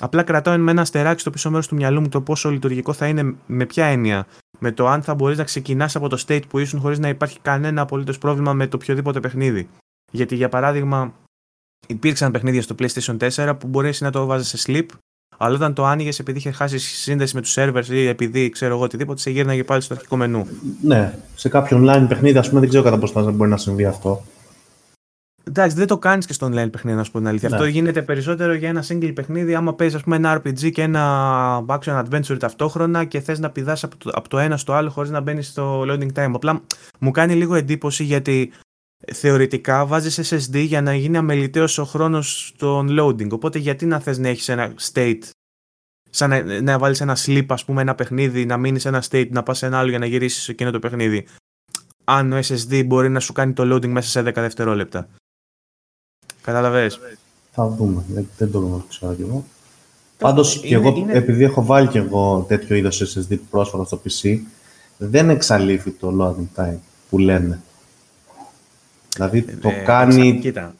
Απλά 0.00 0.22
κρατάω 0.22 0.58
με 0.58 0.70
ένα 0.70 0.80
αστεράκι 0.80 1.20
στο 1.20 1.30
πίσω 1.30 1.50
μέρος 1.50 1.68
του 1.68 1.74
μυαλού 1.74 2.00
μου 2.00 2.08
το 2.08 2.20
πόσο 2.20 2.50
λειτουργικό 2.50 2.92
θα 2.92 3.06
είναι 3.06 3.34
με 3.46 3.66
ποια 3.66 3.84
έννοια. 3.86 4.26
με 4.58 4.72
το 4.72 4.88
αν 4.88 5.02
θα 5.02 5.14
μπορείς 5.14 5.38
να 5.38 5.44
ξεκινάς 5.44 5.96
από 5.96 6.08
το 6.08 6.24
state 6.26 6.42
που 6.48 6.58
ήσουν 6.58 6.80
χωρίς 6.80 6.98
να 6.98 7.08
υπάρχει 7.08 7.38
κανένα 7.40 7.80
απολύτως 7.80 8.18
πρόβλημα 8.18 8.52
με 8.52 8.66
το 8.66 8.76
οποιοδήποτε 8.76 9.20
παιχνίδι. 9.20 9.68
Γιατί 10.12 10.34
για 10.34 10.48
παράδειγμα, 10.48 11.14
υπήρξαν 11.86 12.30
παιχνίδια 12.30 12.62
στο 12.62 12.74
PlayStation 12.78 13.16
4 13.30 13.56
που 13.58 13.66
μπορείς 13.66 14.00
να 14.00 14.10
το 14.10 14.26
βάζεις 14.26 14.48
σε 14.48 14.58
sleep, 14.66 14.86
αλλά 15.42 15.54
όταν 15.54 15.74
το 15.74 15.84
άνοιγες 15.84 16.18
επειδή 16.18 16.38
είχε 16.38 16.50
χάσει 16.50 16.78
σύνδεση 16.78 17.34
με 17.34 17.40
τους 17.40 17.54
servers 17.58 17.86
ή 17.88 18.06
επειδή 18.06 18.50
ξέρω 18.50 18.74
εγώ 18.74 18.82
οτιδήποτε, 18.82 19.20
σε 19.20 19.30
γύρναγε 19.30 19.64
πάλι 19.64 19.82
στο 19.82 19.94
αρχικό 19.94 20.16
μενού. 20.16 20.46
Ναι, 20.82 21.14
σε 21.34 21.48
κάποιο 21.48 21.78
online 21.78 22.06
παιχνίδι, 22.08 22.38
ας 22.38 22.48
πούμε, 22.48 22.60
δεν 22.60 22.68
ξέρω 22.68 22.84
κατά 22.84 22.98
πόσο 22.98 23.32
μπορεί 23.32 23.50
να 23.50 23.56
συμβεί 23.56 23.84
αυτό. 23.84 24.24
Εντάξει, 25.44 25.76
δεν 25.76 25.86
το 25.86 25.98
κάνεις 25.98 26.26
και 26.26 26.32
στο 26.32 26.46
online 26.46 26.70
παιχνίδι, 26.70 26.96
να 26.96 27.04
σου 27.04 27.10
πω 27.10 27.18
την 27.18 27.28
αλήθεια. 27.28 27.48
Ναι. 27.48 27.54
Αυτό 27.54 27.68
γίνεται 27.68 28.02
περισσότερο 28.02 28.54
για 28.54 28.68
ένα 28.68 28.84
single 28.88 29.12
παιχνίδι. 29.14 29.54
Άμα 29.54 29.74
παίζεις, 29.74 30.02
ένα 30.10 30.42
RPG 30.42 30.70
και 30.72 30.82
ένα 30.82 31.64
action 31.66 32.02
adventure 32.02 32.36
ταυτόχρονα 32.38 33.04
και 33.04 33.20
θες 33.20 33.38
να 33.38 33.50
πηδάς 33.50 33.84
από, 33.84 33.96
το, 33.96 34.10
από 34.14 34.28
το 34.28 34.38
ένα 34.38 34.56
στο 34.56 34.72
άλλο 34.72 34.90
χωρίς 34.90 35.10
να 35.10 35.20
μπαίνεις 35.20 35.48
στο 35.48 35.84
loading 35.88 36.12
time. 36.14 36.30
Απλά 36.34 36.60
μου 36.98 37.10
κάνει 37.10 37.34
λίγο 37.34 37.54
εντύπωση 37.54 38.04
γιατί 38.04 38.52
θεωρητικά 39.12 39.86
βάζεις 39.86 40.32
SSD 40.32 40.64
για 40.64 40.82
να 40.82 40.94
γίνει 40.94 41.16
αμεληταίος 41.16 41.78
ο 41.78 41.84
χρόνος 41.84 42.54
των 42.56 42.88
loading. 43.00 43.30
Οπότε 43.30 43.58
γιατί 43.58 43.86
να 43.86 44.00
θες 44.00 44.18
να 44.18 44.28
έχεις 44.28 44.48
ένα 44.48 44.74
state 44.92 45.20
σαν 46.14 46.30
να, 46.30 46.60
να 46.60 46.78
βάλεις 46.78 47.00
ένα 47.00 47.16
sleep, 47.24 47.44
ας 47.48 47.64
πούμε, 47.64 47.80
ένα 47.80 47.94
παιχνίδι, 47.94 48.46
να 48.46 48.56
μείνεις 48.56 48.82
σε 48.82 48.88
ένα 48.88 49.02
state, 49.10 49.28
να 49.30 49.42
πας 49.42 49.58
σε 49.58 49.66
ένα 49.66 49.78
άλλο 49.78 49.88
για 49.88 49.98
να 49.98 50.06
γυρίσεις 50.06 50.48
εκείνο 50.48 50.70
το 50.70 50.78
παιχνίδι. 50.78 51.26
Αν 52.04 52.32
ο 52.32 52.38
SSD 52.38 52.86
μπορεί 52.86 53.08
να 53.08 53.20
σου 53.20 53.32
κάνει 53.32 53.52
το 53.52 53.74
loading 53.74 53.88
μέσα 53.88 54.08
σε 54.08 54.20
10 54.20 54.32
δευτερόλεπτα. 54.34 55.08
Κατάλαβες; 56.42 57.00
Θα 57.50 57.68
δούμε. 57.68 58.04
Δεν, 58.08 58.28
δεν 58.38 58.50
το 58.50 58.84
ξέρω 58.88 59.14
κι 59.14 59.22
εγώ. 59.22 59.44
Πάντως, 60.18 60.62
εγώ, 60.64 61.06
επειδή 61.08 61.44
έχω 61.44 61.64
βάλει 61.64 61.88
κι 61.88 61.98
εγώ 61.98 62.44
τέτοιο 62.48 62.76
είδος 62.76 63.16
SSD 63.16 63.38
πρόσφατα 63.50 63.84
στο 63.84 64.00
PC, 64.04 64.38
δεν 64.98 65.30
εξαλείφει 65.30 65.90
το 65.90 66.12
loading 66.20 66.62
time 66.62 66.78
που 67.10 67.18
λένε. 67.18 67.62
Δηλαδή 69.14 69.42
το 69.42 69.68
ε, 69.68 69.72
κάνει. 69.72 70.38
Κοίτα, 70.38 70.74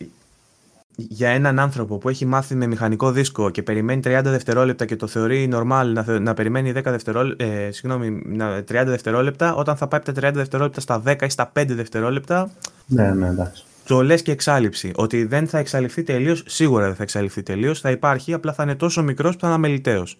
για 0.96 1.28
έναν 1.28 1.58
άνθρωπο 1.58 1.98
που 1.98 2.08
έχει 2.08 2.26
μάθει 2.26 2.54
με 2.54 2.66
μηχανικό 2.66 3.10
δίσκο 3.10 3.50
και 3.50 3.62
περιμένει 3.62 4.00
30 4.04 4.20
δευτερόλεπτα 4.24 4.84
και 4.84 4.96
το 4.96 5.06
θεωρεί 5.06 5.50
normal 5.52 5.92
να, 5.92 6.20
να 6.20 6.34
περιμένει 6.34 6.72
10 6.76 6.80
δευτερόλεπτα, 6.84 7.44
ε, 7.44 7.70
συγγνώμη, 7.70 8.22
30 8.38 8.62
δευτερόλεπτα, 8.86 9.54
όταν 9.54 9.76
θα 9.76 9.88
πάει 9.88 10.00
από 10.04 10.12
τα 10.12 10.28
30 10.28 10.32
δευτερόλεπτα 10.34 10.80
στα 10.80 11.02
10 11.06 11.22
ή 11.22 11.28
στα 11.28 11.52
5 11.54 11.64
δευτερόλεπτα. 11.68 12.50
Ναι, 12.86 13.10
ναι, 13.10 13.28
εντάξει. 13.28 13.64
Το 13.84 14.02
λες 14.02 14.22
και 14.22 14.32
εξάλληψη. 14.32 14.92
Ότι 14.94 15.24
δεν 15.24 15.46
θα 15.46 15.58
εξαλειφθεί 15.58 16.02
τελείως, 16.02 16.42
σίγουρα 16.46 16.86
δεν 16.86 16.94
θα 16.94 17.02
εξαλειφθεί 17.02 17.42
τελείως. 17.42 17.80
Θα 17.80 17.90
υπάρχει, 17.90 18.32
απλά 18.32 18.52
θα 18.52 18.62
είναι 18.62 18.74
τόσο 18.74 19.02
μικρός 19.02 19.34
που 19.34 19.40
θα 19.40 19.46
είναι 19.46 19.56
αμεληταίος. 19.56 20.18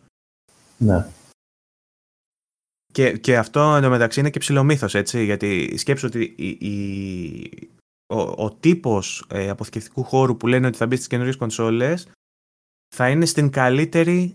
Ναι. 0.76 1.06
Και, 2.92 3.12
και 3.12 3.36
αυτό 3.36 3.74
εντωμεταξύ 3.76 4.20
είναι 4.20 4.30
και 4.30 4.38
ψηλομύθος, 4.38 4.94
έτσι. 4.94 5.24
Γιατί 5.24 5.74
σκέψω 5.78 6.06
ότι 6.06 6.34
η, 6.36 6.46
η, 6.46 7.70
ο, 8.12 8.44
ο 8.44 8.54
τύπος 8.60 9.24
ε, 9.28 9.48
αποθηκευτικού 9.48 10.04
χώρου 10.04 10.36
που 10.36 10.46
λένε 10.46 10.66
ότι 10.66 10.76
θα 10.76 10.86
μπει 10.86 10.96
στις 10.96 11.06
καινούριες 11.06 11.36
κονσόλες 11.36 12.08
θα 12.94 13.08
είναι 13.08 13.24
στην 13.24 13.50
καλύτερη 13.50 14.34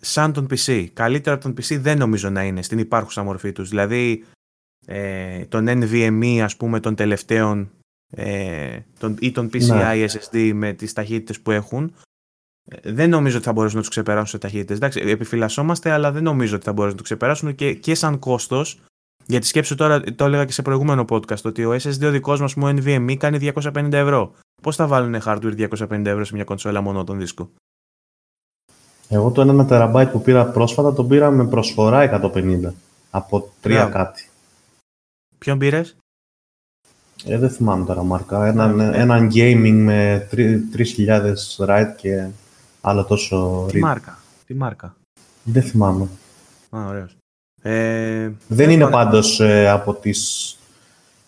σαν 0.00 0.32
τον 0.32 0.46
PC. 0.50 0.86
Καλύτερα 0.92 1.34
από 1.34 1.44
τον 1.44 1.52
PC 1.52 1.78
δεν 1.80 1.98
νομίζω 1.98 2.30
να 2.30 2.44
είναι 2.44 2.62
στην 2.62 2.78
υπάρχουσα 2.78 3.22
μορφή 3.22 3.52
τους. 3.52 3.68
Δηλαδή 3.68 4.24
ε, 4.86 5.44
τον 5.44 5.66
NVMe 5.68 6.38
ας 6.42 6.56
πούμε 6.56 6.80
των 6.80 6.94
τελευταίων 6.94 7.70
ε, 8.10 8.80
τον, 8.98 9.16
ή 9.20 9.32
τον 9.32 9.50
PCI 9.52 9.66
ναι. 9.66 10.04
SSD 10.06 10.52
με 10.54 10.72
τις 10.72 10.92
ταχύτητες 10.92 11.40
που 11.40 11.50
έχουν 11.50 11.94
ε, 12.64 12.92
δεν 12.92 13.10
νομίζω 13.10 13.36
ότι 13.36 13.44
θα 13.44 13.52
μπορέσουν 13.52 13.76
να 13.76 13.82
τους 13.82 13.90
ξεπεράσουν 13.90 14.28
σε 14.28 14.38
ταχύτητες. 14.38 14.76
Εντάξει, 14.76 15.00
επιφυλασσόμαστε, 15.00 15.90
αλλά 15.90 16.12
δεν 16.12 16.22
νομίζω 16.22 16.56
ότι 16.56 16.64
θα 16.64 16.72
μπορέσουν 16.72 16.96
να 16.96 17.02
το 17.02 17.08
ξεπεράσουν 17.08 17.54
και, 17.54 17.74
και 17.74 17.94
σαν 17.94 18.18
κόστος. 18.18 18.80
Γιατί 19.26 19.46
σκέψου 19.46 19.74
τώρα, 19.74 20.00
το 20.00 20.24
έλεγα 20.24 20.44
και 20.44 20.52
σε 20.52 20.62
προηγούμενο 20.62 21.04
podcast, 21.08 21.42
ότι 21.42 21.64
ο 21.64 21.72
SSD 21.72 22.04
ο 22.04 22.10
δικός 22.10 22.40
μας 22.40 22.54
μου 22.54 22.66
NVMe 22.66 23.14
κάνει 23.18 23.52
250 23.54 23.92
ευρώ. 23.92 24.32
Πώς 24.62 24.76
θα 24.76 24.86
βάλουν 24.86 25.22
hardware 25.24 25.68
250 25.68 26.04
ευρώ 26.04 26.24
σε 26.24 26.34
μια 26.34 26.44
κονσόλα 26.44 26.80
μόνο 26.80 27.04
τον 27.04 27.18
δίσκο; 27.18 27.50
Εγώ 29.08 29.30
το 29.30 29.66
1 29.68 29.68
TB 29.68 30.08
που 30.12 30.22
πήρα 30.22 30.44
πρόσφατα 30.46 30.92
τον 30.92 31.08
πήρα 31.08 31.30
με 31.30 31.46
προσφορά 31.46 32.20
150 32.34 32.72
από 33.10 33.52
3 33.62 33.86
yeah. 33.86 33.90
κάτι. 33.92 34.28
Ποιον 35.38 35.58
πήρες; 35.58 35.96
Ε, 37.24 37.38
δεν 37.38 37.50
θυμάμαι 37.50 37.84
τώρα 37.84 38.02
μάρκα. 38.02 38.46
Έναν, 38.46 38.80
ε, 38.80 38.90
έναν 38.94 39.30
gaming 39.34 39.82
με 39.84 40.28
3.000 40.32 41.34
write 41.56 41.94
και 41.96 42.28
άλλο 42.80 43.04
τόσο 43.04 43.66
Τι 43.70 43.78
μάρκα; 43.78 44.18
Τι 44.46 44.54
μάρκα; 44.54 44.96
Δεν 45.44 45.62
θυμάμαι. 45.62 46.08
Α, 46.70 46.86
ωραίος. 46.86 47.19
Ε, 47.62 48.30
δεν 48.48 48.70
είναι 48.70 48.86
πάντως 48.86 49.40
ε, 49.40 49.68
από 49.68 49.94
τις... 49.94 50.54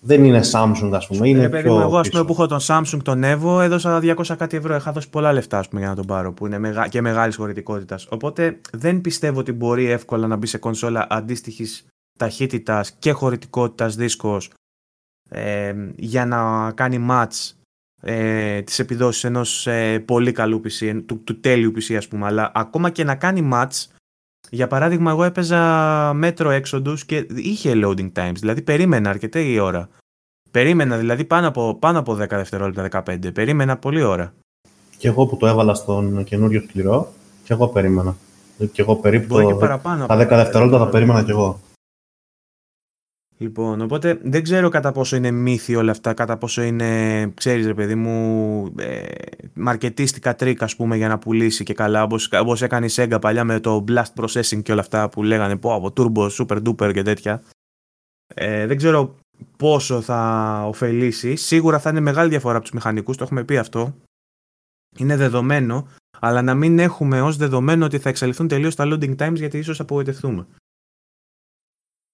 Δεν 0.04 0.24
είναι 0.24 0.40
Samsung, 0.52 0.90
ας 0.92 1.06
πούμε. 1.06 1.28
Είναι 1.28 1.42
ε, 1.42 1.48
πιο 1.48 1.80
εγώ, 1.80 1.98
ας 1.98 2.08
πούμε, 2.08 2.24
που 2.24 2.32
έχω 2.32 2.46
τον 2.46 2.58
Samsung, 2.62 2.98
τον 3.02 3.22
Evo, 3.24 3.60
έδωσα 3.62 4.00
200 4.02 4.36
κάτι 4.36 4.56
ευρώ. 4.56 4.74
Είχα 4.74 4.92
δώσει 4.92 5.10
πολλά 5.10 5.32
λεφτά, 5.32 5.58
ας 5.58 5.68
πούμε, 5.68 5.80
για 5.80 5.90
να 5.90 5.96
τον 5.96 6.06
πάρω, 6.06 6.32
που 6.32 6.46
είναι 6.46 6.58
μεγα... 6.58 6.88
και 6.88 7.00
μεγάλης 7.00 7.36
χωρητικότητας. 7.36 8.06
Οπότε 8.10 8.58
δεν 8.72 9.00
πιστεύω 9.00 9.40
ότι 9.40 9.52
μπορεί 9.52 9.90
εύκολα 9.90 10.26
να 10.26 10.36
μπει 10.36 10.46
σε 10.46 10.58
κονσόλα 10.58 11.06
αντίστοιχης 11.10 11.86
ταχύτητας 12.18 12.92
και 12.98 13.12
χωρητικότητας 13.12 13.96
δίσκος 13.96 14.50
ε, 15.28 15.74
για 15.96 16.26
να 16.26 16.72
κάνει 16.72 17.06
match 17.10 17.52
ε, 18.02 18.62
τις 18.62 18.78
επιδόσεις 18.78 19.24
ενός 19.24 19.66
ε, 19.66 19.98
πολύ 19.98 20.32
καλού 20.32 20.60
PC, 20.64 21.02
του, 21.06 21.18
του 21.24 21.40
τέλειου 21.40 21.72
PC 21.76 21.94
ας 21.94 22.08
πούμε, 22.08 22.26
αλλά 22.26 22.52
ακόμα 22.54 22.90
και 22.90 23.04
να 23.04 23.14
κάνει 23.14 23.48
match, 23.52 23.86
για 24.50 24.66
παράδειγμα 24.66 25.10
εγώ 25.10 25.24
έπαιζα 25.24 25.60
Metro 26.22 26.60
Exodus 26.60 26.98
και 27.06 27.26
είχε 27.34 27.72
loading 27.74 28.12
times, 28.12 28.36
δηλαδή 28.38 28.62
περίμενα 28.62 29.10
αρκετή 29.10 29.58
ώρα. 29.58 29.88
Περίμενα 30.50 30.96
δηλαδή 30.96 31.24
πάνω 31.24 31.48
από, 31.48 31.74
πάνω 31.74 31.98
από 31.98 32.12
10 32.12 32.16
δευτερόλεπτα, 32.16 33.04
15. 33.08 33.32
Περίμενα 33.34 33.76
πολύ 33.76 34.02
ώρα. 34.02 34.34
Και 34.98 35.08
εγώ 35.08 35.26
που 35.26 35.36
το 35.36 35.46
έβαλα 35.46 35.74
στον 35.74 36.24
καινούριο 36.24 36.60
σκληρό, 36.60 37.12
και 37.44 37.52
εγώ 37.52 37.68
περίμενα. 37.68 38.16
Και 38.72 38.82
εγώ 38.82 38.96
περίπου 38.96 39.34
το, 39.34 39.56
τα 40.06 40.16
10 40.16 40.28
δευτερόλεπτα 40.28 40.78
τα 40.78 40.88
περίμενα 40.88 41.22
κι 41.22 41.30
εγώ. 41.30 41.60
Λοιπόν, 43.42 43.80
οπότε 43.80 44.18
δεν 44.22 44.42
ξέρω 44.42 44.68
κατά 44.68 44.92
πόσο 44.92 45.16
είναι 45.16 45.30
μύθι 45.30 45.76
όλα 45.76 45.90
αυτά, 45.90 46.14
κατά 46.14 46.36
πόσο 46.36 46.62
είναι, 46.62 47.26
ξέρεις 47.34 47.66
ρε 47.66 47.74
παιδί 47.74 47.94
μου, 47.94 48.74
ε, 48.78 49.02
μαρκετίστικα 49.54 50.34
τρικ 50.34 50.62
ας 50.62 50.76
πούμε 50.76 50.96
για 50.96 51.08
να 51.08 51.18
πουλήσει 51.18 51.64
και 51.64 51.74
καλά, 51.74 52.02
όπως, 52.02 52.28
όπως 52.32 52.62
έκανε 52.62 52.86
η 52.86 52.90
Sega 52.92 53.18
παλιά 53.20 53.44
με 53.44 53.60
το 53.60 53.84
blast 53.88 54.14
processing 54.20 54.62
και 54.62 54.72
όλα 54.72 54.80
αυτά 54.80 55.08
που 55.08 55.22
λέγανε 55.22 55.56
πω 55.56 55.74
από 55.74 55.92
turbo, 55.96 56.28
super 56.30 56.62
duper 56.62 56.92
και 56.92 57.02
τέτοια. 57.02 57.42
Ε, 58.34 58.66
δεν 58.66 58.76
ξέρω 58.76 59.14
πόσο 59.56 60.00
θα 60.00 60.62
ωφελήσει, 60.66 61.36
σίγουρα 61.36 61.78
θα 61.78 61.90
είναι 61.90 62.00
μεγάλη 62.00 62.28
διαφορά 62.28 62.54
από 62.54 62.64
τους 62.64 62.74
μηχανικούς, 62.74 63.16
το 63.16 63.24
έχουμε 63.24 63.44
πει 63.44 63.56
αυτό. 63.56 63.94
Είναι 64.98 65.16
δεδομένο, 65.16 65.88
αλλά 66.20 66.42
να 66.42 66.54
μην 66.54 66.78
έχουμε 66.78 67.20
ως 67.20 67.36
δεδομένο 67.36 67.84
ότι 67.84 67.98
θα 67.98 68.08
εξαλειφθούν 68.08 68.48
τελείως 68.48 68.74
τα 68.74 68.84
loading 68.86 69.16
times 69.16 69.34
γιατί 69.34 69.58
ίσως 69.58 69.80
απογοητευτούμε. 69.80 70.46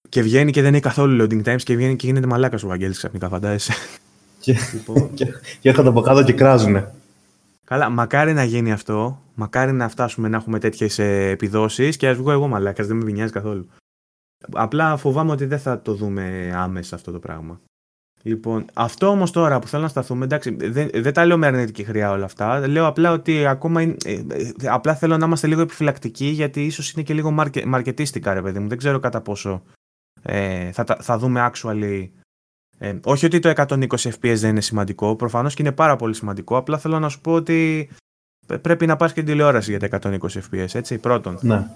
Και 0.09 0.21
βγαίνει 0.21 0.51
και 0.51 0.61
δεν 0.61 0.73
έχει 0.73 0.83
καθόλου 0.83 1.23
loading 1.23 1.43
times 1.43 1.61
και 1.63 1.75
βγαίνει 1.75 1.95
και 1.95 2.07
γίνεται 2.07 2.27
μαλάκας 2.27 2.63
ο 2.63 2.67
Βαγγέλης 2.67 2.97
ξαφνικά, 2.97 3.29
φαντάζεσαι. 3.29 3.73
Και, 4.39 4.55
λοιπόν. 4.73 5.13
και, 5.13 5.25
και 5.59 5.69
έρχονται 5.69 5.89
από 5.89 6.01
κάτω 6.01 6.23
και 6.23 6.33
κράζουνε. 6.33 6.91
Καλά, 7.65 7.89
μακάρι 7.89 8.33
να 8.33 8.43
γίνει 8.43 8.71
αυτό. 8.71 9.21
Μακάρι 9.35 9.71
να 9.71 9.89
φτάσουμε 9.89 10.27
να 10.27 10.37
έχουμε 10.37 10.59
τέτοιες 10.59 10.99
επιδόσεις 10.99 11.97
και 11.97 12.07
ας 12.07 12.17
βγω 12.17 12.31
εγώ 12.31 12.47
μαλάκας, 12.47 12.87
δεν 12.87 12.97
με 12.97 13.11
νοιάζει 13.11 13.31
καθόλου. 13.31 13.67
Απλά 14.51 14.97
φοβάμαι 14.97 15.31
ότι 15.31 15.45
δεν 15.45 15.59
θα 15.59 15.81
το 15.81 15.93
δούμε 15.93 16.51
άμεσα 16.55 16.95
αυτό 16.95 17.11
το 17.11 17.19
πράγμα. 17.19 17.61
Λοιπόν, 18.23 18.65
αυτό 18.73 19.07
όμως 19.07 19.31
τώρα 19.31 19.59
που 19.59 19.67
θέλω 19.67 19.81
να 19.81 19.87
σταθούμε, 19.87 20.25
εντάξει, 20.25 20.55
δεν, 20.59 20.89
δεν 20.93 21.13
τα 21.13 21.25
λέω 21.25 21.37
με 21.37 21.47
αρνητική 21.47 21.83
χρειά 21.83 22.11
όλα 22.11 22.25
αυτά. 22.25 22.67
Λέω 22.67 22.85
απλά 22.85 23.11
ότι 23.11 23.45
ακόμα 23.45 23.81
είναι, 23.81 23.95
ε, 24.05 24.13
ε, 24.13 24.51
απλά 24.63 24.95
θέλω 24.95 25.17
να 25.17 25.25
είμαστε 25.25 25.47
λίγο 25.47 25.61
επιφυλακτικοί 25.61 26.25
γιατί 26.25 26.65
ίσως 26.65 26.91
είναι 26.91 27.03
και 27.03 27.13
λίγο 27.13 27.31
μαρκετίστικα, 27.65 28.33
ρε 28.33 28.41
παιδί 28.41 28.59
μου. 28.59 28.67
Δεν 28.67 28.77
ξέρω 28.77 28.99
κατά 28.99 29.21
πόσο 29.21 29.61
ε, 30.29 30.71
θα, 30.71 30.97
θα 30.99 31.17
δούμε 31.17 31.51
actually 31.53 32.09
ε, 32.81 32.99
όχι 33.03 33.25
ότι 33.25 33.39
το 33.39 33.53
120 33.55 33.87
fps 33.87 34.35
δεν 34.35 34.49
είναι 34.49 34.61
σημαντικό, 34.61 35.15
προφανώς 35.15 35.53
και 35.53 35.61
είναι 35.61 35.71
πάρα 35.71 35.95
πολύ 35.95 36.13
σημαντικό, 36.13 36.57
απλά 36.57 36.77
θέλω 36.77 36.99
να 36.99 37.09
σου 37.09 37.21
πω 37.21 37.33
ότι 37.33 37.89
πρέπει 38.61 38.85
να 38.85 38.95
πας 38.95 39.13
και 39.13 39.23
τηλεόραση 39.23 39.75
για 39.75 39.89
τα 39.89 39.99
120 40.01 40.17
fps, 40.19 40.73
έτσι, 40.73 40.97
πρώτον. 40.97 41.37
Ναι. 41.41 41.67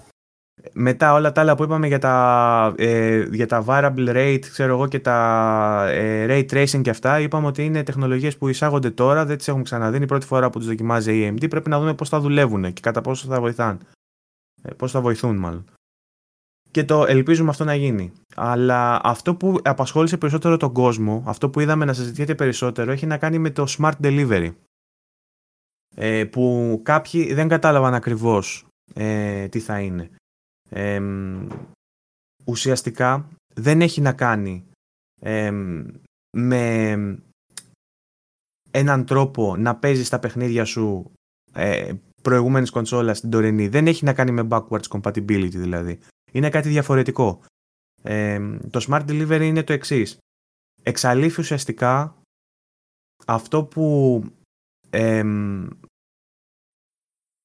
Μετά 0.72 1.12
όλα 1.12 1.32
τα 1.32 1.40
άλλα 1.40 1.54
που 1.54 1.62
είπαμε 1.62 1.86
για 1.86 1.98
τα, 1.98 2.74
ε, 2.76 3.28
για 3.32 3.46
τα 3.46 3.64
variable 3.66 4.08
rate, 4.08 4.44
ξέρω 4.50 4.74
εγώ, 4.74 4.86
και 4.86 5.00
τα 5.00 5.86
ε, 5.90 6.26
ray 6.28 6.52
tracing 6.52 6.80
και 6.82 6.90
αυτά, 6.90 7.20
είπαμε 7.20 7.46
ότι 7.46 7.64
είναι 7.64 7.82
τεχνολογίες 7.82 8.36
που 8.36 8.48
εισάγονται 8.48 8.90
τώρα, 8.90 9.24
δεν 9.24 9.36
τις 9.36 9.48
έχουμε 9.48 9.62
ξαναδεί, 9.62 9.94
είναι 9.96 10.04
η 10.04 10.08
πρώτη 10.08 10.26
φορά 10.26 10.50
που 10.50 10.58
τις 10.58 10.68
δοκιμάζει 10.68 11.18
η 11.18 11.34
AMD, 11.34 11.50
πρέπει 11.50 11.68
να 11.68 11.78
δούμε 11.78 11.94
πώς 11.94 12.08
θα 12.08 12.20
δουλεύουν 12.20 12.72
και 12.72 12.80
κατά 12.80 13.00
πόσο 13.00 13.26
θα 13.26 13.40
βοηθάν. 13.40 13.78
Ε, 14.62 14.72
πώς 14.74 14.90
θα 14.90 15.00
βοηθούν 15.00 15.36
μάλλον 15.36 15.64
και 16.74 16.84
το 16.84 17.04
ελπίζουμε 17.06 17.50
αυτό 17.50 17.64
να 17.64 17.74
γίνει. 17.74 18.12
Αλλά 18.34 19.00
αυτό 19.04 19.34
που 19.34 19.60
απασχόλησε 19.62 20.16
περισσότερο 20.16 20.56
τον 20.56 20.72
κόσμο, 20.72 21.22
αυτό 21.26 21.50
που 21.50 21.60
είδαμε 21.60 21.84
να 21.84 21.92
συζητιέται 21.92 22.34
περισσότερο, 22.34 22.92
έχει 22.92 23.06
να 23.06 23.18
κάνει 23.18 23.38
με 23.38 23.50
το 23.50 23.64
smart 23.68 23.92
delivery. 24.02 24.52
Ε, 25.96 26.24
που 26.24 26.80
κάποιοι 26.82 27.34
δεν 27.34 27.48
κατάλαβαν 27.48 27.94
ακριβώς 27.94 28.66
ε, 28.94 29.48
τι 29.48 29.60
θα 29.60 29.80
είναι. 29.80 30.10
Ε, 30.70 31.00
ουσιαστικά 32.44 33.28
δεν 33.54 33.80
έχει 33.80 34.00
να 34.00 34.12
κάνει 34.12 34.64
με 36.36 36.94
έναν 38.70 39.04
τρόπο 39.04 39.56
να 39.56 39.76
παίζεις 39.76 40.08
τα 40.08 40.18
παιχνίδια 40.18 40.64
σου 40.64 41.10
ε, 41.52 41.92
προηγούμενης 42.22 42.70
κονσόλας 42.70 43.18
στην 43.18 43.30
τωρινή. 43.30 43.68
Δεν 43.68 43.86
έχει 43.86 44.04
να 44.04 44.12
κάνει 44.12 44.30
με 44.30 44.46
backwards 44.50 44.88
compatibility 44.88 45.50
δηλαδή. 45.54 45.98
Είναι 46.34 46.48
κάτι 46.48 46.68
διαφορετικό. 46.68 47.42
το 48.70 48.86
Smart 48.88 49.04
Delivery 49.08 49.42
είναι 49.42 49.62
το 49.62 49.72
εξής. 49.72 50.18
Εξαλείφει 50.82 51.40
ουσιαστικά 51.40 52.16
αυτό 53.26 53.64
που 53.64 54.22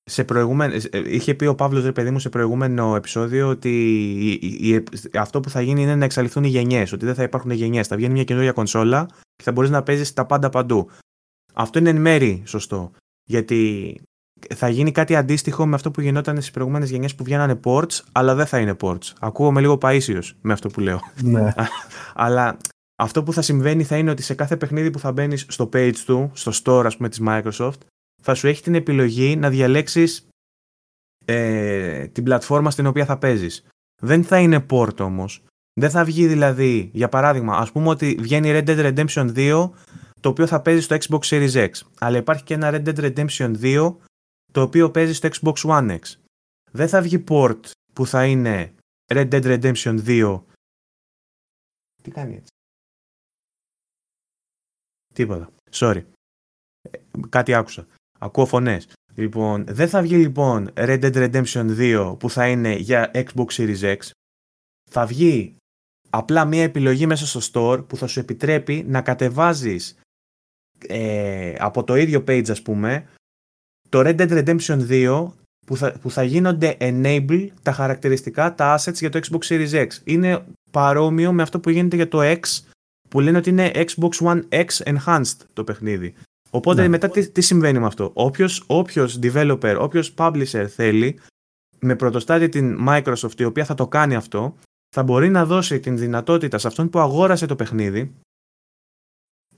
σε 0.09 0.23
προηγούμενο, 0.23 0.73
ε, 0.91 1.13
είχε 1.15 1.33
πει 1.33 1.45
ο 1.45 1.55
Παύλος 1.55 1.83
ρε 1.83 1.91
παιδί 1.91 2.11
μου 2.11 2.19
σε 2.19 2.29
προηγούμενο 2.29 2.95
επεισόδιο 2.95 3.47
ότι 3.47 4.83
αυτό 5.13 5.39
που 5.39 5.49
θα 5.49 5.61
γίνει 5.61 5.81
είναι 5.81 5.95
να 5.95 6.05
εξαλειφθούν 6.05 6.43
οι 6.43 6.47
γενιές, 6.47 6.91
ότι 6.91 7.05
δεν 7.05 7.15
θα 7.15 7.23
υπάρχουν 7.23 7.51
γενιές. 7.51 7.87
Θα 7.87 7.95
βγαίνει 7.95 8.13
μια 8.13 8.23
καινούργια 8.23 8.51
κονσόλα 8.51 9.05
και 9.35 9.43
θα 9.43 9.51
μπορείς 9.51 9.69
να 9.69 9.83
παίζεις 9.83 10.13
τα 10.13 10.25
πάντα 10.25 10.49
παντού. 10.49 10.89
Αυτό 11.53 11.79
είναι 11.79 11.89
εν 11.89 12.01
μέρη 12.01 12.43
σωστό. 12.45 12.91
Γιατί 13.23 14.01
θα 14.55 14.69
γίνει 14.69 14.91
κάτι 14.91 15.15
αντίστοιχο 15.15 15.65
με 15.65 15.75
αυτό 15.75 15.91
που 15.91 16.01
γινόταν 16.01 16.35
στις 16.35 16.51
προηγούμενες 16.51 16.89
γενιές 16.89 17.15
που 17.15 17.23
βγαίνανε 17.23 17.59
ports, 17.63 17.99
αλλά 18.11 18.35
δεν 18.35 18.45
θα 18.45 18.59
είναι 18.59 18.75
ports. 18.81 19.13
Ακούγομαι 19.19 19.61
λίγο 19.61 19.77
παίσιο 19.77 20.21
με 20.41 20.53
αυτό 20.53 20.69
που 20.69 20.79
λέω. 20.79 20.99
Ναι. 21.21 21.53
αλλά 22.25 22.57
αυτό 22.95 23.23
που 23.23 23.33
θα 23.33 23.41
συμβαίνει 23.41 23.83
θα 23.83 23.97
είναι 23.97 24.11
ότι 24.11 24.21
σε 24.21 24.33
κάθε 24.33 24.57
παιχνίδι 24.57 24.91
που 24.91 24.99
θα 24.99 25.11
μπαίνεις 25.11 25.45
στο 25.49 25.69
page 25.73 25.95
του, 26.05 26.31
στο 26.33 26.51
store 26.63 26.85
ας 26.85 26.97
πούμε 26.97 27.09
της 27.09 27.21
Microsoft, 27.27 27.79
θα 28.21 28.33
σου 28.33 28.47
έχει 28.47 28.61
την 28.61 28.75
επιλογή 28.75 29.35
να 29.35 29.49
διαλέξεις 29.49 30.27
ε, 31.25 32.07
την 32.07 32.23
πλατφόρμα 32.23 32.71
στην 32.71 32.85
οποία 32.85 33.05
θα 33.05 33.17
παίζεις. 33.17 33.65
Δεν 34.01 34.23
θα 34.23 34.39
είναι 34.39 34.65
port 34.69 34.99
όμως. 34.99 35.43
Δεν 35.79 35.89
θα 35.89 36.03
βγει 36.03 36.27
δηλαδή, 36.27 36.89
για 36.93 37.09
παράδειγμα, 37.09 37.57
ας 37.57 37.71
πούμε 37.71 37.89
ότι 37.89 38.17
βγαίνει 38.19 38.49
Red 38.53 38.69
Dead 38.69 38.93
Redemption 38.93 39.33
2 39.35 39.69
το 40.19 40.29
οποίο 40.29 40.47
θα 40.47 40.61
παίζει 40.61 40.81
στο 40.81 40.97
Xbox 40.99 41.19
Series 41.19 41.51
X. 41.53 41.69
Αλλά 41.99 42.17
υπάρχει 42.17 42.43
και 42.43 42.53
ένα 42.53 42.71
Red 42.73 42.87
Dead 42.87 42.99
Redemption 42.99 43.51
2 43.61 43.95
το 44.51 44.61
οποίο 44.61 44.91
παίζει 44.91 45.13
στο 45.13 45.29
Xbox 45.31 45.53
One 45.55 45.99
X. 45.99 46.15
Δεν 46.71 46.87
θα 46.87 47.01
βγει 47.01 47.23
port 47.27 47.59
που 47.93 48.05
θα 48.05 48.25
είναι 48.25 48.73
Red 49.07 49.29
Dead 49.31 49.43
Redemption 49.43 50.05
2. 50.05 50.41
Τι 52.01 52.11
κάνει 52.11 52.35
έτσι. 52.35 52.51
Τίποτα. 55.13 55.49
Sorry. 55.71 56.03
Ε, 56.81 56.97
κάτι 57.29 57.53
άκουσα. 57.53 57.87
Ακούω 58.19 58.45
φωνές. 58.45 58.87
Λοιπόν, 59.15 59.65
δεν 59.65 59.89
θα 59.89 60.01
βγει 60.01 60.17
λοιπόν 60.17 60.71
Red 60.75 61.01
Dead 61.03 61.13
Redemption 61.13 61.77
2 61.77 62.15
που 62.19 62.29
θα 62.29 62.47
είναι 62.49 62.75
για 62.75 63.11
Xbox 63.13 63.47
Series 63.47 63.97
X. 63.97 64.09
Θα 64.89 65.05
βγει 65.05 65.55
απλά 66.09 66.45
μια 66.45 66.63
επιλογή 66.63 67.05
μέσα 67.05 67.25
στο 67.25 67.39
store 67.51 67.87
που 67.87 67.97
θα 67.97 68.07
σου 68.07 68.19
επιτρέπει 68.19 68.83
να 68.87 69.01
κατεβάζεις 69.01 69.99
ε, 70.87 71.55
από 71.59 71.83
το 71.83 71.95
ίδιο 71.95 72.23
page 72.27 72.49
ας 72.49 72.61
πούμε 72.61 73.09
το 73.89 73.99
Red 73.99 74.15
Dead 74.19 74.43
Redemption 74.43 74.87
2 74.89 75.27
που 75.65 75.77
θα, 75.77 75.93
που 76.01 76.11
θα 76.11 76.23
γίνονται 76.23 76.77
enable 76.79 77.47
τα 77.61 77.71
χαρακτηριστικά, 77.71 78.55
τα 78.55 78.79
assets 78.79 78.93
για 78.93 79.09
το 79.09 79.19
Xbox 79.23 79.47
Series 79.47 79.71
X. 79.71 79.87
Είναι 80.03 80.43
παρόμοιο 80.71 81.31
με 81.31 81.41
αυτό 81.41 81.59
που 81.59 81.69
γίνεται 81.69 81.95
για 81.95 82.07
το 82.07 82.19
X 82.21 82.39
που 83.09 83.19
λένε 83.19 83.37
ότι 83.37 83.49
είναι 83.49 83.71
Xbox 83.75 84.09
One 84.09 84.41
X 84.49 84.65
Enhanced 84.83 85.37
το 85.53 85.63
παιχνίδι. 85.63 86.13
Οπότε 86.49 86.81
ναι. 86.81 86.87
μετά 86.87 87.09
τι, 87.09 87.29
τι 87.29 87.41
συμβαίνει 87.41 87.79
με 87.79 87.85
αυτό; 87.85 88.11
Όποιος, 88.13 88.63
όποιος 88.67 89.19
developer, 89.23 89.77
όποιος 89.79 90.13
publisher 90.17 90.65
θέλει 90.75 91.19
με 91.79 91.95
πρωτοστάτη 91.95 92.49
την 92.49 92.79
Microsoft 92.87 93.39
η 93.39 93.43
οποία 93.43 93.65
θα 93.65 93.73
το 93.73 93.87
κάνει 93.87 94.15
αυτό 94.15 94.55
θα 94.95 95.03
μπορεί 95.03 95.29
να 95.29 95.45
δώσει 95.45 95.79
την 95.79 95.97
δυνατότητα 95.97 96.57
σε 96.57 96.67
αυτόν 96.67 96.89
που 96.89 96.99
αγόρασε 96.99 97.45
το 97.45 97.55
παιχνίδι 97.55 98.13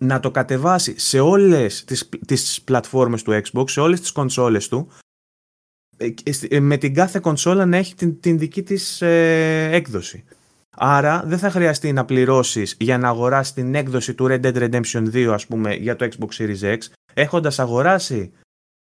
να 0.02 0.20
το 0.20 0.32
κατεβάσει 0.32 1.00
σε 1.00 1.20
όλες 1.20 1.84
τις, 1.84 2.10
τις 2.28 2.62
πλατφόρμες 2.62 3.24
του 3.24 3.42
Xbox, 3.44 3.70
σε 3.70 3.80
όλες 3.80 4.00
τις 4.02 4.12
κονσόλες 4.12 4.68
του 4.68 4.88
ε, 5.98 6.14
ε, 6.50 6.60
με 6.60 6.78
την 6.78 6.94
κάθε 6.94 7.20
κονσόλα 7.20 7.66
να 7.66 7.78
έχει 7.78 7.96
την, 7.96 8.20
την 8.20 8.38
δική 8.38 8.64
της 8.64 9.02
ε, 9.02 9.70
έκδοση. 9.72 10.24
Άρα 10.78 11.24
δεν 11.26 11.38
θα 11.38 11.50
χρειαστεί 11.50 11.94
να 11.94 12.06
πληρώσεις 12.06 12.76
για 12.80 12.98
να 12.98 13.08
αγοράσεις 13.08 13.54
την 13.54 13.76
έκδοση 13.76 14.14
του 14.14 14.28
Red 14.30 14.42
Dead 14.42 14.56
Redemption 14.56 15.12
2 15.14 15.26
ας 15.34 15.48
πούμε 15.48 15.76
για 15.76 15.96
το 15.96 16.08
Xbox 16.12 16.42
Series 16.42 16.76
X 16.76 16.78
έχοντας 17.14 17.60
αγοράσει 17.60 18.32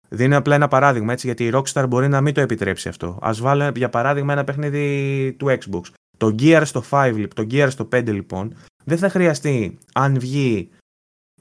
Δίνω 0.09 0.37
απλά 0.37 0.55
ένα 0.55 0.69
παράδειγμα 0.69 1.13
έτσι, 1.13 1.27
γιατί 1.27 1.45
η 1.45 1.53
Rockstar 1.55 1.85
μπορεί 1.89 2.09
να 2.09 2.21
μην 2.21 2.35
το 2.35 2.41
επιτρέψει 2.41 2.89
αυτό. 2.89 3.19
Α 3.23 3.31
βάλω 3.41 3.73
για 3.77 3.89
παράδειγμα 3.89 4.33
ένα 4.33 4.45
παιχνίδι 4.45 5.37
του 5.39 5.47
Xbox. 5.47 5.81
Το 6.17 6.35
Gear 6.39 6.63
στο 6.65 6.85
5, 6.91 7.27
το 7.35 7.47
Gear 7.51 7.67
στο 7.71 7.89
5 7.93 8.05
λοιπόν, 8.05 8.55
δεν 8.85 8.99
θα 8.99 9.09
χρειαστεί 9.09 9.79
αν 9.95 10.19
βγει 10.19 10.71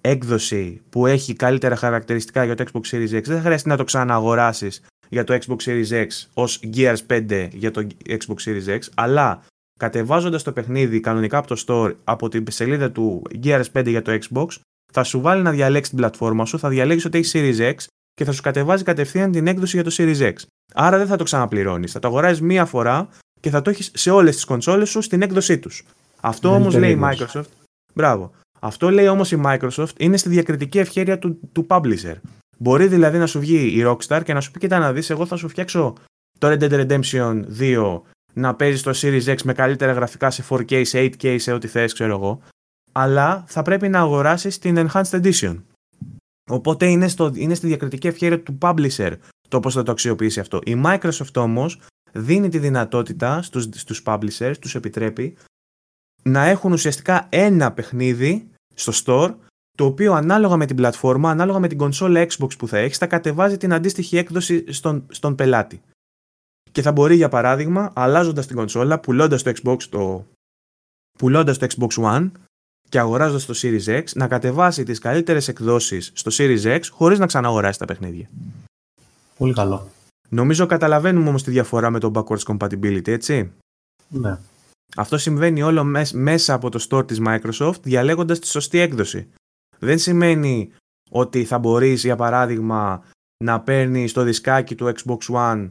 έκδοση 0.07 0.81
που 0.89 1.05
έχει 1.05 1.33
καλύτερα 1.33 1.75
χαρακτηριστικά 1.75 2.43
για 2.43 2.55
το 2.55 2.63
Xbox 2.71 2.95
Series 2.95 3.17
X, 3.17 3.23
δεν 3.23 3.35
θα 3.35 3.41
χρειαστεί 3.41 3.69
να 3.69 3.77
το 3.77 3.83
ξανααγοράσει 3.83 4.69
για 5.09 5.23
το 5.23 5.37
Xbox 5.41 5.57
Series 5.65 5.89
X 5.89 6.07
ως 6.33 6.59
Gears 6.75 6.97
5 7.07 7.47
για 7.51 7.71
το 7.71 7.87
Xbox 8.07 8.35
Series 8.45 8.67
X, 8.67 8.79
αλλά 8.95 9.43
κατεβάζοντας 9.79 10.43
το 10.43 10.51
παιχνίδι 10.51 10.99
κανονικά 10.99 11.37
από 11.37 11.47
το 11.47 11.63
store 11.67 11.95
από 12.03 12.29
την 12.29 12.43
σελίδα 12.49 12.91
του 12.91 13.21
Gears 13.43 13.65
5 13.73 13.87
για 13.87 14.01
το 14.01 14.17
Xbox, 14.21 14.47
θα 14.93 15.03
σου 15.03 15.21
βάλει 15.21 15.41
να 15.41 15.51
διαλέξεις 15.51 15.89
την 15.89 15.97
πλατφόρμα 15.97 16.45
σου, 16.45 16.59
θα 16.59 16.69
διαλέξεις 16.69 17.05
ότι 17.05 17.17
έχει 17.17 17.31
Series 17.33 17.73
X 17.73 17.75
και 18.13 18.25
θα 18.25 18.31
σου 18.31 18.41
κατεβάζει 18.41 18.83
κατευθείαν 18.83 19.31
την 19.31 19.47
έκδοση 19.47 19.81
για 19.81 19.83
το 19.83 19.95
Series 19.97 20.33
X. 20.33 20.33
Άρα 20.73 20.97
δεν 20.97 21.07
θα 21.07 21.15
το 21.15 21.23
ξαναπληρώνεις. 21.23 21.91
Θα 21.91 21.99
το 21.99 22.07
αγοράζεις 22.07 22.41
μία 22.41 22.65
φορά 22.65 23.09
και 23.39 23.49
θα 23.49 23.61
το 23.61 23.69
έχεις 23.69 23.91
σε 23.93 24.11
όλες 24.11 24.35
τις 24.35 24.45
κονσόλες 24.45 24.89
σου 24.89 25.01
στην 25.01 25.21
έκδοσή 25.21 25.59
τους. 25.59 25.83
Αυτό 26.21 26.49
όμως 26.53 26.75
λέει 26.75 26.91
η 26.91 26.99
Microsoft. 27.03 27.49
Μπράβο. 27.93 28.31
Αυτό 28.59 28.89
λέει 28.89 29.07
όμως 29.07 29.31
η 29.31 29.41
Microsoft 29.45 29.99
είναι 29.99 30.17
στη 30.17 30.29
διακριτική 30.29 30.79
ευχέρεια 30.79 31.19
του, 31.19 31.39
του 31.51 31.65
publisher. 31.69 32.15
Μπορεί 32.57 32.87
δηλαδή 32.87 33.17
να 33.17 33.25
σου 33.25 33.39
βγει 33.39 33.79
η 33.79 33.83
Rockstar 33.85 34.21
και 34.23 34.33
να 34.33 34.41
σου 34.41 34.51
πει: 34.51 34.59
Κοίτα 34.59 34.79
να 34.79 34.93
δεις, 34.93 35.09
εγώ 35.09 35.25
θα 35.25 35.35
σου 35.35 35.47
φτιάξω 35.47 35.93
το 36.39 36.47
Red 36.47 36.59
Dead 36.59 36.87
Redemption 36.87 37.43
2 37.59 38.01
να 38.33 38.55
παίζεις 38.55 38.81
το 38.81 38.91
Series 38.95 39.23
X 39.23 39.41
με 39.43 39.53
καλύτερα 39.53 39.91
γραφικά 39.91 40.29
σε 40.29 40.43
4K, 40.49 40.85
σε 40.85 40.99
8K, 40.99 41.35
σε 41.39 41.51
ό,τι 41.51 41.67
θες, 41.67 41.93
ξέρω 41.93 42.13
εγώ. 42.13 42.41
Αλλά 42.91 43.43
θα 43.47 43.61
πρέπει 43.61 43.89
να 43.89 43.99
αγοράσεις 43.99 44.57
την 44.57 44.75
Enhanced 44.77 45.21
Edition. 45.21 45.61
Οπότε 46.49 46.85
είναι, 46.85 47.07
στο, 47.07 47.31
είναι 47.35 47.53
στη 47.53 47.67
διακριτική 47.67 48.07
ευχαίρεια 48.07 48.41
του 48.41 48.57
publisher 48.61 49.13
το 49.47 49.59
πώς 49.59 49.73
θα 49.73 49.83
το 49.83 49.91
αξιοποιήσει 49.91 50.39
αυτό. 50.39 50.59
Η 50.65 50.81
Microsoft 50.85 51.35
όμως 51.35 51.79
δίνει 52.11 52.49
τη 52.49 52.59
δυνατότητα 52.59 53.41
στους, 53.41 53.67
στους 53.73 54.01
publishers, 54.05 54.53
τους 54.59 54.75
επιτρέπει 54.75 55.37
να 56.27 56.45
έχουν 56.45 56.71
ουσιαστικά 56.71 57.27
ένα 57.29 57.71
παιχνίδι 57.71 58.49
στο 58.73 58.91
store 59.05 59.35
το 59.77 59.85
οποίο 59.85 60.13
ανάλογα 60.13 60.55
με 60.55 60.65
την 60.65 60.75
πλατφόρμα, 60.75 61.29
ανάλογα 61.29 61.59
με 61.59 61.67
την 61.67 61.77
κονσόλα 61.77 62.27
Xbox 62.27 62.57
που 62.57 62.67
θα 62.67 62.77
έχεις, 62.77 62.97
θα 62.97 63.07
κατεβάζει 63.07 63.57
την 63.57 63.73
αντίστοιχη 63.73 64.17
έκδοση 64.17 64.71
στον, 64.73 65.05
στον 65.09 65.35
πελάτη. 65.35 65.81
Και 66.71 66.81
θα 66.81 66.91
μπορεί 66.91 67.15
για 67.15 67.29
παράδειγμα, 67.29 67.91
αλλάζοντας 67.95 68.47
την 68.47 68.55
κονσόλα, 68.55 68.99
πουλώντας 68.99 69.43
το 69.43 69.51
Xbox 69.61 69.83
το, 69.83 70.25
πουλώντας 71.17 71.57
το 71.57 71.67
Xbox 71.69 72.03
One 72.03 72.31
και 72.89 72.99
αγοράζοντας 72.99 73.45
το 73.45 73.53
Series 73.57 73.85
X, 73.85 74.03
να 74.15 74.27
κατεβάσει 74.27 74.83
τις 74.83 74.99
καλύτερες 74.99 75.47
εκδόσεις 75.47 76.11
στο 76.15 76.31
Series 76.33 76.63
X 76.63 76.81
χωρίς 76.91 77.19
να 77.19 77.25
ξαναγοράσει 77.25 77.79
τα 77.79 77.85
παιχνίδια. 77.85 78.29
Πολύ 79.37 79.53
καλό. 79.53 79.87
Νομίζω 80.29 80.65
καταλαβαίνουμε 80.65 81.29
όμως 81.29 81.43
τη 81.43 81.51
διαφορά 81.51 81.89
με 81.89 81.99
το 81.99 82.11
backwards 82.15 82.57
compatibility, 82.57 83.07
έτσι; 83.07 83.51
Ναι. 84.07 84.37
Αυτό 84.95 85.17
συμβαίνει 85.17 85.61
όλο 85.61 85.83
μέσα 86.13 86.53
από 86.53 86.69
το 86.69 86.85
store 86.89 87.07
της 87.07 87.21
Microsoft 87.25 87.81
διαλέγοντας 87.81 88.39
τη 88.39 88.47
σωστή 88.47 88.79
έκδοση. 88.79 89.29
Δεν 89.79 89.99
σημαίνει 89.99 90.71
ότι 91.09 91.45
θα 91.45 91.59
μπορείς 91.59 92.03
για 92.03 92.15
παράδειγμα 92.15 93.03
να 93.43 93.61
παίρνεις 93.61 94.13
το 94.13 94.23
δισκάκι 94.23 94.75
του 94.75 94.93
Xbox 94.95 95.17
One 95.33 95.69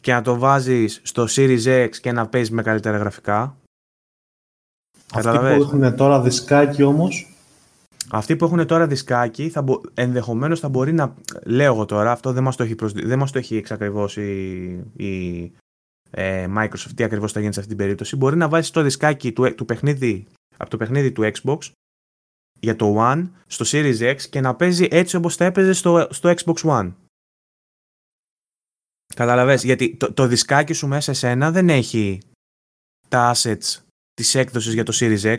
και 0.00 0.12
να 0.12 0.22
το 0.22 0.38
βάζεις 0.38 1.00
στο 1.04 1.26
Series 1.28 1.64
X 1.64 1.96
και 2.00 2.12
να 2.12 2.28
παίζεις 2.28 2.50
με 2.50 2.62
καλύτερα 2.62 2.96
γραφικά. 2.96 3.56
Αυτοί 5.12 5.38
που 5.38 5.44
έχουν 5.44 5.96
τώρα 5.96 6.20
δισκάκι 6.20 6.82
όμως... 6.82 7.32
Αυτοί 8.10 8.36
που 8.36 8.44
έχουν 8.44 8.66
τώρα 8.66 8.86
δισκάκι 8.86 9.48
θα 9.48 9.62
μπο... 9.62 9.80
ενδεχομένως 9.94 10.60
θα 10.60 10.68
μπορεί 10.68 10.92
να... 10.92 11.14
Λέω 11.44 11.72
εγώ 11.74 11.84
τώρα, 11.84 12.12
αυτό 12.12 12.32
δεν 12.32 12.42
μας 12.42 12.56
το 12.56 12.62
έχει, 12.62 12.74
δεν 12.94 13.18
μας 13.18 13.32
το 13.32 13.38
έχει 13.38 13.56
εξακριβώσει 13.56 14.22
η... 14.96 15.52
Ε, 16.10 16.46
Microsoft 16.56 16.90
τι 16.94 17.04
ακριβώς 17.04 17.32
θα 17.32 17.40
γίνει 17.40 17.52
σε 17.52 17.60
αυτή 17.60 17.74
την 17.74 17.82
περίπτωση. 17.84 18.16
Μπορεί 18.16 18.36
να 18.36 18.48
βάζει 18.48 18.70
το 18.70 18.82
δισκάκι 18.82 19.32
του, 19.32 19.54
του 19.54 19.64
παιχνίδι, 19.64 20.26
από 20.56 20.70
το 20.70 20.76
παιχνίδι 20.76 21.12
του 21.12 21.30
Xbox 21.34 21.58
για 22.60 22.76
το 22.76 22.94
One 22.98 23.28
στο 23.46 23.64
Series 23.68 24.14
X 24.14 24.20
και 24.20 24.40
να 24.40 24.54
παίζει 24.54 24.88
έτσι 24.90 25.16
όπως 25.16 25.36
θα 25.36 25.44
έπαιζε 25.44 25.72
στο, 25.72 26.08
στο 26.10 26.34
Xbox 26.36 26.54
One. 26.62 26.92
Καταλαβες, 29.14 29.64
γιατί 29.64 29.96
το, 29.96 30.12
το 30.12 30.26
δισκάκι 30.26 30.72
σου 30.72 30.86
μέσα 30.86 31.12
σε 31.12 31.28
ένα 31.28 31.50
δεν 31.50 31.68
έχει 31.68 32.20
τα 33.08 33.34
assets 33.34 33.76
της 34.14 34.34
έκδοσης 34.34 34.72
για 34.72 34.84
το 34.84 34.92
Series 34.94 35.38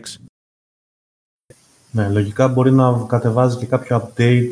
Ναι, 1.90 2.08
λογικά 2.08 2.48
μπορεί 2.48 2.72
να 2.72 3.06
κατεβάζει 3.06 3.56
και 3.56 3.66
κάποιο 3.66 4.12
update 4.16 4.50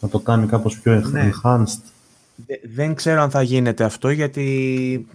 να 0.00 0.08
το 0.08 0.18
κάνει 0.18 0.46
κάπως 0.46 0.80
πιο 0.80 1.00
ναι. 1.00 1.30
Enhanced. 2.48 2.70
Δεν 2.74 2.94
ξέρω 2.94 3.20
αν 3.20 3.30
θα 3.30 3.42
γίνεται 3.42 3.84
αυτό 3.84 4.10
γιατί 4.10 5.06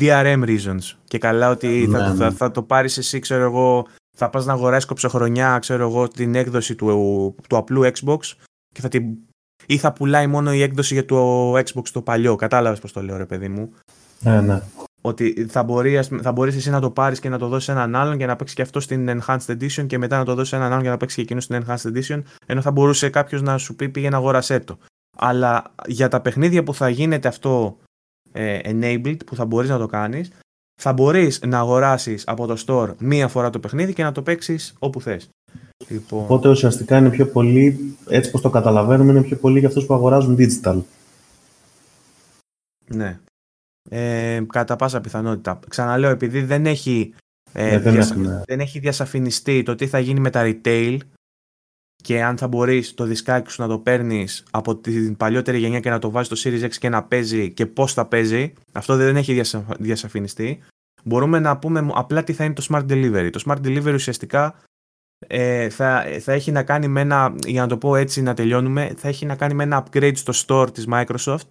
DRM 0.00 0.44
reasons. 0.44 0.96
Και 1.04 1.18
καλά 1.18 1.50
ότι 1.50 1.88
θα, 1.90 2.08
Ναι, 2.08 2.14
θα, 2.14 2.28
ναι. 2.28 2.34
θα 2.34 2.50
το 2.50 2.62
πάρεις 2.62 2.98
εσύ, 2.98 3.18
ξέρω 3.18 3.42
εγώ, 3.42 3.86
θα 4.16 4.30
πας 4.30 4.44
να 4.44 4.52
αγοράσεις 4.52 4.88
κοψοχρονιά, 4.88 5.58
ξέρω 5.58 5.88
εγώ, 5.88 6.08
την 6.08 6.34
έκδοση 6.34 6.74
του, 6.74 6.86
του 7.48 7.56
απλού 7.56 7.82
Xbox 7.82 8.18
και 8.74 8.80
θα 8.80 8.88
την... 8.88 9.04
ή 9.66 9.76
θα 9.76 9.92
πουλάει 9.92 10.26
μόνο 10.26 10.52
η 10.52 10.62
έκδοση 10.62 10.94
για 10.94 11.04
το 11.04 11.52
Xbox 11.52 11.88
το 11.92 12.02
παλιό. 12.02 12.36
Κατάλαβες 12.36 12.78
πώς 12.78 12.92
το 12.92 13.02
λέω 13.02 13.16
ρε 13.16 13.26
παιδί 13.26 13.48
μου. 13.48 13.72
Ναι, 14.20 14.40
ναι. 14.40 14.60
Ότι 15.00 15.46
θα, 15.48 15.62
μπορεί, 15.62 15.98
ας 15.98 16.08
πούμε, 16.08 16.22
θα 16.22 16.32
μπορείς 16.32 16.56
εσύ 16.56 16.70
να 16.70 16.80
το 16.80 16.90
πάρεις 16.90 17.20
και 17.20 17.28
να 17.28 17.38
το 17.38 17.48
δώσεις 17.48 17.68
έναν 17.68 17.94
άλλον 17.94 18.18
και 18.18 18.26
να 18.26 18.36
παίξει 18.36 18.54
και 18.54 18.62
αυτό 18.62 18.80
στην 18.80 19.08
Enhanced 19.08 19.46
Edition 19.46 19.86
και 19.86 19.98
μετά 19.98 20.18
να 20.18 20.24
το 20.24 20.34
δώσεις 20.34 20.52
έναν 20.52 20.72
άλλον 20.72 20.82
και 20.82 20.88
να 20.88 20.96
παίξει 20.96 21.16
και 21.16 21.22
εκείνο 21.22 21.40
στην 21.40 21.64
Enhanced 21.64 21.92
Edition 21.94 22.22
ενώ 22.46 22.60
θα 22.60 22.70
μπορούσε 22.70 23.10
κάποιος 23.10 23.42
να 23.42 23.58
σου 23.58 23.74
πει 23.74 23.88
πήγαινε 23.88 24.16
αγόρασέ 24.16 24.60
το. 24.60 24.78
Αλλά 25.14 25.74
για 25.86 26.08
τα 26.08 26.20
παιχνίδια 26.20 26.62
που 26.62 26.74
θα 26.74 26.88
γίνεται 26.88 27.28
αυτό 27.28 27.76
ε, 28.32 28.58
enabled, 28.64 29.16
που 29.26 29.34
θα 29.36 29.44
μπορείς 29.44 29.70
να 29.70 29.78
το 29.78 29.86
κάνεις, 29.86 30.30
θα 30.80 30.92
μπορείς 30.92 31.40
να 31.46 31.58
αγοράσεις 31.58 32.24
από 32.26 32.46
το 32.46 32.62
store 32.66 32.94
μία 32.98 33.28
φορά 33.28 33.50
το 33.50 33.60
παιχνίδι 33.60 33.92
και 33.92 34.02
να 34.02 34.12
το 34.12 34.22
παίξεις 34.22 34.74
όπου 34.78 35.00
θες. 35.00 35.28
Λοιπόν, 35.88 36.22
Οπότε 36.24 36.48
ουσιαστικά 36.48 36.98
είναι 36.98 37.10
πιο 37.10 37.26
πολύ, 37.26 37.96
έτσι 38.08 38.30
πως 38.30 38.40
το 38.40 38.50
καταλαβαίνουμε, 38.50 39.10
είναι 39.12 39.22
πιο 39.22 39.36
πολύ 39.36 39.58
για 39.58 39.68
αυτούς 39.68 39.86
που 39.86 39.94
αγοράζουν 39.94 40.36
digital. 40.38 40.78
ναι. 42.86 43.18
Ε, 43.90 44.40
κατά 44.52 44.76
πάσα 44.76 45.00
πιθανότητα. 45.00 45.60
Ξαναλέω, 45.68 46.10
επειδή 46.10 46.42
δεν 46.42 46.66
έχει, 46.66 47.14
ε, 47.52 47.70
Ναι, 47.70 47.78
δεν 47.78 47.92
διασα- 47.92 48.14
έχουμε. 48.14 48.42
δεν 48.46 48.60
έχει 48.60 48.78
διασαφινιστεί 48.78 49.62
το 49.62 49.74
τι 49.74 49.86
θα 49.86 49.98
γίνει 49.98 50.20
με 50.20 50.30
τα 50.30 50.42
retail 50.44 50.98
και 52.04 52.22
αν 52.22 52.36
θα 52.36 52.48
μπορείς 52.48 52.94
το 52.94 53.04
δισκάκι 53.04 53.50
σου 53.50 53.62
να 53.62 53.68
το 53.68 53.78
παίρνεις 53.78 54.44
από 54.50 54.76
την 54.76 55.16
παλιότερη 55.16 55.58
γενιά 55.58 55.80
και 55.80 55.90
να 55.90 55.98
το 55.98 56.10
βάζεις 56.10 56.40
στο 56.40 56.50
Series 56.50 56.64
X 56.64 56.70
και 56.70 56.88
να 56.88 57.02
παίζει 57.02 57.52
και 57.52 57.66
πώς 57.66 57.92
θα 57.92 58.06
παίζει, 58.06 58.52
αυτό 58.72 58.96
δεν 58.96 59.16
έχει 59.16 59.32
διασα- 59.32 59.66
διασαφινιστεί, 59.78 60.58
μπορούμε 61.04 61.38
να 61.38 61.58
πούμε 61.58 61.90
απλά 61.94 62.24
τι 62.24 62.32
θα 62.32 62.44
είναι 62.44 62.54
το 62.54 62.66
Smart 62.70 62.86
Delivery. 62.90 63.28
Το 63.32 63.42
Smart 63.46 63.66
Delivery 63.66 63.94
ουσιαστικά 63.94 64.54
ε, 65.26 65.68
θα, 65.68 66.04
θα 66.20 66.32
έχει 66.32 66.50
να 66.52 66.62
κάνει 66.62 66.88
με 66.88 67.00
ένα, 67.00 67.34
για 67.46 67.60
να 67.60 67.68
το 67.68 67.76
πω 67.78 67.96
έτσι 67.96 68.22
να 68.22 68.34
τελειώνουμε, 68.34 68.94
θα 68.96 69.08
έχει 69.08 69.26
να 69.26 69.36
κάνει 69.36 69.54
με 69.54 69.62
ένα 69.62 69.84
upgrade 69.84 70.16
στο 70.16 70.32
store 70.46 70.74
της 70.74 70.86
Microsoft 70.90 71.48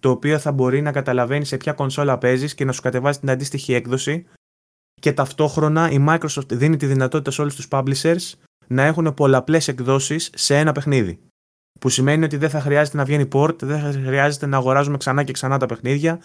το 0.00 0.10
οποίο 0.10 0.38
θα 0.38 0.52
μπορεί 0.52 0.80
να 0.80 0.92
καταλαβαίνει 0.92 1.44
σε 1.44 1.56
ποια 1.56 1.72
κονσόλα 1.72 2.18
παίζεις 2.18 2.54
και 2.54 2.64
να 2.64 2.72
σου 2.72 2.82
κατεβάζει 2.82 3.18
την 3.18 3.30
αντίστοιχη 3.30 3.72
έκδοση 3.74 4.26
και 5.00 5.12
ταυτόχρονα 5.12 5.90
η 5.90 6.04
Microsoft 6.08 6.48
δίνει 6.52 6.76
τη 6.76 6.86
δυνατότητα 6.86 7.30
σε 7.30 7.40
όλους 7.40 7.54
τους 7.54 7.66
publishers 7.70 8.32
να 8.66 8.82
έχουν 8.82 9.14
πολλαπλές 9.14 9.68
εκδόσεις 9.68 10.30
σε 10.34 10.58
ένα 10.58 10.72
παιχνίδι. 10.72 11.18
Που 11.80 11.88
σημαίνει 11.88 12.24
ότι 12.24 12.36
δεν 12.36 12.50
θα 12.50 12.60
χρειάζεται 12.60 12.96
να 12.96 13.04
βγαίνει 13.04 13.28
port, 13.32 13.62
δεν 13.62 13.80
θα 13.80 13.92
χρειάζεται 14.06 14.46
να 14.46 14.56
αγοράζουμε 14.56 14.96
ξανά 14.96 15.22
και 15.22 15.32
ξανά 15.32 15.58
τα 15.58 15.66
παιχνίδια. 15.66 16.20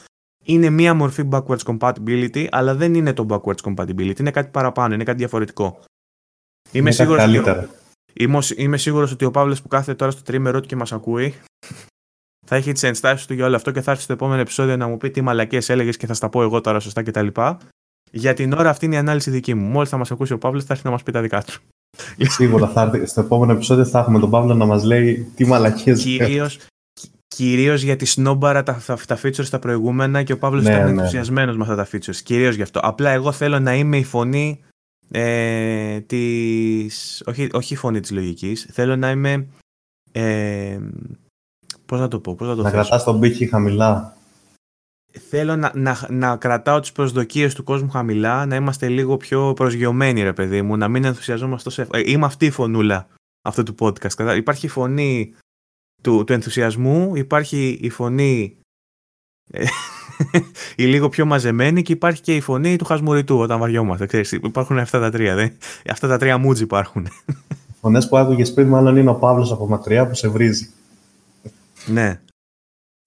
Είναι 0.46 0.70
μία 0.70 0.94
μορφή 0.94 1.28
backwards 1.32 1.64
compatibility, 1.78 2.48
αλλά 2.52 2.76
δεν 2.76 2.94
είναι 2.94 3.14
το 3.14 3.26
backwards 3.30 3.62
compatibility. 3.74 4.20
Είναι 4.20 4.32
κάτι 4.32 4.50
παραπάνω, 4.52 4.94
είναι 4.94 5.04
κάτι 5.04 5.18
διαφορετικό. 5.18 5.80
Είμαι 6.72 6.90
Είναι 6.90 6.96
κάτι 6.96 6.96
σίγουρος, 6.96 7.24
ότι, 7.24 7.38
ο- 7.38 7.44
καλύτερα. 7.44 7.70
είμαι, 8.14 8.40
είμαι 8.56 8.78
σίγουρος 8.78 9.12
ότι 9.12 9.26
ο 9.26 9.32
Παύλος 9.32 9.62
που 9.62 9.68
κάθεται 9.68 9.96
τώρα 9.96 10.12
στο 10.12 10.22
τρίμερο 10.22 10.60
του 10.60 10.68
και 10.68 10.76
μας 10.76 10.92
ακούει 10.92 11.36
θα 12.46 12.56
έχει 12.56 12.72
τις 12.72 12.84
ενστάσεις 12.84 13.26
του 13.26 13.34
για 13.34 13.46
όλο 13.46 13.56
αυτό 13.56 13.72
και 13.72 13.82
θα 13.82 13.92
έρθει 13.92 14.04
στο 14.04 14.14
επόμενο 14.14 14.42
επεισόδιο 14.42 14.78
να 14.78 14.88
μου 14.88 14.98
πει 14.98 15.12
τι 15.12 15.22
μαλακίες 15.22 15.70
έλεγες 15.70 15.98
και 15.98 16.08
θα 16.08 16.14
στα 16.14 16.30
πω 16.30 16.42
εγώ 16.42 16.62
τώρα 16.62 16.80
σωστά 16.80 17.04
κτλ. 17.04 17.28
Για 18.12 18.34
την 18.34 18.54
ώρα 18.54 18.70
αυτή 18.70 18.86
είναι 18.86 18.96
η 18.96 18.98
ανάλυση 18.98 19.30
δική 19.32 19.54
μου. 19.54 19.66
Μόλις 19.68 19.90
θα 19.90 19.98
μας 19.98 20.12
ακούσει 20.12 20.34
ο 20.34 20.38
Παύλος 20.38 20.64
θα 20.66 20.74
έρθει 20.74 20.86
να 20.86 20.92
μας 20.92 21.04
πει 21.04 21.12
τα 21.12 21.22
δικά 21.22 21.44
του. 21.44 21.54
Σίγουρα 22.18 22.68
θα 22.68 22.82
έρθει. 22.82 23.06
Στο 23.06 23.22
επόμενο 23.22 23.52
επεισόδιο 23.52 23.86
θα 23.86 24.00
έχουμε 24.00 24.20
τον 24.20 24.30
Παύλο 24.30 24.54
να 24.54 24.66
μας 24.66 24.84
λέει 24.84 25.32
τι 25.36 25.46
μαλακίες 25.46 26.02
κυρίως, 26.02 26.58
κυ- 26.94 27.12
κυρίως 27.28 27.82
γιατί 27.82 28.06
σνόμπαρα 28.06 28.64
τα, 28.64 28.82
τα, 28.86 28.98
τα 29.08 29.20
features 29.24 29.46
τα 29.50 29.60
προηγούμενα 29.60 30.24
και 30.24 30.34
ο 30.34 30.38
Παύλος 30.38 30.64
Ναι, 30.64 30.72
ήταν 30.72 30.84
ναι. 30.84 30.90
ενθουσιασμένος 30.90 31.58
με 31.58 31.64
αυτά 31.64 31.76
τα 31.76 31.88
features. 31.92 32.16
Κυρίως 32.24 32.56
γι' 32.56 32.62
αυτό. 32.62 32.80
Απλά 32.84 33.10
εγώ 33.10 33.32
θέλω 33.32 33.60
να 33.60 33.76
είμαι 33.76 33.98
η 33.98 34.04
φωνή 34.04 34.60
ε, 35.12 36.00
της... 36.00 37.24
Όχι, 37.26 37.50
όχι 37.52 37.74
η 37.74 37.78
φωνή 37.78 38.00
της 38.00 38.12
λογικής. 38.12 38.68
Θέλω 38.72 38.96
να 38.96 39.10
είμαι... 39.10 39.48
Ε, 40.12 40.80
πώς 41.86 42.00
να 42.00 42.08
το 42.08 42.20
πω, 42.20 42.36
πώς 42.36 42.48
να 42.48 42.56
το 42.56 42.62
να 42.62 42.70
θέσω. 42.70 42.82
κρατάς 42.82 43.04
τον 43.04 43.20
πύχη 43.20 43.46
χαμηλά. 43.46 44.16
Θέλω 45.30 45.56
να, 45.56 45.72
να, 45.76 46.08
να 46.10 46.38
κρατάω 46.38 46.80
τις 46.80 46.92
προσδοκίες 46.92 47.54
του 47.56 47.64
κόσμου 47.64 47.90
χαμηλά, 47.90 48.46
να 48.46 48.56
είμαστε 48.56 48.88
λίγο 48.88 49.18
πιο 49.18 49.54
προσγειωμένοι 49.54 50.22
ρε 50.24 50.34
παιδί 50.34 50.62
μου, 50.62 50.78
να 50.78 50.88
μην 50.88 51.04
ενθουσιαζόμαστε 51.06 51.64
τόσο 51.70 51.82
εύκολα. 51.82 52.02
Ε, 52.06 52.12
Είμαι 52.12 52.26
αυτή 52.26 52.46
η 52.46 52.50
φωνούλα 52.52 53.08
αυτού 53.42 53.64
του 53.64 53.76
podcast. 53.80 54.14
κατά- 54.16 54.36
Υπάρχει 54.36 54.66
η 54.66 54.70
φωνή 54.70 55.34
του, 56.02 56.24
του 56.24 56.34
ενθουσιασμού, 56.34 57.16
υπάρχει 57.16 57.78
η 57.82 57.90
φωνή 57.90 58.58
ε, 59.52 59.64
η 60.84 60.84
λίγο 60.86 61.10
πιο 61.10 61.26
μαζεμένη 61.26 61.82
και 61.82 61.92
υπάρχει 61.94 62.22
και 62.22 62.36
η 62.36 62.42
φωνή 62.42 62.76
του 62.76 62.86
χασμουριτού 62.86 63.40
όταν 63.40 63.60
βαριόμαστε. 63.60 64.06
Ξέρεις, 64.06 64.32
υπάρχουν 64.32 64.78
αυτά 64.80 65.00
τα 65.00 65.12
τρία. 65.12 65.36
Δε. 65.36 65.50
Αυτά 65.90 66.08
τα 66.08 66.18
τρία 66.18 66.38
μούτζ 66.38 66.62
υπάρχουν. 66.62 67.08
Φωνές 67.82 68.08
που 68.08 68.18
άκουγες 68.18 68.54
πριν 68.54 68.68
μάλλον 68.68 68.98
είναι 68.98 69.10
ο 69.10 69.16
Παύλος 69.16 69.52
από 69.52 69.68
μακριά 69.68 70.08
που 70.08 70.14
σε 70.16 70.28
βρίζει. 70.28 70.70
ναι. 71.86 72.22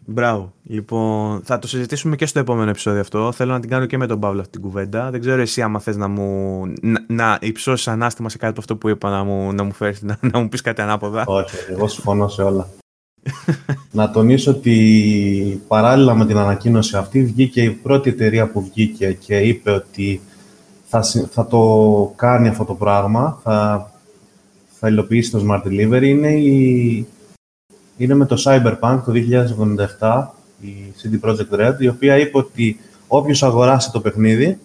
Μπράβο. 0.07 0.53
Λοιπόν, 0.63 1.41
θα 1.45 1.59
το 1.59 1.69
συζητήσουμε 1.69 2.17
και 2.17 2.27
στο 2.27 2.39
επόμενο 2.39 2.71
επεισόδιο 2.71 3.01
αυτό. 3.01 3.33
Θέλω 3.33 3.53
να 3.53 3.61
την 3.61 3.71
κάνω 3.71 3.87
και 3.87 3.97
με 3.97 4.07
τον 4.07 4.21
Παύλο 4.21 4.41
αυτή 4.41 4.53
την 4.53 4.61
κουβέντα. 4.61 5.11
Δεν 5.11 5.21
ξέρω 5.21 5.41
εσύ 5.41 5.63
άμα 5.63 5.79
θες 5.81 5.97
να 5.97 6.09
μου 6.09 6.63
να, 6.83 7.05
να 7.07 7.39
υψώσεις 7.41 7.89
ανάστημα 7.89 8.29
σε 8.29 8.37
κάτι 8.37 8.51
από 8.51 8.61
αυτό 8.61 8.77
που 8.77 8.89
είπα 8.89 9.11
να 9.11 9.25
μου, 9.25 9.53
να 9.53 9.63
μου, 9.63 9.73
φέρεις, 9.73 10.03
να, 10.03 10.19
να 10.33 10.39
μου 10.39 10.49
πεις 10.49 10.61
κάτι 10.61 10.83
ανάποδα. 10.83 11.25
Όχι, 11.27 11.57
εγώ 11.71 11.89
συμφωνώ 11.89 12.29
σε 12.29 12.43
όλα. 12.43 12.69
να 13.91 14.11
τονίσω 14.11 14.51
ότι 14.51 15.63
παράλληλα 15.69 16.15
με 16.15 16.27
την 16.27 16.37
ανακοίνωση 16.37 16.97
αυτή 16.97 17.25
βγήκε 17.25 17.63
η 17.63 17.71
πρώτη 17.71 18.11
εταιρεία 18.11 18.51
που 18.51 18.63
βγήκε 18.63 19.13
και 19.13 19.39
είπε 19.39 19.71
ότι 19.71 20.21
θα, 20.87 21.03
συ- 21.03 21.27
θα 21.31 21.47
το 21.47 22.13
κάνει 22.17 22.49
αυτό 22.49 22.65
το 22.65 22.75
πράγμα, 22.75 23.39
θα, 23.43 23.91
θα 24.79 24.89
υλοποιήσει 24.89 25.31
το 25.31 25.47
Smart 25.49 25.63
Delivery, 25.69 26.03
είναι, 26.03 26.33
η, 26.33 27.07
είναι 27.97 28.15
με 28.15 28.27
το 28.27 28.43
Cyberpunk 28.45 29.01
το 29.05 29.13
2077, 30.01 30.27
η 30.61 30.93
CD 31.03 31.29
Projekt 31.29 31.61
Red, 31.61 31.75
η 31.79 31.89
οποία 31.89 32.19
είπε 32.19 32.39
ότι 32.39 32.81
όποιος 33.07 33.43
αγοράσει 33.43 33.91
το 33.91 34.01
παιχνίδι 34.01 34.59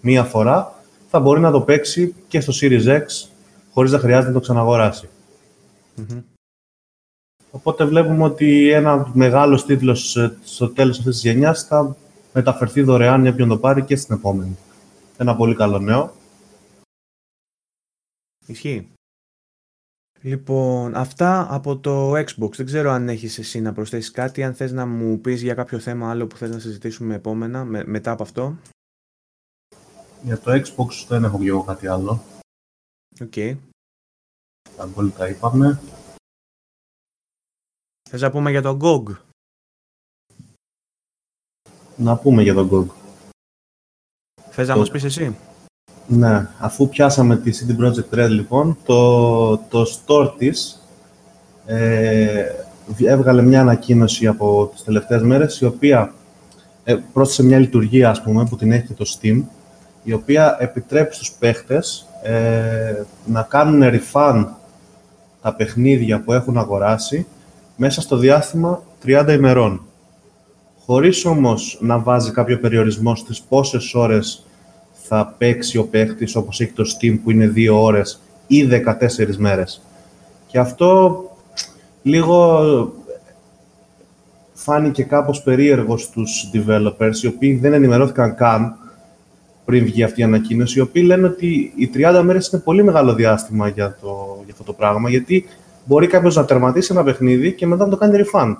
μία 0.00 0.24
φορά 0.24 0.74
θα 1.10 1.20
μπορεί 1.20 1.40
να 1.40 1.50
το 1.50 1.60
παίξει 1.60 2.14
και 2.28 2.40
στο 2.40 2.52
Series 2.60 2.86
X 2.86 3.02
χωρίς 3.72 3.92
να 3.92 3.98
χρειάζεται 3.98 4.26
να 4.26 4.32
το 4.32 4.40
ξαναγοράσει. 4.40 5.08
Μμμ. 5.94 6.20
Οπότε 7.50 7.84
βλέπουμε 7.84 8.24
ότι 8.24 8.70
ένα 8.70 9.10
μεγάλος 9.14 9.64
τίτλος 9.64 10.16
ε, 10.16 10.36
στο 10.44 10.68
τέλος 10.68 10.98
αυτής 10.98 11.12
της 11.12 11.22
γενιάς 11.22 11.62
θα 11.62 11.96
μεταφερθεί 12.32 12.82
δωρεάν 12.82 13.22
για 13.22 13.30
όποιον 13.30 13.48
το 13.48 13.58
πάρει 13.58 13.84
και 13.84 13.96
στην 13.96 14.14
επόμενη. 14.14 14.56
Ένα 15.16 15.36
πολύ 15.36 15.54
καλό 15.54 15.78
νέο. 15.78 16.14
Ισχύει. 18.46 18.88
Λοιπόν, 20.26 20.94
αυτά 20.94 21.54
από 21.54 21.78
το 21.78 22.10
Xbox. 22.12 22.50
Δεν 22.56 22.66
ξέρω 22.66 22.90
αν 22.90 23.08
έχεις 23.08 23.38
εσύ 23.38 23.60
να 23.60 23.72
προσθέσεις 23.72 24.10
κάτι, 24.10 24.42
αν 24.42 24.54
θες 24.54 24.72
να 24.72 24.86
μου 24.86 25.20
πεις 25.20 25.42
για 25.42 25.54
κάποιο 25.54 25.78
θέμα 25.78 26.10
άλλο 26.10 26.26
που 26.26 26.36
θες 26.36 26.50
να 26.50 26.58
συζητήσουμε 26.58 27.14
επόμενα, 27.14 27.64
με- 27.64 27.84
μετά 27.84 28.10
από 28.10 28.22
αυτό. 28.22 28.56
Για 30.22 30.38
το 30.38 30.50
Xbox 30.52 31.04
δεν 31.08 31.24
έχω 31.24 31.38
και 31.38 31.48
εγώ 31.48 31.64
κάτι 31.64 31.86
άλλο. 31.86 32.22
Οκ. 33.20 33.32
Τα 34.76 34.86
πολύ 34.94 35.10
τα 35.10 35.28
είπαμε. 35.28 35.80
Θες 38.10 38.20
να 38.20 38.30
πούμε 38.30 38.50
για 38.50 38.62
το 38.62 38.78
GOG; 38.82 39.16
Να 41.96 42.18
πούμε 42.18 42.42
για 42.42 42.54
το 42.54 42.68
GOG. 42.72 42.86
Θες 44.50 44.68
να 44.68 44.74
Το- 44.74 44.80
μας 44.80 44.90
πεις 44.90 45.04
εσύ; 45.04 45.36
Ναι, 46.08 46.48
αφού 46.58 46.88
πιάσαμε 46.88 47.36
τη 47.36 47.50
CD 47.52 47.84
Projekt 47.84 48.18
Red 48.18 48.28
λοιπόν, 48.28 48.78
το, 48.84 49.56
το 49.56 49.86
store 50.06 50.32
της 50.38 50.82
ε, 51.66 52.44
έβγαλε 53.04 53.42
μια 53.42 53.60
ανακοίνωση 53.60 54.26
από 54.26 54.70
τις 54.72 54.84
τελευταίες 54.84 55.22
μέρες, 55.22 55.60
η 55.60 55.64
οποία 55.64 56.14
ε, 56.84 56.96
πρόσθεσε 57.12 57.42
μια 57.42 57.58
λειτουργία, 57.58 58.10
ας 58.10 58.22
πούμε, 58.22 58.44
που 58.44 58.56
την 58.56 58.72
έχει 58.72 58.86
και 58.86 58.92
το 58.92 59.04
Steam, 59.18 59.42
η 60.02 60.12
οποία 60.12 60.56
επιτρέπει 60.60 61.14
στους 61.14 61.32
παίχτες 61.38 62.06
ε, 62.22 63.02
να 63.26 63.42
κάνουν 63.42 63.82
refund 63.92 64.46
τα 65.42 65.54
παιχνίδια 65.54 66.20
που 66.20 66.32
έχουν 66.32 66.58
αγοράσει 66.58 67.26
μέσα 67.76 68.00
στο 68.00 68.16
διάστημα 68.16 68.82
30 69.04 69.32
ημερών. 69.36 69.80
Χωρίς 70.86 71.24
όμως 71.24 71.78
να 71.80 71.98
βάζει 71.98 72.30
κάποιο 72.30 72.58
περιορισμό 72.58 73.14
στις 73.14 73.40
πόσες 73.40 73.94
ώρες 73.94 74.45
θα 75.08 75.34
παίξει 75.38 75.78
ο 75.78 75.84
παίχτης 75.84 76.36
όπως 76.36 76.60
έχει 76.60 76.72
το 76.72 76.84
Steam 76.84 77.18
που 77.22 77.30
είναι 77.30 77.52
2 77.56 77.68
ώρες 77.72 78.20
ή 78.46 78.64
14 78.64 79.36
μέρες. 79.36 79.82
Και 80.46 80.58
αυτό 80.58 81.20
λίγο 82.02 82.92
φάνηκε 84.52 85.02
κάπως 85.02 85.42
περίεργο 85.42 85.96
στους 85.96 86.50
developers 86.54 87.16
οι 87.22 87.26
οποίοι 87.26 87.56
δεν 87.56 87.72
ενημερώθηκαν 87.72 88.34
καν 88.34 88.76
πριν 89.64 89.84
βγει 89.84 90.02
αυτή 90.02 90.20
η 90.20 90.24
ανακοίνωση, 90.24 90.78
οι 90.78 90.82
οποίοι 90.82 91.02
λένε 91.06 91.26
ότι 91.26 91.72
οι 91.76 91.90
30 91.94 92.20
μέρες 92.24 92.48
είναι 92.48 92.62
πολύ 92.62 92.84
μεγάλο 92.84 93.14
διάστημα 93.14 93.68
για, 93.68 93.96
το, 94.00 94.40
για 94.44 94.52
αυτό 94.52 94.64
το 94.64 94.72
πράγμα, 94.72 95.10
γιατί 95.10 95.46
μπορεί 95.84 96.06
κάποιος 96.06 96.36
να 96.36 96.44
τερματίσει 96.44 96.92
ένα 96.92 97.02
παιχνίδι 97.02 97.52
και 97.52 97.66
μετά 97.66 97.84
να 97.84 97.90
το 97.90 97.96
κάνει 97.96 98.24
refund. 98.24 98.56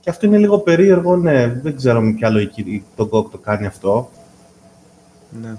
Και 0.00 0.10
αυτό 0.10 0.26
είναι 0.26 0.38
λίγο 0.38 0.58
περίεργο, 0.58 1.16
ναι. 1.16 1.60
Δεν 1.62 1.76
ξέρω 1.76 2.00
με 2.00 2.12
ποια 2.12 2.30
λογική 2.30 2.84
το 2.96 3.08
GOG 3.12 3.30
το 3.30 3.38
κάνει 3.38 3.66
αυτό. 3.66 4.10
Ναι. 5.30 5.56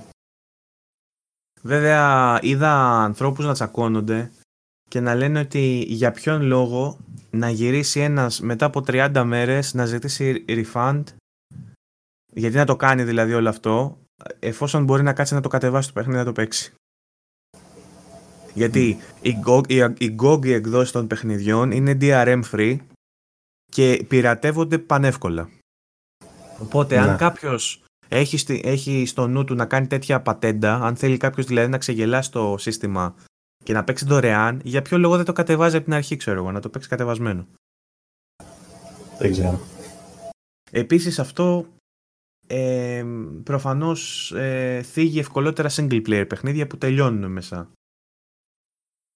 Βέβαια, 1.61 2.39
είδα 2.41 3.03
ανθρώπους 3.03 3.45
να 3.45 3.53
τσακώνονται 3.53 4.31
και 4.89 4.99
να 4.99 5.15
λένε 5.15 5.39
ότι 5.39 5.83
για 5.87 6.11
ποιον 6.11 6.41
λόγο 6.41 6.97
να 7.31 7.49
γυρίσει 7.49 7.99
ένας 7.99 8.39
μετά 8.41 8.65
από 8.65 8.83
30 8.87 9.23
μέρες 9.25 9.73
να 9.73 9.85
ζητήσει 9.85 10.45
refund 10.47 11.03
γιατί 12.33 12.55
να 12.55 12.65
το 12.65 12.75
κάνει 12.75 13.03
δηλαδή 13.03 13.33
όλο 13.33 13.49
αυτό 13.49 13.97
εφόσον 14.39 14.83
μπορεί 14.83 15.03
να 15.03 15.13
κάτσει 15.13 15.33
να 15.33 15.41
το 15.41 15.49
κατεβάσει 15.49 15.87
το 15.87 15.93
παιχνίδι 15.93 16.17
να 16.17 16.25
το 16.25 16.31
παίξει. 16.31 16.73
Γιατί 18.53 18.97
η 19.21 19.33
GOG, 19.45 19.69
η, 19.69 19.75
η 19.97 20.15
GOG 20.21 20.45
οι 20.45 20.53
εκδόσεις 20.53 20.91
των 20.91 21.07
παιχνιδιών 21.07 21.71
είναι 21.71 21.97
DRM 22.01 22.41
free 22.51 22.77
και 23.71 24.05
πειρατεύονται 24.07 24.77
πανεύκολα. 24.77 25.49
Οπότε 26.59 26.97
αν 26.97 27.09
ναι. 27.09 27.15
κάποιος 27.15 27.83
έχει, 28.07 28.61
έχει 28.63 29.05
στο 29.05 29.27
νου 29.27 29.43
του 29.43 29.55
να 29.55 29.65
κάνει 29.65 29.87
τέτοια 29.87 30.21
πατέντα, 30.21 30.73
αν 30.73 30.95
θέλει 30.95 31.17
κάποιος 31.17 31.45
δηλαδή 31.45 31.69
να 31.69 31.77
ξεγελάσει 31.77 32.31
το 32.31 32.55
σύστημα 32.57 33.15
και 33.63 33.73
να 33.73 33.83
παίξει 33.83 34.05
δωρεάν, 34.05 34.61
για 34.63 34.81
ποιο 34.81 34.97
λόγο 34.97 35.15
δεν 35.15 35.25
το 35.25 35.33
κατεβάζει 35.33 35.75
από 35.75 35.85
την 35.85 35.93
αρχή, 35.93 36.15
ξέρω 36.15 36.37
εγώ, 36.37 36.51
να 36.51 36.59
το 36.59 36.69
παίξει 36.69 36.89
κατεβασμένο. 36.89 37.47
Δεν 39.19 39.31
ξέρω. 39.31 39.59
Επίσης 40.71 41.19
αυτό 41.19 41.65
ε, 42.47 43.05
προφανώς 43.43 44.31
ε, 44.31 44.81
θίγει 44.81 45.19
ευκολότερα 45.19 45.69
single 45.71 46.07
player 46.07 46.25
παιχνίδια 46.27 46.67
που 46.67 46.77
τελειώνουν 46.77 47.31
μέσα 47.31 47.71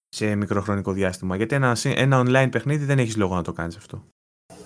σε 0.10 0.36
μικροχρονικό 0.36 0.92
διάστημα. 0.92 1.36
Γιατί 1.36 1.56
ένα, 1.56 1.78
ένα 1.84 2.24
online 2.26 2.52
παιχνίδι 2.52 2.86
δεν 2.86 3.00
έχεις 3.00 3.18
λόγο 3.18 3.36
να 3.36 3.42
το 3.42 3.54
κάνεις 3.54 3.78
αυτό. 3.78 4.04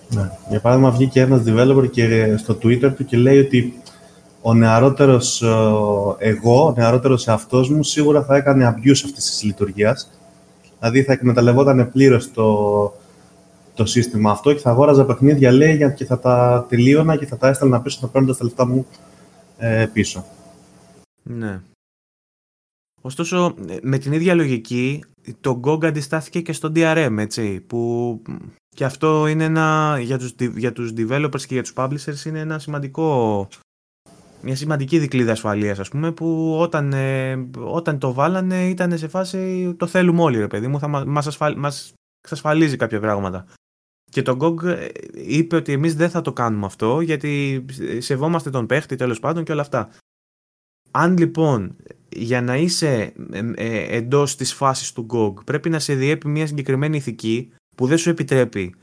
Ναι. 0.08 0.30
Για 0.48 0.60
παράδειγμα 0.60 0.90
βγήκε 0.90 1.20
ένας 1.20 1.42
developer 1.46 1.90
και 1.90 2.36
στο 2.36 2.54
Twitter 2.54 2.94
του 2.96 3.04
και 3.04 3.16
λέει 3.16 3.38
ότι 3.38 3.74
ο 4.46 4.54
νεαρότερος 4.54 5.42
ε, 5.42 5.46
εγώ, 6.18 6.66
ο 6.66 6.72
νεαρότερος 6.76 7.26
εαυτός 7.26 7.70
μου, 7.70 7.82
σίγουρα 7.82 8.24
θα 8.24 8.36
έκανε 8.36 8.74
abuse 8.74 9.00
αυτής 9.04 9.24
της 9.24 9.42
λειτουργίας. 9.42 10.10
Δηλαδή 10.78 11.02
θα 11.02 11.12
εκμεταλλευόταν 11.12 11.90
πλήρως 11.90 12.32
το, 12.32 12.92
το 13.74 13.86
σύστημα 13.86 14.30
αυτό 14.30 14.52
και 14.52 14.60
θα 14.60 14.70
αγόραζα 14.70 15.04
παιχνίδια, 15.04 15.52
λέει, 15.52 15.94
και 15.96 16.04
θα 16.04 16.18
τα 16.18 16.66
τελείωνα 16.68 17.16
και 17.16 17.26
θα 17.26 17.36
τα 17.36 17.48
έστελνα 17.48 17.80
πίσω, 17.80 17.98
θα 18.00 18.08
παίρνω 18.08 18.34
τα 18.34 18.44
λεφτά 18.44 18.66
μου 18.66 18.86
ε, 19.58 19.86
πίσω. 19.92 20.24
Ναι. 21.22 21.60
Ωστόσο, 23.02 23.54
με 23.82 23.98
την 23.98 24.12
ίδια 24.12 24.34
λογική, 24.34 25.04
το 25.40 25.60
GOG 25.64 25.86
αντιστάθηκε 25.86 26.40
και 26.40 26.52
στο 26.52 26.72
DRM, 26.74 27.16
έτσι, 27.18 27.60
που 27.60 28.22
και 28.76 28.84
αυτό 28.84 29.26
είναι 29.26 29.44
ένα, 29.44 29.98
για 30.00 30.18
τους, 30.18 30.34
για 30.56 30.72
τους 30.72 30.92
developers 30.96 31.40
και 31.46 31.54
για 31.54 31.62
τους 31.62 31.72
publishers 31.76 32.24
είναι 32.26 32.40
ένα 32.40 32.58
σημαντικό 32.58 33.48
μια 34.46 34.56
σημαντική 34.56 34.98
δικλίδα 34.98 35.32
ασφαλείας, 35.32 35.78
ας 35.78 35.88
πούμε, 35.88 36.12
που 36.12 36.56
όταν, 36.58 36.92
ε, 36.92 37.48
όταν 37.58 37.98
το 37.98 38.12
βάλανε 38.12 38.68
ήταν 38.68 38.98
σε 38.98 39.08
φάση 39.08 39.74
το 39.78 39.86
θέλουμε 39.86 40.22
όλοι, 40.22 40.38
ρε 40.38 40.46
παιδί 40.46 40.66
μου, 40.66 40.78
θα 40.78 40.88
μας, 40.88 41.26
ασφαλ, 41.26 41.58
μας 41.58 41.92
εξασφαλίζει 42.20 42.76
κάποια 42.76 43.00
πράγματα. 43.00 43.46
Και 44.10 44.22
το 44.22 44.36
GOG 44.40 44.64
ε, 44.64 44.88
είπε 45.12 45.56
ότι 45.56 45.72
εμείς 45.72 45.94
δεν 45.94 46.10
θα 46.10 46.20
το 46.20 46.32
κάνουμε 46.32 46.66
αυτό, 46.66 47.00
γιατί 47.00 47.64
σεβόμαστε 47.98 48.50
τον 48.50 48.66
παίχτη 48.66 48.96
τέλος 48.96 49.20
πάντων 49.20 49.44
και 49.44 49.52
όλα 49.52 49.60
αυτά. 49.60 49.90
Αν 50.90 51.18
λοιπόν 51.18 51.76
για 52.08 52.42
να 52.42 52.56
είσαι 52.56 53.12
ε, 53.32 53.52
ε, 53.54 53.96
εντός 53.96 54.36
της 54.36 54.54
φάσης 54.54 54.92
του 54.92 55.06
GOG 55.10 55.44
πρέπει 55.44 55.68
να 55.70 55.78
σε 55.78 55.94
διέπει 55.94 56.28
μια 56.28 56.46
συγκεκριμένη 56.46 56.96
ηθική 56.96 57.52
που 57.76 57.86
δεν 57.86 57.98
σου 57.98 58.10
επιτρέπει 58.10 58.74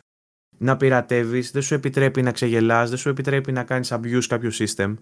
να 0.57 0.77
πειρατεύεις, 0.77 1.51
δεν 1.51 1.61
σου 1.61 1.73
επιτρέπει 1.73 2.21
να 2.21 2.31
ξεγελάς, 2.31 2.89
δεν 2.89 2.97
σου 2.97 3.09
επιτρέπει 3.09 3.51
να 3.51 3.63
κάνεις 3.63 3.93
abuse 3.93 4.25
κάποιο 4.27 4.51
system, 4.53 4.95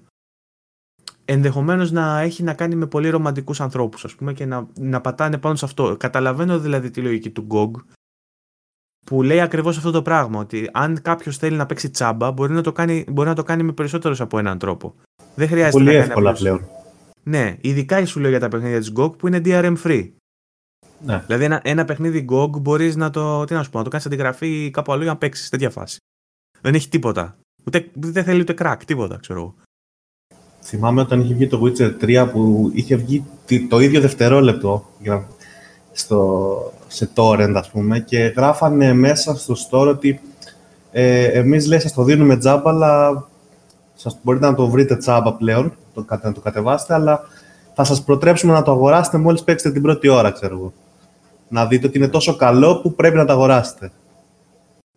ενδεχομένως 1.25 1.91
να 1.91 2.19
έχει 2.19 2.43
να 2.43 2.53
κάνει 2.53 2.75
με 2.75 2.85
πολύ 2.85 3.09
ρομαντικούς 3.09 3.61
ανθρώπους, 3.61 4.05
ας 4.05 4.15
πούμε, 4.15 4.33
και 4.33 4.45
να, 4.45 4.67
να 4.79 5.01
πατάνε 5.01 5.37
πάνω 5.37 5.55
σε 5.55 5.65
αυτό. 5.65 5.97
Καταλαβαίνω 5.99 6.59
δηλαδή 6.59 6.91
τη 6.91 7.01
λογική 7.01 7.29
του 7.29 7.47
GOG 7.49 7.83
που 9.05 9.23
λέει 9.23 9.41
ακριβώς 9.41 9.77
αυτό 9.77 9.91
το 9.91 10.01
πράγμα. 10.01 10.39
Ότι 10.39 10.69
αν 10.73 11.01
κάποιος 11.01 11.37
θέλει 11.37 11.55
να 11.55 11.65
παίξει 11.65 11.89
τσάμπα, 11.89 12.31
μπορεί 12.31 12.53
να 12.53 12.61
το 12.61 12.71
κάνει, 12.71 13.05
μπορεί 13.09 13.27
να 13.27 13.35
το 13.35 13.43
κάνει 13.43 13.63
με 13.63 13.71
περισσότερους 13.71 14.21
από 14.21 14.39
έναν 14.39 14.57
τρόπο. 14.57 14.95
Δεν 15.35 15.47
χρειάζεται 15.47 15.71
πολύ 15.71 15.85
να 15.85 15.91
κάνει 15.91 16.03
εύκολα 16.03 16.33
πλέον. 16.33 16.65
Ναι, 17.23 17.57
ειδικά 17.61 18.05
σου 18.05 18.19
λέω 18.19 18.29
για 18.29 18.39
τα 18.39 18.47
παιχνίδια 18.47 18.79
της 18.79 18.93
GOG 18.95 19.17
που 19.17 19.27
είναι 19.27 19.41
DRM 19.45 19.75
free. 19.83 20.11
Ναι. 21.05 21.23
Δηλαδή 21.25 21.43
ένα, 21.43 21.61
ένα 21.63 21.85
παιχνίδι 21.85 22.25
GOG 22.29 22.49
μπορείς 22.61 22.95
να 22.95 23.09
το, 23.09 23.45
τι 23.45 23.53
να 23.53 23.63
σου 23.63 23.69
πω, 23.69 23.77
να 23.77 23.83
το 23.83 23.89
κάνεις 23.89 24.05
αντιγραφή 24.05 24.69
κάπου 24.73 24.91
αλλού 24.91 25.01
για 25.03 25.11
να 25.11 25.17
παίξεις. 25.17 25.49
Τέτοια 25.49 25.69
φάση. 25.69 25.97
Δεν 26.61 26.73
έχει 26.73 26.89
τίποτα. 26.89 27.37
Ούτε, 27.65 27.89
δεν 27.93 28.23
θέλει 28.23 28.41
ούτε 28.41 28.53
crack, 28.57 28.77
τίποτα, 28.85 29.17
ξέρω 29.17 29.39
εγώ. 29.39 29.55
Θυμάμαι 30.63 31.01
όταν 31.01 31.19
είχε 31.19 31.33
βγει 31.33 31.47
το 31.47 31.61
Witcher 31.63 31.91
3 32.01 32.29
που 32.31 32.71
είχε 32.73 32.95
βγει 32.95 33.23
το 33.69 33.79
ίδιο 33.79 34.01
δευτερόλεπτο 34.01 34.85
στο, 35.91 36.71
σε 36.87 37.09
torrent, 37.15 37.53
ας 37.55 37.69
πούμε, 37.69 37.99
και 37.99 38.17
γράφανε 38.17 38.93
μέσα 38.93 39.35
στο 39.35 39.55
store 39.69 39.87
ότι 39.87 40.21
ε, 40.91 41.23
εμείς 41.23 41.67
λέει 41.67 41.79
σας 41.79 41.93
το 41.93 42.03
δίνουμε 42.03 42.37
τζάμπα, 42.37 42.69
αλλά 42.69 43.25
σας, 43.93 44.19
μπορείτε 44.21 44.45
να 44.45 44.55
το 44.55 44.67
βρείτε 44.67 44.97
τσάμπα 44.97 45.33
πλέον, 45.33 45.73
το, 45.93 46.05
να 46.23 46.31
το 46.31 46.39
κατεβάσετε, 46.39 46.93
αλλά 46.93 47.21
θα 47.73 47.83
σας 47.83 48.03
προτρέψουμε 48.03 48.53
να 48.53 48.61
το 48.61 48.71
αγοράσετε 48.71 49.17
μόλις 49.17 49.43
παίξετε 49.43 49.73
την 49.73 49.81
πρώτη 49.81 50.07
ώρα, 50.07 50.31
ξέρω 50.31 50.55
εγώ. 50.55 50.73
Να 51.47 51.65
δείτε 51.65 51.87
ότι 51.87 51.97
είναι 51.97 52.07
τόσο 52.07 52.35
καλό 52.35 52.81
που 52.81 52.95
πρέπει 52.95 53.15
να 53.15 53.25
το 53.25 53.31
αγοράσετε. 53.31 53.91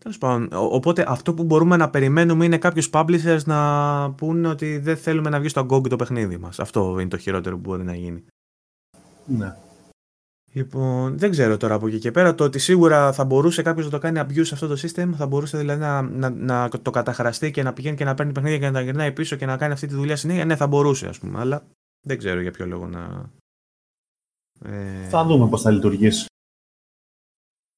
Τέλος 0.05 0.19
πάντων. 0.19 0.49
Οπότε 0.53 1.05
αυτό 1.09 1.35
που 1.35 1.45
μπορούμε 1.45 1.77
να 1.77 1.91
περιμένουμε 1.91 2.45
είναι 2.45 2.59
κάποιους 2.59 2.91
publishers 2.93 3.41
να 3.45 4.13
πούνε 4.13 4.49
ότι 4.49 4.79
δεν 4.79 4.97
θέλουμε 4.97 5.31
να 5.31 5.41
βγει 5.41 5.49
στο 5.49 5.67
GOG 5.71 5.89
το 5.89 5.97
παιχνίδι 5.97 6.37
μας. 6.37 6.59
Αυτό 6.59 6.99
είναι 7.01 7.09
το 7.09 7.17
χειρότερο 7.17 7.55
που 7.55 7.61
μπορεί 7.61 7.85
να 7.85 7.95
γίνει. 7.95 8.25
Ναι. 9.27 9.57
Λοιπόν, 10.53 11.19
δεν 11.19 11.31
ξέρω 11.31 11.57
τώρα 11.57 11.75
από 11.75 11.87
εκεί 11.87 11.99
και 11.99 12.11
πέρα. 12.11 12.35
Το 12.35 12.45
ότι 12.45 12.59
σίγουρα 12.59 13.13
θα 13.13 13.25
μπορούσε 13.25 13.63
κάποιος 13.63 13.85
να 13.85 13.91
το 13.91 13.99
κάνει 13.99 14.21
abuse 14.23 14.49
αυτό 14.53 14.67
το 14.67 14.77
system, 14.81 15.11
θα 15.17 15.27
μπορούσε 15.27 15.59
δηλαδή 15.59 15.81
να, 15.81 16.03
να, 16.03 16.31
να 16.31 16.69
το 16.69 16.91
καταχραστεί 16.91 17.51
και 17.51 17.63
να 17.63 17.73
πηγαίνει 17.73 17.97
και 17.97 18.05
να 18.05 18.15
παίρνει 18.15 18.33
παιχνίδια 18.33 18.59
και 18.59 18.67
να 18.67 18.73
τα 18.73 18.81
γυρνάει 18.81 19.13
πίσω 19.13 19.37
και 19.37 19.47
να 19.47 19.57
κάνει 19.57 19.73
αυτή 19.73 19.87
τη 19.87 19.95
δουλειά 19.95 20.17
συνέχεια. 20.17 20.45
Ναι, 20.45 20.57
θα 20.57 20.67
μπορούσε, 20.67 21.07
ας 21.07 21.19
πούμε, 21.19 21.41
αλλά 21.41 21.67
δεν 22.07 22.19
ξέρω 22.19 22.41
για 22.41 22.51
ποιο 22.51 22.67
λόγο 22.67 22.87
να. 22.87 23.31
Ε... 24.65 25.09
Θα 25.09 25.25
δούμε 25.25 25.49
πώς 25.49 25.63
θα 25.63 25.71
λειτουργήσει. 25.71 26.27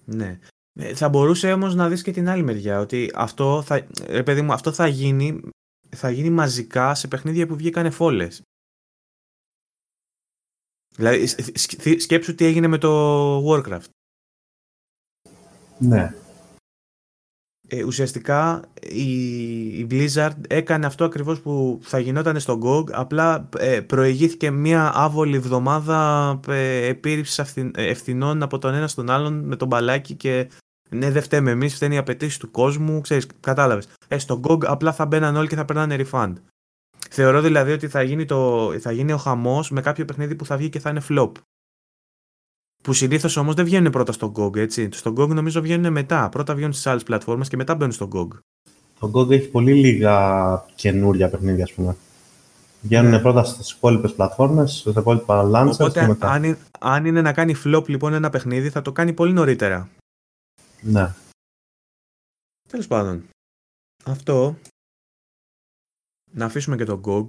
Ναι. 0.04 0.38
Ε, 0.78 0.94
θα 0.94 1.08
μπορούσε 1.08 1.52
όμως 1.52 1.74
να 1.74 1.88
δεις 1.88 2.02
και 2.02 2.12
την 2.12 2.28
άλλη 2.28 2.42
μεριά, 2.42 2.80
ότι 2.80 3.10
αυτό 3.14 3.62
θα, 3.62 3.86
ρε 4.06 4.22
παιδί 4.22 4.42
μου, 4.42 4.52
αυτό 4.52 4.72
θα 4.72 4.86
γίνει, 4.86 5.40
θα 5.88 6.10
γίνει 6.10 6.30
μαζικά 6.30 6.94
σε 6.94 7.08
παιχνίδια 7.08 7.46
που 7.46 7.56
βγήκανε 7.56 7.90
φόλες. 7.90 8.42
Δηλαδή, 10.96 11.26
σκέψου 11.98 12.34
τι 12.34 12.44
έγινε 12.44 12.66
με 12.66 12.78
το 12.78 13.38
Warcraft. 13.48 13.88
Ναι. 15.78 16.14
Ε, 17.68 17.84
ουσιαστικά 17.84 18.64
η, 18.80 19.86
Blizzard 19.90 20.36
έκανε 20.48 20.86
αυτό 20.86 21.04
ακριβώς 21.04 21.40
που 21.40 21.78
θα 21.82 21.98
γινόταν 21.98 22.40
στο 22.40 22.58
GOG, 22.62 22.90
απλά 22.92 23.48
ε, 23.58 23.80
προηγήθηκε 23.80 24.50
μια 24.50 24.92
άβολη 24.94 25.36
εβδομάδα 25.36 26.40
ε, 26.48 26.92
ευθυνών 27.74 28.42
από 28.42 28.58
τον 28.58 28.74
ένα 28.74 28.88
στον 28.88 29.10
άλλον 29.10 29.44
με 29.44 29.56
τον 29.56 29.68
μπαλάκι 29.68 30.14
και 30.14 30.48
ναι, 30.88 31.10
δεν 31.10 31.22
φταίμε 31.22 31.50
εμείς, 31.50 31.74
φταίνει 31.74 31.94
οι 31.94 31.98
απαιτήσει 31.98 32.38
του 32.38 32.50
κόσμου. 32.50 33.00
Ξέρεις, 33.00 33.26
κατάλαβες. 33.40 33.88
Ε, 34.08 34.18
στο 34.18 34.40
GOG 34.44 34.64
απλά 34.64 34.92
θα 34.92 35.06
μπαίναν 35.06 35.36
όλοι 35.36 35.48
και 35.48 35.56
θα 35.56 35.64
περνάνε 35.64 35.96
refund. 35.98 36.32
Θεωρώ 37.10 37.40
δηλαδή 37.40 37.72
ότι 37.72 37.88
θα 37.88 38.02
γίνει, 38.02 38.24
το, 38.24 38.72
θα 38.80 38.92
γίνει 38.92 39.12
ο 39.12 39.16
χαμός 39.16 39.70
με 39.70 39.80
κάποιο 39.80 40.04
παιχνίδι 40.04 40.34
που 40.34 40.44
θα 40.44 40.56
βγει 40.56 40.68
και 40.68 40.78
θα 40.78 40.90
είναι 40.90 41.02
flop. 41.08 41.32
Που 42.82 42.92
συνήθως 42.92 43.36
όμως 43.36 43.54
δεν 43.54 43.64
βγαίνουν 43.64 43.92
πρώτα 43.92 44.12
στο 44.12 44.32
GOG, 44.36 44.56
έτσι. 44.56 44.88
Στο 44.92 45.12
GOG 45.16 45.28
νομίζω 45.28 45.60
βγαίνουν 45.60 45.92
μετά. 45.92 46.28
Πρώτα 46.28 46.54
βγαίνουν 46.54 46.72
στις 46.72 46.86
άλλες 46.86 47.02
πλατφόρμες 47.02 47.48
και 47.48 47.56
μετά 47.56 47.74
μπαίνουν 47.74 47.92
στο 47.92 48.08
GOG. 48.12 48.28
Το 48.98 49.10
GOG 49.14 49.30
έχει 49.30 49.48
πολύ 49.48 49.74
λίγα 49.74 50.64
καινούρια 50.74 51.28
παιχνίδια, 51.28 51.64
ας 51.64 51.72
πούμε. 51.72 51.96
Βγαίνουν 52.80 53.10
ναι. 53.10 53.18
πρώτα 53.18 53.44
στις 53.44 53.70
υπόλοιπες 53.70 54.12
πλατφόρμες, 54.12 54.84
στα 54.90 55.00
υπόλοιπα 55.00 55.50
launchers 55.54 55.72
Οπότε, 55.72 56.00
και 56.00 56.06
μετά. 56.06 56.30
Αν, 56.30 56.56
αν 56.78 57.04
είναι 57.04 57.22
να 57.22 57.32
κάνει 57.32 57.54
flop 57.64 57.88
λοιπόν 57.88 58.12
ένα 58.12 58.30
παιχνίδι, 58.30 58.70
θα 58.70 58.82
το 58.82 58.92
κάνει 58.92 59.12
πολύ 59.12 59.32
νωρίτερα. 59.32 59.88
Ναι. 60.86 61.12
Τέλος 62.68 62.86
πάντων. 62.86 63.24
Αυτό. 64.04 64.56
Να 66.32 66.44
αφήσουμε 66.44 66.76
και 66.76 66.84
τον 66.84 67.00
GOG. 67.04 67.24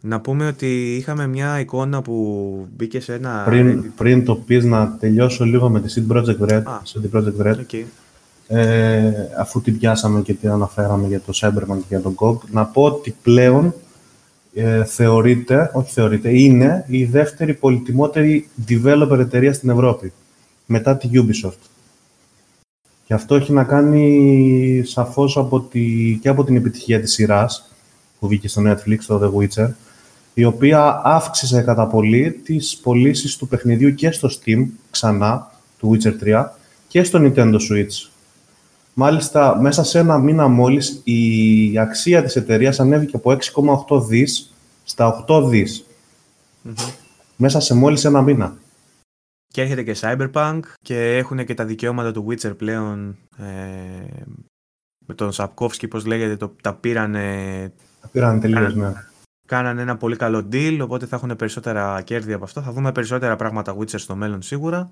Να 0.00 0.20
πούμε 0.20 0.46
ότι 0.46 0.96
είχαμε 0.96 1.26
μια 1.26 1.60
εικόνα 1.60 2.02
που 2.02 2.68
μπήκε 2.72 3.00
σε 3.00 3.14
ένα... 3.14 3.42
Πριν, 3.44 3.94
πριν 3.94 4.24
το 4.24 4.36
πεις 4.36 4.64
να 4.64 4.96
τελειώσω 4.96 5.44
λίγο 5.44 5.68
με 5.68 5.80
τη 5.80 6.04
CD 6.08 6.12
Projekt 6.12 6.38
Red, 6.38 6.62
ah, 6.62 6.80
CD 6.84 7.10
Projekt 7.12 7.46
Red 7.46 7.56
okay. 7.70 7.84
ε, 8.46 9.12
αφού 9.38 9.60
την 9.60 9.78
πιάσαμε 9.78 10.22
και 10.22 10.34
την 10.34 10.50
αναφέραμε 10.50 11.06
για 11.06 11.20
το 11.20 11.32
Cyberman 11.34 11.76
και 11.76 11.84
για 11.88 12.00
τον 12.00 12.14
GOG, 12.18 12.38
να 12.50 12.66
πω 12.66 12.82
ότι 12.82 13.16
πλέον 13.22 13.74
ε, 14.54 14.84
θεωρείται, 14.84 15.70
όχι 15.74 15.92
θεωρείται, 15.92 16.38
είναι 16.38 16.84
η 16.88 17.04
δεύτερη 17.04 17.54
πολυτιμότερη 17.54 18.48
developer 18.68 19.18
εταιρεία 19.18 19.52
στην 19.52 19.70
Ευρώπη, 19.70 20.12
μετά 20.66 20.96
τη 20.96 21.10
Ubisoft. 21.12 21.73
Και 23.06 23.14
αυτό 23.14 23.34
έχει 23.34 23.52
να 23.52 23.64
κάνει 23.64 24.82
σαφώς 24.84 25.36
από 25.36 25.60
τη, 25.60 26.14
και 26.22 26.28
από 26.28 26.44
την 26.44 26.56
επιτυχία 26.56 27.00
της 27.00 27.12
σειράς 27.12 27.70
που 28.18 28.28
βγήκε 28.28 28.48
στο 28.48 28.62
Netflix, 28.66 28.98
το 29.06 29.20
The 29.22 29.42
Witcher, 29.42 29.68
η 30.34 30.44
οποία 30.44 31.00
αύξησε 31.04 31.62
κατά 31.62 31.86
πολύ 31.86 32.32
τις 32.32 32.76
πωλήσεις 32.76 33.36
του 33.36 33.48
παιχνιδιού 33.48 33.94
και 33.94 34.10
στο 34.10 34.28
Steam, 34.28 34.66
ξανά, 34.90 35.50
του 35.78 35.96
Witcher 35.96 36.12
3, 36.24 36.44
και 36.88 37.04
στο 37.04 37.18
Nintendo 37.22 37.54
Switch. 37.54 38.08
Μάλιστα, 38.94 39.60
μέσα 39.60 39.84
σε 39.84 39.98
ένα 39.98 40.18
μήνα 40.18 40.48
μόλις, 40.48 41.00
η 41.04 41.78
αξία 41.78 42.22
της 42.22 42.36
εταιρείας 42.36 42.80
ανέβηκε 42.80 43.16
από 43.16 43.30
6,8 43.30 44.00
δις 44.06 44.54
στα 44.84 45.24
8 45.28 45.42
δις. 45.48 45.84
Μέσα 47.36 47.60
σε 47.60 47.74
μόλις 47.74 48.04
ένα 48.04 48.22
μήνα. 48.22 48.56
Και 49.54 49.60
έρχεται 49.60 49.82
και 49.82 49.96
Cyberpunk 50.00 50.60
και 50.82 51.16
έχουν 51.16 51.44
και 51.44 51.54
τα 51.54 51.64
δικαιώματα 51.64 52.12
του 52.12 52.26
Witcher 52.28 52.56
πλέον 52.56 53.16
ε, 53.36 53.44
με 55.06 55.14
τον 55.14 55.32
Σαπκόφσκι, 55.32 55.88
πώς 55.88 56.06
λέγεται, 56.06 56.36
το, 56.36 56.54
τα 56.62 56.74
πήρανε... 56.74 57.72
Τα 58.00 58.08
πήρανε 58.08 58.40
τελείως, 58.40 58.74
ναι. 58.74 58.92
Κάνανε 59.46 59.82
ένα 59.82 59.96
πολύ 59.96 60.16
καλό 60.16 60.48
deal, 60.52 60.78
οπότε 60.82 61.06
θα 61.06 61.16
έχουν 61.16 61.36
περισσότερα 61.36 62.02
κέρδη 62.02 62.32
από 62.32 62.44
αυτό. 62.44 62.62
Θα 62.62 62.72
δούμε 62.72 62.92
περισσότερα 62.92 63.36
πράγματα 63.36 63.76
Witcher 63.76 63.98
στο 63.98 64.16
μέλλον 64.16 64.42
σίγουρα. 64.42 64.90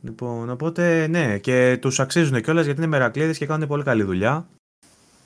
Λοιπόν, 0.00 0.50
οπότε 0.50 1.06
ναι, 1.06 1.38
και 1.38 1.78
τους 1.80 2.00
αξίζουν 2.00 2.42
κιόλας 2.42 2.64
γιατί 2.64 2.80
είναι 2.80 2.88
μερακλείδες 2.88 3.38
και 3.38 3.46
κάνουν 3.46 3.68
πολύ 3.68 3.82
καλή 3.82 4.02
δουλειά. 4.02 4.46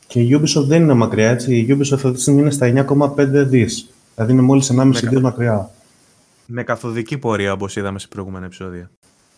Και 0.07 0.21
η 0.21 0.41
Ubisoft 0.41 0.65
δεν 0.67 0.83
είναι 0.83 0.95
μακριά, 0.95 1.31
έτσι. 1.31 1.57
Η 1.57 1.67
Ubisoft 1.71 1.93
αυτή 1.93 2.13
τη 2.13 2.21
στιγμή 2.21 2.41
είναι 2.41 2.51
στα 2.51 2.87
9,5 2.89 3.27
δις. 3.47 3.91
Δηλαδή 4.15 4.33
είναι 4.33 4.43
μόλις 4.43 4.73
1,5 4.73 4.93
δις 4.93 5.21
μακριά. 5.21 5.71
Με 6.51 6.63
καθοδική 6.63 7.19
πορεία, 7.19 7.53
όπως 7.53 7.77
είδαμε 7.77 7.99
σε 7.99 8.09
προηγούμενα 8.09 8.45
επεισόδια. 8.45 8.91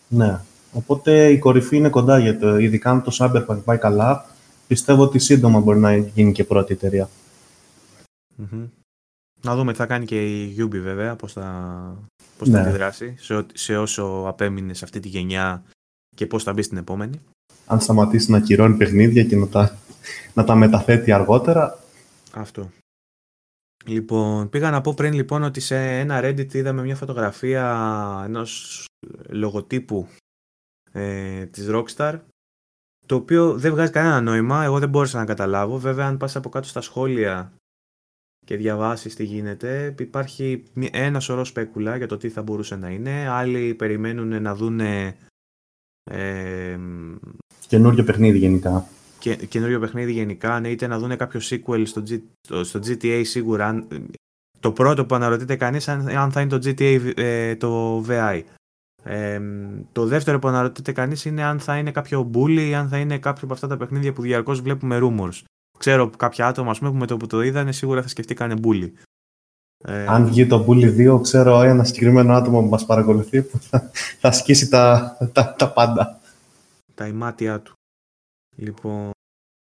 Ναι. 0.07 0.39
Οπότε 0.71 1.31
η 1.31 1.39
κορυφή 1.39 1.77
είναι 1.77 1.89
κοντά, 1.89 2.19
γιατί 2.19 2.45
ειδικά 2.45 2.89
αν 2.89 3.03
το 3.03 3.15
Cyberpunk 3.19 3.63
πάει 3.63 3.77
καλά, 3.77 4.25
πιστεύω 4.67 5.03
ότι 5.03 5.19
σύντομα 5.19 5.59
μπορεί 5.59 5.79
να 5.79 5.95
γίνει 5.95 6.31
και 6.31 6.43
πρώτη 6.43 6.73
εταιρεία. 6.73 7.09
Mm-hmm. 8.41 8.67
Να 9.41 9.55
δούμε 9.55 9.71
τι 9.71 9.77
θα 9.77 9.85
κάνει 9.85 10.05
και 10.05 10.43
η 10.43 10.55
Ubi 10.59 10.79
βέβαια, 10.79 11.15
πώς 11.15 11.33
θα, 11.33 11.97
πώς 12.37 12.47
ναι. 12.47 12.57
θα 12.57 12.63
αντιδράσει 12.63 13.15
σε, 13.19 13.45
σε 13.53 13.77
όσο 13.77 14.23
απέμεινε 14.27 14.73
σε 14.73 14.85
αυτή 14.85 14.99
τη 14.99 15.07
γενιά 15.07 15.63
και 16.15 16.25
πώς 16.25 16.43
θα 16.43 16.53
μπει 16.53 16.61
στην 16.61 16.77
επόμενη. 16.77 17.21
Αν 17.65 17.79
σταματήσει 17.79 18.31
να 18.31 18.39
κυρώνει 18.39 18.77
παιχνίδια 18.77 19.23
και 19.23 19.35
να 19.35 19.47
τα, 19.47 19.77
να 20.33 20.43
τα 20.43 20.55
μεταθέτει 20.55 21.11
αργότερα. 21.11 21.79
Αυτό. 22.33 22.69
Λοιπόν, 23.85 24.49
πήγα 24.49 24.71
να 24.71 24.81
πω 24.81 24.93
πριν 24.93 25.13
λοιπόν 25.13 25.43
ότι 25.43 25.59
σε 25.59 25.99
ένα 25.99 26.19
Reddit 26.23 26.53
είδαμε 26.53 26.81
μια 26.81 26.95
φωτογραφία 26.95 28.21
ενός 28.25 28.85
λογοτύπου 29.29 30.07
ε, 30.91 31.45
της 31.45 31.67
Rockstar 31.69 32.19
το 33.05 33.15
οποίο 33.15 33.57
δεν 33.57 33.71
βγάζει 33.71 33.91
κανένα 33.91 34.21
νόημα, 34.21 34.63
εγώ 34.63 34.79
δεν 34.79 34.89
μπόρεσα 34.89 35.17
να 35.17 35.25
καταλάβω. 35.25 35.77
Βέβαια, 35.77 36.07
αν 36.07 36.17
πας 36.17 36.35
από 36.35 36.49
κάτω 36.49 36.67
στα 36.67 36.81
σχόλια 36.81 37.53
και 38.45 38.55
διαβάσεις 38.55 39.15
τι 39.15 39.23
γίνεται, 39.23 39.95
υπάρχει 39.99 40.63
ένα 40.91 41.19
σωρό 41.19 41.45
σπέκουλα 41.45 41.97
για 41.97 42.07
το 42.07 42.17
τι 42.17 42.29
θα 42.29 42.41
μπορούσε 42.41 42.75
να 42.75 42.89
είναι. 42.89 43.27
Άλλοι 43.27 43.73
περιμένουν 43.73 44.41
να 44.41 44.55
δουν 44.55 44.79
ε, 44.79 45.17
καινούριο 47.67 48.03
παιχνίδι 48.03 48.37
γενικά. 48.37 48.87
Και, 49.21 49.35
καινούριο 49.35 49.79
παιχνίδι 49.79 50.11
γενικά, 50.11 50.59
ναι, 50.59 50.69
είτε 50.69 50.87
να 50.87 50.99
δουν 50.99 51.17
κάποιο 51.17 51.39
sequel 51.43 51.81
στο, 51.85 52.03
G, 52.09 52.21
στο 52.63 52.79
GTA 52.79 53.21
σίγουρα. 53.23 53.87
το 54.59 54.71
πρώτο 54.71 55.05
που 55.05 55.15
αναρωτείται 55.15 55.55
κανείς 55.55 55.87
αν, 55.87 56.31
θα 56.31 56.41
είναι 56.41 56.57
το 56.57 56.59
GTA 56.63 57.13
ε, 57.15 57.55
το 57.55 58.03
VI. 58.07 58.41
Ε, 59.03 59.41
το 59.91 60.05
δεύτερο 60.05 60.39
που 60.39 60.47
αναρωτείται 60.47 60.91
κανείς 60.91 61.25
είναι 61.25 61.43
αν 61.43 61.59
θα 61.59 61.77
είναι 61.77 61.91
κάποιο 61.91 62.29
bully 62.33 62.67
ή 62.69 62.75
αν 62.75 62.87
θα 62.87 62.97
είναι 62.97 63.17
κάποιο 63.17 63.41
από 63.43 63.53
αυτά 63.53 63.67
τα 63.67 63.77
παιχνίδια 63.77 64.13
που 64.13 64.21
διαρκώς 64.21 64.61
βλέπουμε 64.61 64.99
rumors 65.01 65.41
ξέρω 65.81 66.09
κάποια 66.17 66.47
άτομα 66.47 66.75
πούμε, 66.79 66.91
που 66.91 66.97
με 66.97 67.05
το 67.05 67.17
που 67.17 67.27
το 67.27 67.41
είδανε 67.41 67.71
σίγουρα 67.71 68.01
θα 68.01 68.07
σκεφτήκανε 68.07 68.55
μπούλι. 68.55 68.93
Ε, 69.83 70.05
Αν 70.07 70.25
βγει 70.25 70.47
το 70.47 70.65
Bully 70.67 71.13
2, 71.13 71.21
ξέρω 71.21 71.61
ένα 71.61 71.83
συγκεκριμένο 71.83 72.33
άτομο 72.33 72.61
που 72.61 72.69
μας 72.69 72.85
παρακολουθεί 72.85 73.41
που 73.41 73.59
θα, 73.59 73.91
θα 74.19 74.31
σκίσει 74.31 74.69
τα, 74.69 75.17
τα, 75.33 75.55
τα 75.57 75.71
πάντα. 75.71 76.19
Τα 76.95 77.07
ιμάτια 77.07 77.59
του. 77.59 77.73
Λοιπόν, 78.61 79.11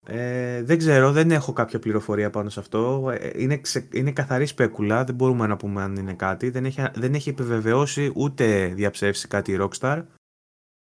ε, 0.08 0.64
δεν 0.64 0.78
ξέρω, 0.78 1.12
δεν 1.12 1.32
έχω 1.32 1.54
κάποια 1.54 1.80
πληροφορία 1.80 2.30
πάνω 2.30 2.50
σε 2.50 2.60
αυτό. 2.60 3.10
Ε, 3.20 3.32
είναι, 3.36 3.62
είναι 3.92 4.12
καθαρή 4.12 4.46
σπέκουλα, 4.46 5.04
δεν 5.04 5.16
μπορούμε 5.16 5.48
να 5.48 5.58
πούμε 5.58 5.82
αν 5.82 5.96
είναι 5.96 6.14
κάτι. 6.14 6.50
Δεν 6.50 6.66
έχει, 6.66 6.84
δεν 6.94 7.14
έχει 7.14 7.30
επιβεβαιώσει 7.30 8.12
ούτε 8.16 8.68
διαψεύσει 8.68 9.28
κάτι 9.28 9.52
η 9.52 9.58
Rockstar. 9.60 10.06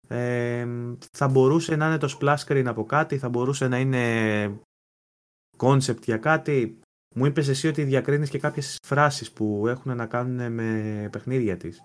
Ε, 0.08 0.66
θα 1.10 1.28
μπορούσε 1.28 1.76
να 1.76 1.86
είναι 1.86 1.98
το 1.98 2.18
splash 2.20 2.44
screen 2.46 2.64
από 2.66 2.84
κάτι, 2.84 3.18
θα 3.18 3.28
μπορούσε 3.28 3.68
να 3.68 3.78
είναι 3.78 4.58
concept 5.56 6.04
για 6.04 6.16
κάτι. 6.16 6.78
Μου 7.14 7.26
είπες 7.26 7.48
εσύ 7.48 7.68
ότι 7.68 7.84
διακρίνεις 7.84 8.30
και 8.30 8.38
κάποιες 8.38 8.76
φράσεις 8.86 9.32
που 9.32 9.64
έχουν 9.68 9.96
να 9.96 10.06
κάνουν 10.06 10.52
με 10.52 11.08
παιχνίδια 11.12 11.56
της. 11.56 11.82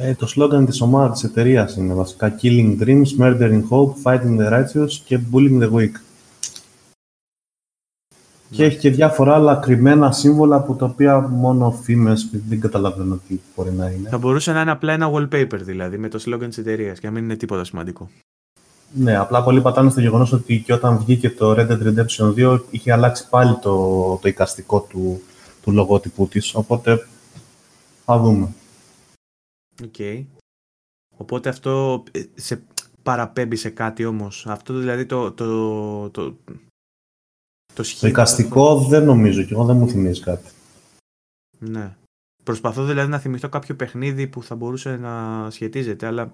Ε, 0.00 0.14
το 0.14 0.26
σλόγγαν 0.26 0.66
της 0.66 0.80
ομάδας 0.80 1.20
της 1.20 1.30
εταιρείας 1.30 1.76
είναι 1.76 1.94
βασικά 1.94 2.34
Killing 2.42 2.76
Dreams, 2.80 3.06
Murdering 3.20 3.62
Hope, 3.70 3.92
Fighting 4.02 4.38
the 4.38 4.52
Righteous 4.52 4.90
και 5.04 5.20
Bullying 5.32 5.62
the 5.62 5.70
Weak. 5.72 5.90
Και 8.50 8.64
έχει 8.64 8.78
και 8.78 8.90
διάφορα 8.90 9.34
άλλα 9.34 9.54
κρυμμένα 9.54 10.12
σύμβολα 10.12 10.56
από 10.56 10.74
τα 10.74 10.86
οποία 10.86 11.18
μόνο 11.20 11.70
φήμες 11.70 12.30
δεν 12.48 12.60
καταλαβαίνω 12.60 13.20
τι 13.28 13.38
μπορεί 13.56 13.72
να 13.72 13.86
είναι. 13.86 14.08
Θα 14.08 14.18
μπορούσε 14.18 14.52
να 14.52 14.60
είναι 14.60 14.70
απλά 14.70 14.92
ένα 14.92 15.10
wallpaper 15.12 15.58
δηλαδή 15.60 15.98
με 15.98 16.08
το 16.08 16.22
slogan 16.26 16.46
της 16.48 16.58
εταιρείας 16.58 16.98
και 16.98 17.06
να 17.06 17.12
μην 17.12 17.24
είναι 17.24 17.36
τίποτα 17.36 17.64
σημαντικό. 17.64 18.08
Ναι, 18.92 19.16
απλά 19.16 19.42
πολλοί 19.42 19.60
πατάνε 19.60 19.90
στο 19.90 20.00
γεγονός 20.00 20.32
ότι 20.32 20.58
και 20.58 20.72
όταν 20.72 20.98
βγήκε 20.98 21.30
το 21.30 21.50
Red 21.52 21.68
Dead 21.68 21.82
Redemption 21.82 22.34
2 22.54 22.60
είχε 22.70 22.92
αλλάξει 22.92 23.28
πάλι 23.28 23.58
το, 23.62 23.74
το 24.22 24.28
εικαστικό 24.28 24.80
του, 24.80 25.22
του 25.62 25.72
λογότυπου 25.72 26.28
της. 26.28 26.54
Οπότε 26.54 27.06
θα 28.04 28.18
δούμε. 28.18 28.48
Okay. 29.82 29.94
Okay. 29.98 30.26
Οπότε 31.16 31.48
αυτό 31.48 32.02
ε, 32.10 32.24
σε 32.34 32.62
παραπέμπει 33.02 33.56
σε 33.56 33.70
κάτι 33.70 34.04
όμως. 34.04 34.46
Αυτό 34.46 34.78
δηλαδή 34.78 35.06
το, 35.06 35.32
το, 35.32 36.10
το, 36.10 36.30
το, 37.74 37.82
το 38.00 38.06
εικαστικό 38.06 38.84
δεν 38.84 39.04
νομίζω 39.04 39.42
και 39.42 39.52
εγώ 39.52 39.64
δεν 39.64 39.76
μου 39.76 39.88
θυμίζει 39.88 40.20
κάτι. 40.20 40.50
Ναι. 41.58 41.96
Προσπαθώ 42.44 42.84
δηλαδή 42.84 43.10
να 43.10 43.18
θυμηθώ 43.18 43.48
κάποιο 43.48 43.76
παιχνίδι 43.76 44.26
που 44.26 44.42
θα 44.42 44.54
μπορούσε 44.54 44.96
να 44.96 45.46
σχετίζεται, 45.50 46.06
αλλά 46.06 46.32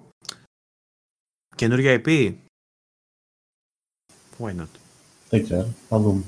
καινούργια 1.57 2.01
EP 2.05 2.35
Why 4.39 4.61
not; 4.61 4.67
Δεν 5.29 5.43
ξέρω, 5.43 5.69
θα 5.89 5.99
δούμε. 5.99 6.23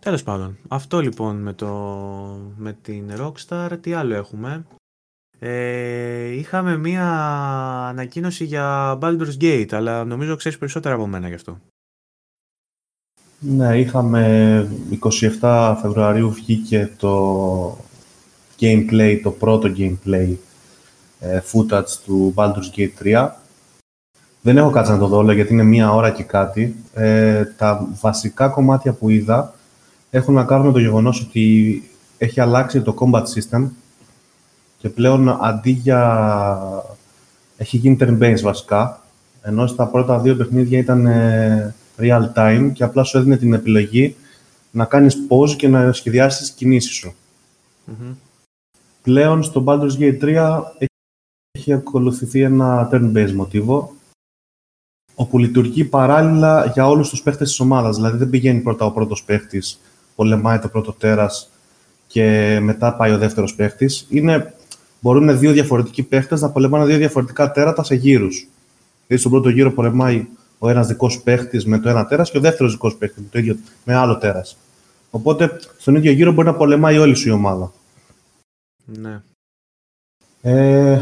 Τέλος 0.00 0.22
πάντων, 0.22 0.58
αυτό 0.68 1.00
λοιπόν 1.00 1.36
με, 1.36 1.52
το, 1.52 1.68
με 2.56 2.72
την 2.72 3.10
Rockstar, 3.16 3.78
τι 3.80 3.92
άλλο 3.92 4.14
έχουμε; 4.14 4.66
Ε, 5.38 6.26
είχαμε 6.26 6.76
μία 6.76 7.06
ανακοίνωση 7.88 8.44
για 8.44 8.98
Baldur's 9.02 9.40
Gate, 9.40 9.68
αλλά 9.70 10.04
νομίζω 10.04 10.36
ξέρεις 10.36 10.58
περισσότερα 10.58 10.94
από 10.94 11.06
μένα 11.06 11.28
γι' 11.28 11.34
αυτό. 11.34 11.58
Ναι, 13.38 13.78
είχαμε 13.78 14.68
27 15.40 15.76
Φεβρουαρίου 15.80 16.30
βγήκε 16.30 16.92
το 16.96 17.84
gameplay, 18.60 19.20
το 19.22 19.30
πρώτο 19.30 19.72
gameplay 19.76 20.34
ε, 21.20 21.40
footage 21.52 21.90
του 22.04 22.34
Baldur's 22.36 22.76
Gate 22.76 22.90
3 23.02 23.28
δεν 24.40 24.56
έχω 24.56 24.70
κάτσει 24.70 24.92
να 24.92 24.98
το 24.98 25.06
δω 25.06 25.16
όλο 25.16 25.32
γιατί 25.32 25.52
είναι 25.52 25.62
μία 25.62 25.92
ώρα 25.92 26.10
και 26.10 26.22
κάτι. 26.22 26.76
Ε, 26.94 27.44
τα 27.44 27.88
βασικά 28.00 28.48
κομμάτια 28.48 28.92
που 28.92 29.08
είδα 29.08 29.54
έχουν 30.10 30.34
να 30.34 30.44
κάνουν 30.44 30.66
με 30.66 30.72
το 30.72 30.78
γεγονός 30.78 31.20
ότι 31.20 31.82
έχει 32.18 32.40
αλλάξει 32.40 32.80
το 32.80 32.94
combat 32.98 33.22
system 33.22 33.68
και 34.78 34.88
πλέον 34.88 35.28
αντί 35.28 35.70
για... 35.70 36.84
έχει 37.56 37.76
γίνει 37.76 37.96
turn-based 38.00 38.40
βασικά, 38.42 39.02
ενώ 39.42 39.66
στα 39.66 39.86
πρώτα 39.86 40.18
δύο 40.18 40.36
παιχνίδια 40.36 40.78
ήταν 40.78 41.06
ε, 41.06 41.74
real 41.98 42.32
time 42.34 42.70
και 42.72 42.84
απλά 42.84 43.02
σου 43.02 43.18
έδινε 43.18 43.36
την 43.36 43.52
επιλογή 43.52 44.16
να 44.70 44.84
κάνεις 44.84 45.16
pause 45.28 45.50
και 45.56 45.68
να 45.68 45.92
σχεδιάσεις 45.92 46.40
τις 46.40 46.50
κινήσεις 46.50 46.92
σου. 46.94 47.14
Πλέον 49.02 49.42
στο 49.42 49.64
Baldur's 49.66 49.98
Gate 49.98 50.18
3 50.22 50.62
έχει 51.50 51.72
ακολουθηθεί 51.72 52.40
ένα 52.40 52.88
turn-based 52.92 53.32
μοτίβο 53.32 53.92
όπου 55.14 55.38
λειτουργεί 55.38 55.84
παράλληλα 55.84 56.66
για 56.66 56.88
όλους 56.88 57.08
τους 57.08 57.22
παίχτες 57.22 57.48
της 57.48 57.60
ομάδας. 57.60 57.96
Δηλαδή 57.96 58.16
δεν 58.16 58.30
πηγαίνει 58.30 58.60
πρώτα 58.60 58.84
ο 58.84 58.90
πρώτος 58.90 59.24
παίχτης, 59.24 59.80
πολεμάει 60.14 60.58
το 60.58 60.68
πρώτο 60.68 60.92
τέρας 60.92 61.50
και 62.06 62.58
μετά 62.62 62.94
πάει 62.94 63.12
ο 63.12 63.18
δεύτερος 63.18 63.54
παίχτης. 63.54 64.06
Μπορούν 65.00 65.38
δύο 65.38 65.52
διαφορετικοί 65.52 66.02
παίχτες 66.02 66.40
να 66.40 66.50
πολεμάνε 66.50 66.84
δύο 66.84 66.96
διαφορετικά 66.96 67.50
τέρατα 67.50 67.82
σε 67.82 67.94
γύρους. 67.94 68.48
Δηλαδή 69.06 69.26
στον 69.26 69.32
πρώτο 69.32 69.48
γύρο 69.48 69.72
πολεμάει 69.72 70.26
ο 70.58 70.68
ένας 70.68 70.86
δικός 70.86 71.22
παίχτης 71.22 71.66
με 71.66 71.78
το 71.78 71.88
ένα 71.88 72.06
τέρας 72.06 72.30
και 72.30 72.38
ο 72.38 72.40
δεύτερος 72.40 72.72
δικός 72.72 72.96
παίχτης 72.96 73.22
με, 73.32 73.58
με 73.84 73.94
άλλο 73.94 74.18
τέρας. 74.18 74.56
Οπότε 75.10 75.60
στον 75.78 75.94
ίδιο 75.94 76.12
γύρο 76.12 76.32
μπορεί 76.32 76.46
να 76.46 76.54
πολεμάει 76.54 76.98
όλη 76.98 77.14
σου 77.14 77.28
η 77.28 77.32
ομάδα. 77.32 77.72
Ναι. 78.84 79.22
Ε, 80.40 81.00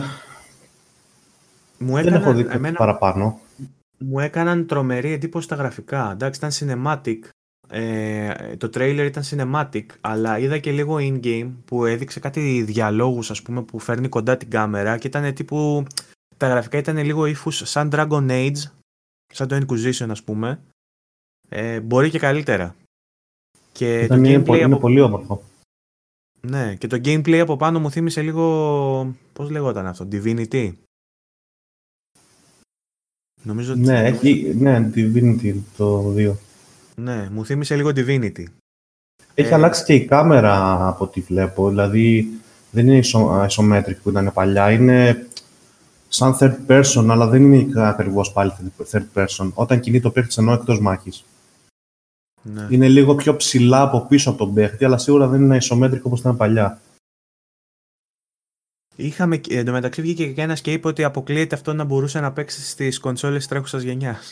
Μου 1.79 1.97
έκανε, 1.97 2.11
δεν 2.11 2.21
έχω 2.21 2.33
δει 2.33 2.47
εμένα... 2.51 2.77
παραπάνω. 2.77 3.41
Μου 3.99 4.19
έκαναν 4.19 4.67
τρομερή 4.67 5.13
εντύπωση 5.13 5.49
τα 5.49 5.55
γραφικά. 5.55 6.11
Εντάξει, 6.13 6.41
ήταν 6.45 6.51
cinematic. 6.85 7.19
Ε, 7.69 8.57
το 8.57 8.71
trailer 8.75 9.07
ήταν 9.07 9.23
cinematic, 9.31 9.85
αλλά 10.01 10.39
είδα 10.39 10.59
και 10.59 10.73
λίγο 10.73 10.97
in-game 11.01 11.51
που 11.65 11.85
έδειξε 11.85 12.21
κάτι 12.21 12.63
διαλόγους 12.63 13.31
ας 13.31 13.43
πούμε 13.43 13.63
που 13.63 13.79
φέρνει 13.79 14.09
κοντά 14.09 14.37
την 14.37 14.51
κάμερα 14.51 14.99
και 14.99 15.07
ήταν 15.07 15.35
τύπου 15.35 15.87
τα 16.37 16.49
γραφικά 16.49 16.79
ήταν 16.79 16.99
λίγο 16.99 17.27
ύφους 17.27 17.63
σαν 17.65 17.91
Dragon 17.93 18.31
Age, 18.31 18.63
σαν 19.27 19.49
το 19.49 19.57
Inquisition 19.57 20.09
ας 20.11 20.23
πούμε. 20.23 20.61
Ε, 21.49 21.81
μπορεί 21.81 22.11
και 22.11 22.19
καλύτερα. 22.19 22.77
Και 23.73 24.01
ήταν 24.01 24.23
το 24.23 24.29
είναι, 24.29 24.43
πολύ, 24.43 24.63
από... 24.63 24.71
είναι 24.71 24.81
πολύ 24.81 25.01
όμορφο. 25.01 25.43
Ναι, 26.41 26.75
και 26.75 26.87
το 26.87 26.97
gameplay 26.97 27.39
από 27.39 27.57
πάνω 27.57 27.81
μου 27.81 27.91
θύμισε 27.91 28.23
λίγο, 28.23 29.15
πώς 29.33 29.51
λεγόταν 29.51 29.87
αυτό, 29.87 30.09
Divinity. 30.13 30.73
Νομίζω 33.43 33.73
ότι... 33.73 33.81
Ναι, 33.81 34.05
έχει, 34.05 34.55
ναι, 34.59 34.91
Divinity 34.95 35.55
το 35.77 36.15
2. 36.17 36.35
Ναι, 36.99 37.29
μου 37.31 37.45
θύμισε 37.45 37.77
λίγο 37.77 37.89
Divinity. 37.89 38.45
Έχει 39.35 39.51
ε... 39.51 39.55
αλλάξει 39.55 39.85
και 39.85 39.95
η 39.95 40.05
κάμερα 40.05 40.87
από 40.89 41.05
ό,τι 41.05 41.21
βλέπω, 41.21 41.69
δηλαδή 41.69 42.29
δεν 42.71 42.89
είναι 42.89 43.01
isometric 43.49 43.97
που 44.03 44.11
ήταν 44.11 44.31
παλιά, 44.33 44.73
είναι 44.73 45.27
σαν 46.09 46.37
third 46.41 46.57
person, 46.67 47.07
αλλά 47.09 47.27
δεν 47.27 47.53
είναι 47.53 47.89
ακριβώς 47.89 48.33
πάλι 48.33 48.53
third 48.91 49.07
person. 49.15 49.51
Όταν 49.55 49.81
κινεί 49.81 50.01
το 50.01 50.11
παίχτη 50.11 50.35
ενώ 50.39 50.53
εκτός 50.53 50.81
μάχης. 50.81 51.25
Ναι. 52.43 52.67
Είναι 52.71 52.89
λίγο 52.89 53.15
πιο 53.15 53.37
ψηλά 53.37 53.83
από 53.83 54.07
πίσω 54.07 54.31
από 54.31 54.39
τον 54.39 54.55
παίχτη, 54.55 54.85
αλλά 54.85 54.99
σίγουρα 54.99 55.27
δεν 55.27 55.43
είναι 55.43 55.57
ισομέτρικο 55.57 56.03
όπως 56.07 56.21
ήταν 56.21 56.37
παλιά. 56.37 56.81
Είχαμε, 58.97 59.41
εν 59.49 59.65
τω 59.65 59.73
μεταξύ 59.73 60.01
βγήκε 60.01 60.33
και 60.33 60.43
ένας 60.43 60.61
και 60.61 60.73
είπε 60.73 60.89
ότι 60.89 61.05
αποκλείεται 61.05 61.55
αυτό 61.55 61.73
να 61.73 61.85
μπορούσε 61.85 62.21
να 62.21 62.33
παίξει 62.33 62.63
στις 62.63 62.99
κονσόλες 63.01 63.47
τρέχουσας 63.47 63.83
γενιάς. 63.83 64.31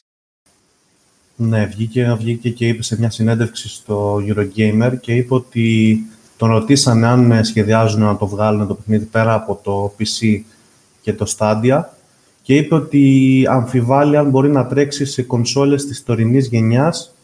Ναι, 1.37 1.67
βγήκε, 1.67 2.17
βγήκε 2.19 2.51
και 2.51 2.69
είπε 2.69 2.83
σε 2.83 2.99
μια 2.99 3.11
συνέντευξη 3.11 3.69
στο 3.69 4.17
Eurogamer 4.17 4.93
και 5.01 5.15
είπε 5.15 5.35
ότι 5.35 5.99
τον 6.37 6.51
ρωτήσανε 6.51 7.07
αν 7.07 7.45
σχεδιάζουν 7.45 8.01
να 8.01 8.17
το 8.17 8.27
βγάλουν 8.27 8.67
το 8.67 8.75
παιχνίδι 8.75 9.05
πέρα 9.05 9.35
από 9.35 9.61
το 9.63 9.95
PC 9.99 10.41
και 11.01 11.13
το 11.13 11.35
Stadia 11.37 11.83
και 12.43 12.57
είπε 12.57 12.75
ότι 12.75 13.45
αμφιβάλλει 13.49 14.17
αν 14.17 14.31
μπορεί 14.31 14.51
να 14.51 14.67
τρέξει 14.67 15.05
σε 15.05 15.23
κονσόλες 15.23 15.87
της 15.87 16.05
τωρινής 16.05 16.47
γενιάς 16.47 17.15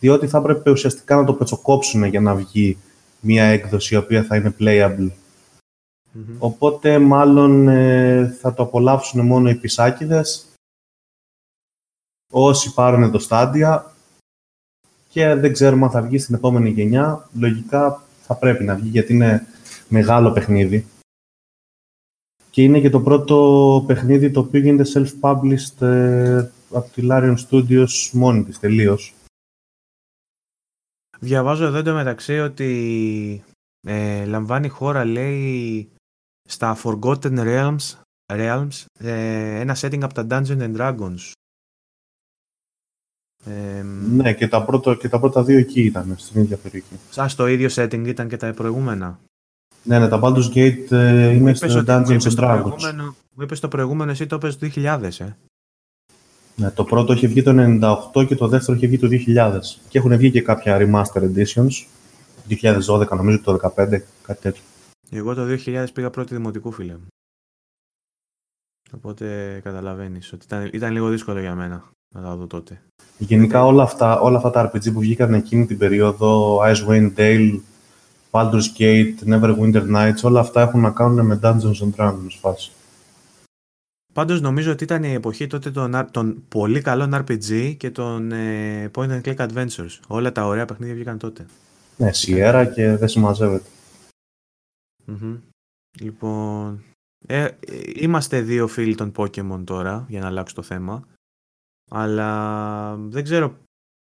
διότι 0.00 0.26
θα 0.26 0.38
έπρεπε 0.38 0.70
ουσιαστικά 0.70 1.16
να 1.16 1.24
το 1.24 1.32
πετσοκόψουν 1.32 2.04
για 2.04 2.20
να 2.20 2.34
βγει 2.34 2.78
μια 3.20 3.44
έκδοση 3.44 3.94
η 3.94 3.96
οποία 3.96 4.22
θα 4.22 4.36
είναι 4.36 4.54
playable. 4.60 5.10
Οπότε 6.38 6.98
μάλλον 6.98 7.68
ε, 7.68 8.36
θα 8.40 8.54
το 8.54 8.62
απολαύσουν 8.62 9.26
μόνο 9.26 9.50
οι 9.50 9.54
πισάκιδες 9.54 10.46
όσοι 12.32 12.74
πάρουν 12.74 13.10
το 13.10 13.26
Stadia 13.28 13.82
και 15.08 15.34
δεν 15.34 15.52
ξέρουμε 15.52 15.84
αν 15.84 15.90
θα 15.90 16.02
βγει 16.02 16.18
στην 16.18 16.34
επόμενη 16.34 16.70
γενιά. 16.70 17.28
Λογικά 17.38 18.02
θα 18.22 18.34
πρέπει 18.34 18.64
να 18.64 18.74
βγει 18.74 18.88
γιατί 18.88 19.12
είναι 19.12 19.46
μεγάλο 19.88 20.32
παιχνίδι 20.32 20.86
και 22.50 22.62
είναι 22.62 22.80
και 22.80 22.90
το 22.90 23.00
πρώτο 23.00 23.84
παιχνίδι 23.86 24.30
το 24.30 24.40
οποίο 24.40 24.60
γίνεται 24.60 24.84
self-published 24.94 25.80
ε, 25.80 26.50
από 26.72 26.90
τη 26.90 27.06
Larian 27.10 27.34
Studios 27.48 28.10
μόνη 28.12 28.44
της 28.44 28.58
τελείως. 28.58 29.14
Διαβάζω 31.20 31.64
εδώ 31.64 31.94
μεταξύ 31.94 32.38
ότι 32.38 33.44
ε, 33.86 34.24
λαμβάνει 34.24 34.68
χώρα 34.68 35.04
λέει 35.04 35.88
στα 36.48 36.76
Forgotten 36.82 37.38
Realms, 37.38 37.92
Realms 38.32 38.84
ε, 38.98 39.60
ένα 39.60 39.76
setting 39.80 40.02
από 40.02 40.14
τα 40.14 40.26
Dungeons 40.30 40.60
and 40.60 40.76
Dragons. 40.76 41.32
Ναι, 44.10 44.32
και 44.32 44.48
τα, 44.48 44.64
πρώτα, 44.64 44.94
και 44.94 45.08
τα 45.08 45.20
πρώτα 45.20 45.44
δύο 45.44 45.58
εκεί 45.58 45.80
ήταν, 45.82 46.14
στην 46.18 46.40
ίδια 46.40 46.56
περιοχή. 46.56 46.94
Σαν 47.10 47.28
στο 47.28 47.46
ίδιο 47.46 47.68
setting 47.74 48.06
ήταν 48.06 48.28
και 48.28 48.36
τα 48.36 48.52
προηγούμενα. 48.52 49.18
Ναι, 49.82 49.98
ναι, 49.98 50.08
τα 50.08 50.20
Baldur's 50.22 50.52
Gate 50.54 50.90
ε, 50.90 51.30
είναι 51.30 51.54
στο 51.54 51.84
Dungeons 51.86 52.20
and 52.20 52.34
Dragons. 52.36 52.92
Μου 53.34 53.42
είπες 53.42 53.60
το 53.60 53.68
προηγούμενο, 53.68 54.10
εσύ 54.10 54.26
το 54.26 54.36
είπες 54.36 54.58
το 54.58 54.70
2000, 54.74 55.10
ε. 55.18 55.36
Ναι, 56.56 56.70
το 56.70 56.84
πρώτο 56.84 57.12
είχε 57.12 57.26
βγει 57.26 57.42
το 57.42 57.52
98 58.14 58.26
και 58.26 58.34
το 58.34 58.48
δεύτερο 58.48 58.76
είχε 58.76 58.86
βγει 58.86 58.98
το 58.98 59.08
2000. 59.10 59.60
Και 59.88 59.98
έχουν 59.98 60.16
βγει 60.16 60.30
και 60.30 60.42
κάποια 60.42 60.78
remaster 60.80 61.22
editions. 61.22 61.70
2012 62.86 63.08
νομίζω, 63.16 63.40
το 63.40 63.58
2015, 63.76 64.00
κάτι 64.22 64.40
τέτοιο. 64.40 64.62
Εγώ 65.10 65.34
το 65.34 65.42
2000 65.66 65.86
πήγα 65.92 66.10
πρώτη 66.10 66.34
δημοτικού, 66.34 66.72
φίλε 66.72 66.96
Οπότε 68.92 69.60
καταλαβαίνεις 69.64 70.32
ότι 70.32 70.44
ήταν, 70.44 70.70
ήταν 70.72 70.92
λίγο 70.92 71.08
δύσκολο 71.08 71.40
για 71.40 71.54
μένα 71.54 71.84
να 72.14 72.22
τα 72.22 72.36
δω 72.36 72.46
τότε. 72.46 72.82
Γενικά 73.18 73.64
όλα 73.64 73.82
αυτά, 73.82 74.20
όλα 74.20 74.36
αυτά 74.36 74.50
τα 74.50 74.70
RPG 74.70 74.92
που 74.92 75.00
βγήκαν 75.00 75.34
εκείνη 75.34 75.66
την 75.66 75.78
περίοδο, 75.78 76.60
Icewind 76.62 77.12
Dale, 77.16 77.60
Baldur's 78.30 78.78
Gate, 78.78 79.14
Neverwinter 79.26 79.94
Nights, 79.96 80.22
όλα 80.22 80.40
αυτά 80.40 80.60
έχουν 80.60 80.80
να 80.80 80.90
κάνουν 80.90 81.26
με 81.26 81.40
Dungeons 81.42 81.80
and 81.82 81.94
Dragons 81.96 82.36
φάση. 82.40 82.72
Πάντως 84.12 84.40
νομίζω 84.40 84.72
ότι 84.72 84.84
ήταν 84.84 85.02
η 85.02 85.12
εποχή 85.12 85.46
τότε 85.46 85.70
των, 85.70 86.08
των 86.10 86.42
πολύ 86.48 86.80
καλών 86.80 87.14
RPG 87.14 87.74
και 87.76 87.90
των 87.90 88.32
ε, 88.32 88.90
Point 88.94 89.08
and 89.08 89.20
Click 89.20 89.36
Adventures. 89.36 89.98
Όλα 90.06 90.32
τα 90.32 90.46
ωραία 90.46 90.64
παιχνίδια 90.64 90.94
βγήκαν 90.94 91.18
τότε. 91.18 91.46
Ναι, 91.96 92.10
Sierra 92.14 92.70
και 92.74 92.96
δεν 92.96 93.08
συμμαζεύεται. 93.08 93.68
Λοιπόν, 96.00 96.82
ε, 97.26 97.48
είμαστε 97.94 98.40
δύο 98.40 98.66
φίλοι 98.66 98.94
των 98.94 99.12
Pokemon 99.16 99.62
τώρα, 99.64 100.04
για 100.08 100.20
να 100.20 100.26
αλλάξω 100.26 100.54
το 100.54 100.62
θέμα. 100.62 101.06
Αλλά 101.90 102.96
δεν 102.96 103.24
ξέρω 103.24 103.56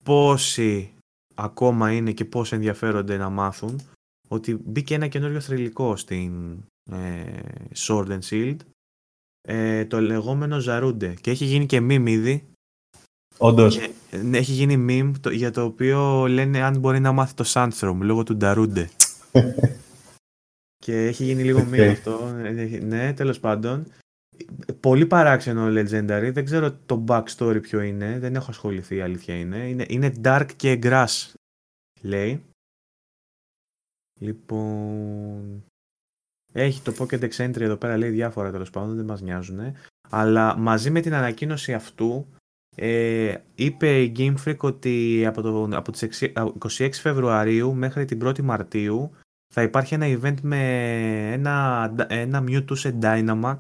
πόσοι 0.03 0.93
ακόμα 1.35 1.91
είναι 1.91 2.11
και 2.11 2.25
πόσοι 2.25 2.55
ενδιαφέρονται 2.55 3.17
να 3.17 3.29
μάθουν 3.29 3.81
ότι 4.27 4.55
μπήκε 4.65 4.95
ένα 4.95 5.07
καινούριο 5.07 5.39
θρηλυκό 5.39 5.95
στην 5.95 6.57
ε, 6.91 7.39
Sword 7.75 8.07
and 8.07 8.19
Shield 8.29 8.57
ε, 9.41 9.85
το 9.85 10.01
λεγόμενο 10.01 10.59
Ζαρούντε 10.59 11.13
και 11.13 11.31
έχει 11.31 11.45
γίνει 11.45 11.65
και 11.65 11.77
meme 11.77 12.07
ήδη 12.07 12.45
Όντως. 13.37 13.79
Ναι, 14.23 14.37
έχει 14.37 14.51
γίνει 14.51 14.85
meme 14.89 15.31
για 15.31 15.51
το 15.51 15.63
οποίο 15.63 16.27
λένε 16.27 16.61
αν 16.61 16.79
μπορεί 16.79 16.99
να 16.99 17.11
μάθει 17.11 17.33
το 17.33 17.43
Sandstrom 17.47 17.97
λόγω 18.01 18.23
του 18.23 18.35
Νταρούντε 18.35 18.89
και 20.85 21.05
έχει 21.05 21.23
γίνει 21.23 21.43
λίγο 21.43 21.67
okay. 21.69 21.73
meme 21.73 21.91
αυτό 21.91 22.35
ναι 22.81 23.13
τέλος 23.13 23.39
πάντων 23.39 23.85
πολύ 24.79 25.05
παράξενο 25.05 25.65
Legendary 25.67 26.29
δεν 26.33 26.45
ξέρω 26.45 26.71
το 26.85 27.03
backstory 27.07 27.59
ποιο 27.61 27.81
είναι 27.81 28.19
δεν 28.19 28.35
έχω 28.35 28.49
ασχοληθεί 28.49 28.95
η 28.95 29.01
αλήθεια 29.01 29.35
είναι 29.35 29.69
είναι, 29.69 29.85
είναι 29.87 30.13
dark 30.23 30.47
και 30.55 30.79
grass 30.83 31.31
λέει 32.01 32.43
Λοιπόν. 34.21 35.63
Έχει 36.53 36.81
το 36.81 36.93
Pocket 36.99 37.29
Entry 37.37 37.59
εδώ 37.61 37.75
πέρα, 37.75 37.97
λέει 37.97 38.09
διάφορα 38.09 38.51
τέλος 38.51 38.69
πάντων, 38.69 38.95
δεν 38.95 39.05
μας 39.05 39.21
νοιάζουν. 39.21 39.59
Αλλά 40.09 40.57
μαζί 40.57 40.89
με 40.89 41.01
την 41.01 41.13
ανακοίνωση 41.13 41.73
αυτού, 41.73 42.27
ε, 42.75 43.37
είπε 43.55 44.01
η 44.01 44.11
Game 44.17 44.35
Freak 44.45 44.57
ότι 44.57 45.25
από, 45.25 45.41
το, 45.41 45.69
από 45.71 45.91
τις 45.91 46.31
26 46.77 46.89
Φεβρουαρίου 46.91 47.73
μέχρι 47.73 48.05
την 48.05 48.19
1η 48.23 48.41
Μαρτίου 48.41 49.11
θα 49.53 49.61
υπάρχει 49.61 49.93
ένα 49.93 50.05
event 50.07 50.41
με 50.41 50.59
ένα, 51.31 51.93
ένα 52.07 52.43
Mewtwo 52.47 52.77
σε 52.77 52.97
Dynamax 53.01 53.57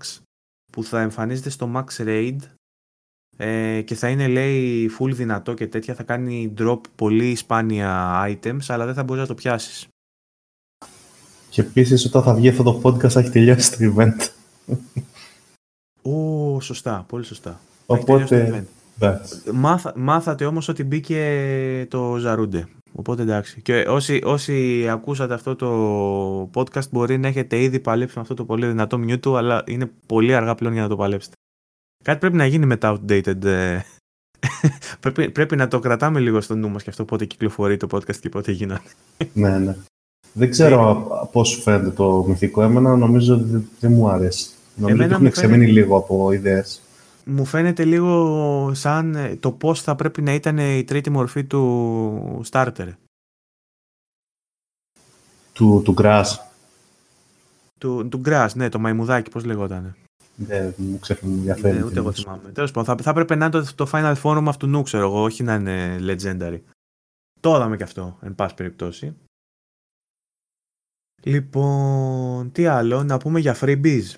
που 0.71 0.83
θα 0.83 1.01
εμφανίζεται 1.01 1.49
στο 1.49 1.71
Max 1.75 2.05
Raid 2.05 2.37
ε, 3.37 3.81
και 3.81 3.95
θα 3.95 4.09
είναι 4.09 4.27
λέει 4.27 4.89
full 4.99 5.11
δυνατό 5.13 5.53
και 5.53 5.67
τέτοια 5.67 5.95
θα 5.95 6.03
κάνει 6.03 6.53
drop 6.57 6.79
πολύ 6.95 7.35
σπάνια 7.35 8.23
items 8.27 8.65
αλλά 8.67 8.85
δεν 8.85 8.93
θα 8.93 9.03
μπορείς 9.03 9.21
να 9.21 9.27
το 9.27 9.33
πιάσεις. 9.33 9.87
Και 11.49 11.61
επίσης 11.61 12.05
όταν 12.05 12.23
θα 12.23 12.33
βγει 12.33 12.49
αυτό 12.49 12.63
το 12.63 12.81
podcast 12.83 13.09
θα 13.09 13.19
έχει 13.19 13.29
τελειώσει 13.29 13.71
το 13.71 13.93
event. 13.95 14.29
Ω, 16.01 16.59
σωστά, 16.59 17.05
πολύ 17.07 17.25
σωστά. 17.25 17.59
Οπότε. 17.85 18.65
Μάθα, 19.53 19.93
μάθατε 19.95 20.45
όμως 20.45 20.67
ότι 20.67 20.83
μπήκε 20.83 21.87
το 21.89 22.17
Ζαρούντε. 22.17 22.67
Οπότε 22.95 23.21
εντάξει. 23.21 23.61
Και 23.61 23.85
όσοι, 23.87 24.21
όσοι 24.23 24.87
ακούσατε 24.89 25.33
αυτό 25.33 25.55
το 25.55 26.49
podcast 26.53 26.89
μπορεί 26.91 27.17
να 27.17 27.27
έχετε 27.27 27.61
ήδη 27.61 27.79
παλέψει 27.79 28.15
με 28.15 28.21
αυτό 28.21 28.33
το 28.33 28.45
πολύ 28.45 28.67
δυνατό 28.67 28.99
Mewtwo, 29.07 29.35
αλλά 29.35 29.63
είναι 29.65 29.91
πολύ 30.05 30.35
αργά 30.35 30.55
πλέον 30.55 30.73
για 30.73 30.81
να 30.81 30.87
το 30.87 30.95
παλέψετε. 30.95 31.35
Κάτι 32.03 32.19
πρέπει 32.19 32.35
να 32.35 32.45
γίνει 32.45 32.65
με 32.65 32.77
τα 32.77 32.99
outdated. 32.99 33.43
Ε. 33.43 33.79
πρέπει, 34.99 35.29
πρέπει 35.29 35.55
να 35.55 35.67
το 35.67 35.79
κρατάμε 35.79 36.19
λίγο 36.19 36.41
στο 36.41 36.55
νου 36.55 36.69
μας 36.69 36.83
και 36.83 36.89
αυτό 36.89 37.05
πότε 37.05 37.25
κυκλοφορεί 37.25 37.77
το 37.77 37.87
podcast 37.91 38.15
και 38.15 38.29
πότε 38.29 38.51
γίνανε. 38.51 38.81
ναι, 39.33 39.57
ναι. 39.57 39.75
Δεν 40.33 40.49
ξέρω 40.49 40.93
ναι. 40.93 41.29
πώς 41.31 41.61
φαίνεται 41.63 41.89
το 41.89 42.25
μυθικό. 42.27 42.61
Εμένα 42.61 42.95
νομίζω 42.95 43.33
ότι 43.33 43.69
δεν 43.79 43.91
μου 43.91 44.09
αρέσει. 44.09 44.49
Νομίζω 44.75 45.03
ότι 45.03 45.13
έχουν 45.13 45.25
εξεμείνει 45.25 45.67
λίγο 45.67 45.97
από 45.97 46.31
ιδέες. 46.31 46.81
Μου 47.25 47.45
φαίνεται 47.45 47.85
λίγο 47.85 48.71
σαν 48.73 49.15
ε, 49.15 49.35
το 49.35 49.51
πώς 49.51 49.81
θα 49.81 49.95
πρέπει 49.95 50.21
να 50.21 50.33
ήταν 50.33 50.57
η 50.57 50.83
τρίτη 50.83 51.09
μορφή 51.09 51.43
του 51.43 52.41
starter. 52.51 52.93
Του, 55.53 55.81
του 55.85 55.93
Grass. 55.97 56.25
Του, 57.77 58.07
του 58.09 58.21
Grass, 58.25 58.49
ναι, 58.55 58.69
το 58.69 58.79
μαϊμουδάκι, 58.79 59.29
πώς 59.29 59.45
λεγόταν. 59.45 59.95
Δεν 60.35 60.73
μου 60.77 60.99
ξέφυγε, 60.99 61.31
μου 61.31 61.37
ενδιαφέρει. 61.37 61.77
Ναι, 61.77 61.83
ούτε 61.83 61.99
εγώ 61.99 62.11
θυμάμαι. 62.11 62.51
Τέλος 62.51 62.71
πάντων, 62.71 62.95
θα, 62.95 63.03
θα 63.03 63.09
έπρεπε 63.09 63.35
να 63.35 63.45
είναι 63.45 63.63
το, 63.63 63.75
το 63.75 63.89
Final 63.93 64.15
Forum 64.23 64.43
αυτού 64.47 64.67
νου, 64.67 64.83
ξέρω 64.83 65.03
εγώ, 65.03 65.21
όχι 65.21 65.43
να 65.43 65.55
είναι 65.55 65.97
Legendary. 66.01 66.59
Το 67.39 67.55
είδαμε 67.55 67.77
και 67.77 67.83
αυτό, 67.83 68.17
εν 68.21 68.35
πάση 68.35 68.55
περιπτώσει. 68.55 69.15
Λοιπόν, 71.23 72.51
τι 72.51 72.65
άλλο, 72.65 73.03
να 73.03 73.17
πούμε 73.17 73.39
για 73.39 73.57
freebies. 73.59 74.13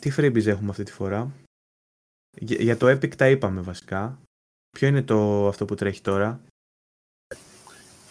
Τι 0.00 0.12
freebies 0.16 0.46
έχουμε 0.46 0.70
αυτή 0.70 0.82
τη 0.82 0.92
φορά; 0.92 1.30
Για, 2.36 2.56
για 2.60 2.76
το 2.76 2.90
Epic 2.90 3.14
τα 3.14 3.28
είπαμε 3.28 3.60
βασικά. 3.60 4.18
Ποιο 4.70 4.88
είναι 4.88 5.02
το 5.02 5.48
αυτό 5.48 5.64
που 5.64 5.74
τρέχει 5.74 6.00
τώρα; 6.00 6.40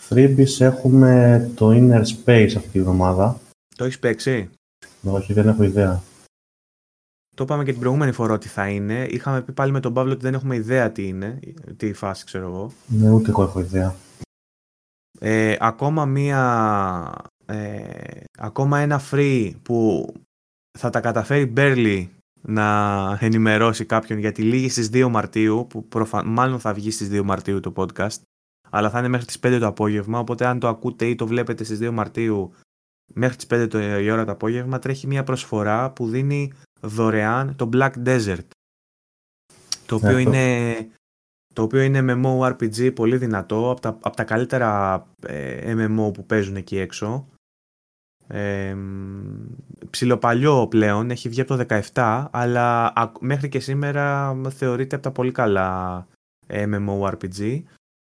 Freebies 0.09 0.59
έχουμε 0.59 1.51
το 1.55 1.69
Inner 1.69 2.03
Space 2.03 2.53
αυτή 2.57 2.69
τη 2.69 2.81
βδομάδα. 2.81 3.39
Το 3.75 3.83
έχεις 3.83 3.99
παίξει; 3.99 4.49
Όχι, 5.03 5.33
δεν 5.33 5.47
έχω 5.47 5.63
ιδέα. 5.63 6.01
Το 7.35 7.43
είπαμε 7.43 7.63
και 7.63 7.71
την 7.71 7.79
προηγούμενη 7.79 8.11
φορά 8.11 8.33
ότι 8.33 8.47
θα 8.47 8.69
είναι. 8.69 9.05
Είχαμε 9.05 9.41
πει 9.41 9.51
πάλι 9.51 9.71
με 9.71 9.79
τον 9.79 9.93
Παύλο 9.93 10.11
ότι 10.11 10.21
δεν 10.21 10.33
έχουμε 10.33 10.55
ιδέα 10.55 10.91
τι 10.91 11.07
είναι, 11.07 11.39
τι 11.77 11.93
φάση 11.93 12.25
ξέρω 12.25 12.47
εγώ. 12.47 12.71
Ναι, 12.87 13.09
ούτε 13.09 13.29
εγώ 13.29 13.43
έχω 13.43 13.59
ιδέα. 13.59 13.95
Ε, 15.19 15.55
ακόμα 15.59 16.05
μία... 16.05 17.13
Ε, 17.45 18.23
ακόμα 18.37 18.79
ένα 18.79 19.01
free 19.11 19.53
που 19.63 20.07
θα 20.79 20.89
τα 20.89 20.99
καταφέρει 20.99 21.53
barely 21.57 22.07
να 22.41 23.17
ενημερώσει 23.21 23.85
κάποιον 23.85 24.19
γιατί 24.19 24.41
λήγει 24.41 24.69
στις 24.69 24.89
2 24.93 25.07
Μαρτίου, 25.09 25.67
που 25.69 25.87
προφα... 25.87 26.25
μάλλον 26.25 26.59
θα 26.59 26.73
βγει 26.73 26.91
στις 26.91 27.09
2 27.11 27.21
Μαρτίου 27.23 27.59
το 27.59 27.73
podcast, 27.75 28.21
αλλά 28.69 28.89
θα 28.89 28.99
είναι 28.99 29.07
μέχρι 29.07 29.25
τις 29.25 29.39
5 29.43 29.57
το 29.59 29.67
απόγευμα, 29.67 30.19
οπότε 30.19 30.45
αν 30.45 30.59
το 30.59 30.67
ακούτε 30.67 31.05
ή 31.05 31.15
το 31.15 31.27
βλέπετε 31.27 31.63
στις 31.63 31.79
2 31.81 31.89
Μαρτίου 31.91 32.53
μέχρι 33.13 33.35
τις 33.35 33.45
5 33.49 33.67
το, 33.69 33.79
η 33.99 34.09
ώρα 34.09 34.25
το 34.25 34.31
απόγευμα, 34.31 34.79
τρέχει 34.79 35.07
μια 35.07 35.23
προσφορά 35.23 35.91
που 35.91 36.07
δίνει 36.07 36.51
δωρεάν 36.81 37.55
το 37.55 37.69
Black 37.73 37.91
Desert. 38.05 38.47
Το 39.85 39.95
οποίο, 39.95 40.17
είναι, 40.17 40.75
το 41.53 41.61
οποίο 41.61 41.81
είναι 41.81 42.21
MMORPG 42.23 42.93
πολύ 42.95 43.17
δυνατό, 43.17 43.71
από 43.71 43.81
τα, 43.81 43.89
από 43.89 44.15
τα 44.15 44.23
καλύτερα 44.23 45.03
ε, 45.27 45.73
MMO 45.75 46.13
που 46.13 46.25
παίζουν 46.25 46.55
εκεί 46.55 46.77
έξω. 46.77 47.27
Ε, 48.33 48.75
ψιλοπαλιό 49.89 50.67
πλέον, 50.67 51.11
έχει 51.11 51.29
βγει 51.29 51.41
από 51.41 51.55
το 51.55 51.65
17, 51.93 52.27
αλλά 52.31 52.93
μέχρι 53.19 53.49
και 53.49 53.59
σήμερα 53.59 54.35
θεωρείται 54.57 54.95
από 54.95 55.03
τα 55.03 55.11
πολύ 55.11 55.31
καλά 55.31 56.07
MMORPG 56.47 57.61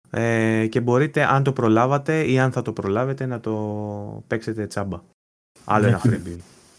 ε, 0.09 0.67
και 0.67 0.79
μπορείτε 0.79 1.23
αν 1.23 1.43
το 1.43 1.51
προλάβατε 1.51 2.31
ή 2.31 2.39
αν 2.39 2.51
θα 2.51 2.61
το 2.61 2.71
προλάβετε 2.71 3.25
να 3.25 3.39
το 3.39 4.23
παίξετε 4.27 4.67
τσάμπα. 4.67 5.01
Άλλο 5.65 5.87
ένα 5.87 6.01
freebie. 6.03 6.37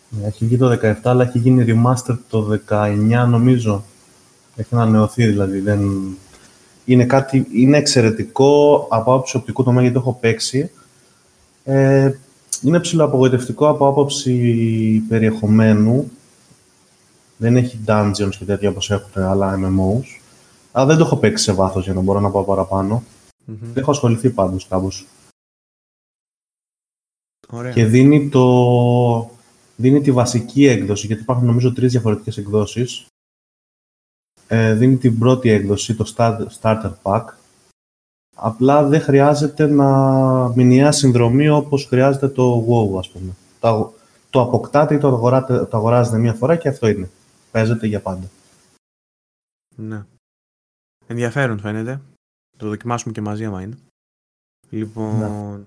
Ναι, 0.08 0.26
έχει 0.26 0.44
βγει 0.44 0.56
το 0.56 0.78
17, 0.82 0.94
αλλά 1.02 1.24
έχει 1.24 1.38
γίνει 1.38 1.64
remaster 1.68 2.18
το 2.28 2.60
19 2.68 3.26
νομίζω. 3.28 3.84
Έχει 4.56 4.74
ανανεωθεί 4.74 5.26
δηλαδή. 5.26 5.60
Δεν... 5.60 5.80
Είναι, 6.84 7.04
κάτι, 7.04 7.46
είναι 7.52 7.76
εξαιρετικό 7.76 8.86
από 8.90 9.14
άποψη 9.14 9.36
οπτικού 9.36 9.62
τομέα 9.62 9.80
γιατί 9.80 9.94
το 9.96 10.00
έχω 10.00 10.18
παίξει. 10.20 10.70
Ε, 11.64 12.12
είναι 12.62 12.80
ψηλοαπογοητευτικό 12.80 13.68
από 13.68 13.86
άποψη 13.86 14.34
περιεχομένου. 15.08 16.10
Δεν 17.36 17.56
έχει 17.56 17.80
dungeons 17.86 18.34
και 18.38 18.44
τέτοια 18.44 18.70
όπως 18.70 18.90
έχουν 18.90 19.22
άλλα 19.22 19.58
MMOs. 19.58 20.04
Αλλά 20.72 20.86
δεν 20.86 20.96
το 20.96 21.04
έχω 21.04 21.16
παίξει 21.16 21.44
σε 21.44 21.52
βάθος 21.52 21.84
για 21.84 21.94
να 21.94 22.00
μπορώ 22.00 22.20
να 22.20 22.30
πάω 22.30 22.44
παραπάνω. 22.44 23.02
Mm-hmm. 23.48 23.74
Έχω 23.74 23.90
ασχοληθεί 23.90 24.30
πάντως 24.30 24.66
κάπως. 24.68 25.06
Ωραία. 27.48 27.72
Και 27.72 27.86
δίνει 27.86 28.28
το, 28.28 29.30
δίνει 29.76 30.00
τη 30.00 30.12
βασική 30.12 30.66
έκδοση, 30.66 31.06
γιατί 31.06 31.22
υπάρχουν 31.22 31.46
νομίζω 31.46 31.72
τρεις 31.72 31.90
διαφορετικές 31.90 32.36
εκδόσεις. 32.36 33.06
Ε, 34.46 34.74
δίνει 34.74 34.96
την 34.96 35.18
πρώτη 35.18 35.50
έκδοση, 35.50 35.94
το 35.94 36.12
Starter 36.60 36.92
Pack. 37.02 37.24
Απλά 38.36 38.86
δεν 38.86 39.00
χρειάζεται 39.00 39.66
να 39.66 39.88
μηνιαία 40.54 40.92
συνδρομή 40.92 41.48
όπως 41.48 41.84
χρειάζεται 41.84 42.28
το 42.28 42.66
WoW, 42.68 42.98
ας 42.98 43.08
πούμε. 43.08 43.32
Το, 43.60 43.94
το 44.30 44.40
αποκτάτε 44.40 44.94
ή 44.94 44.98
το, 44.98 45.08
αγοράτε, 45.08 45.64
το 45.64 45.76
αγοράζετε 45.76 46.18
μία 46.18 46.34
φορά 46.34 46.56
και 46.56 46.68
αυτό 46.68 46.88
είναι. 46.88 47.10
Παίζεται 47.50 47.86
για 47.86 48.00
πάντα. 48.00 48.30
Ναι. 49.76 50.04
Ενδιαφέρον 51.06 51.58
φαίνεται. 51.58 52.00
Το 52.56 52.68
δοκιμάσουμε 52.68 53.12
και 53.12 53.20
μαζί 53.20 53.44
άμα 53.44 53.62
είναι. 53.62 53.76
Λοιπόν, 54.70 55.18
ναι. 55.18 55.64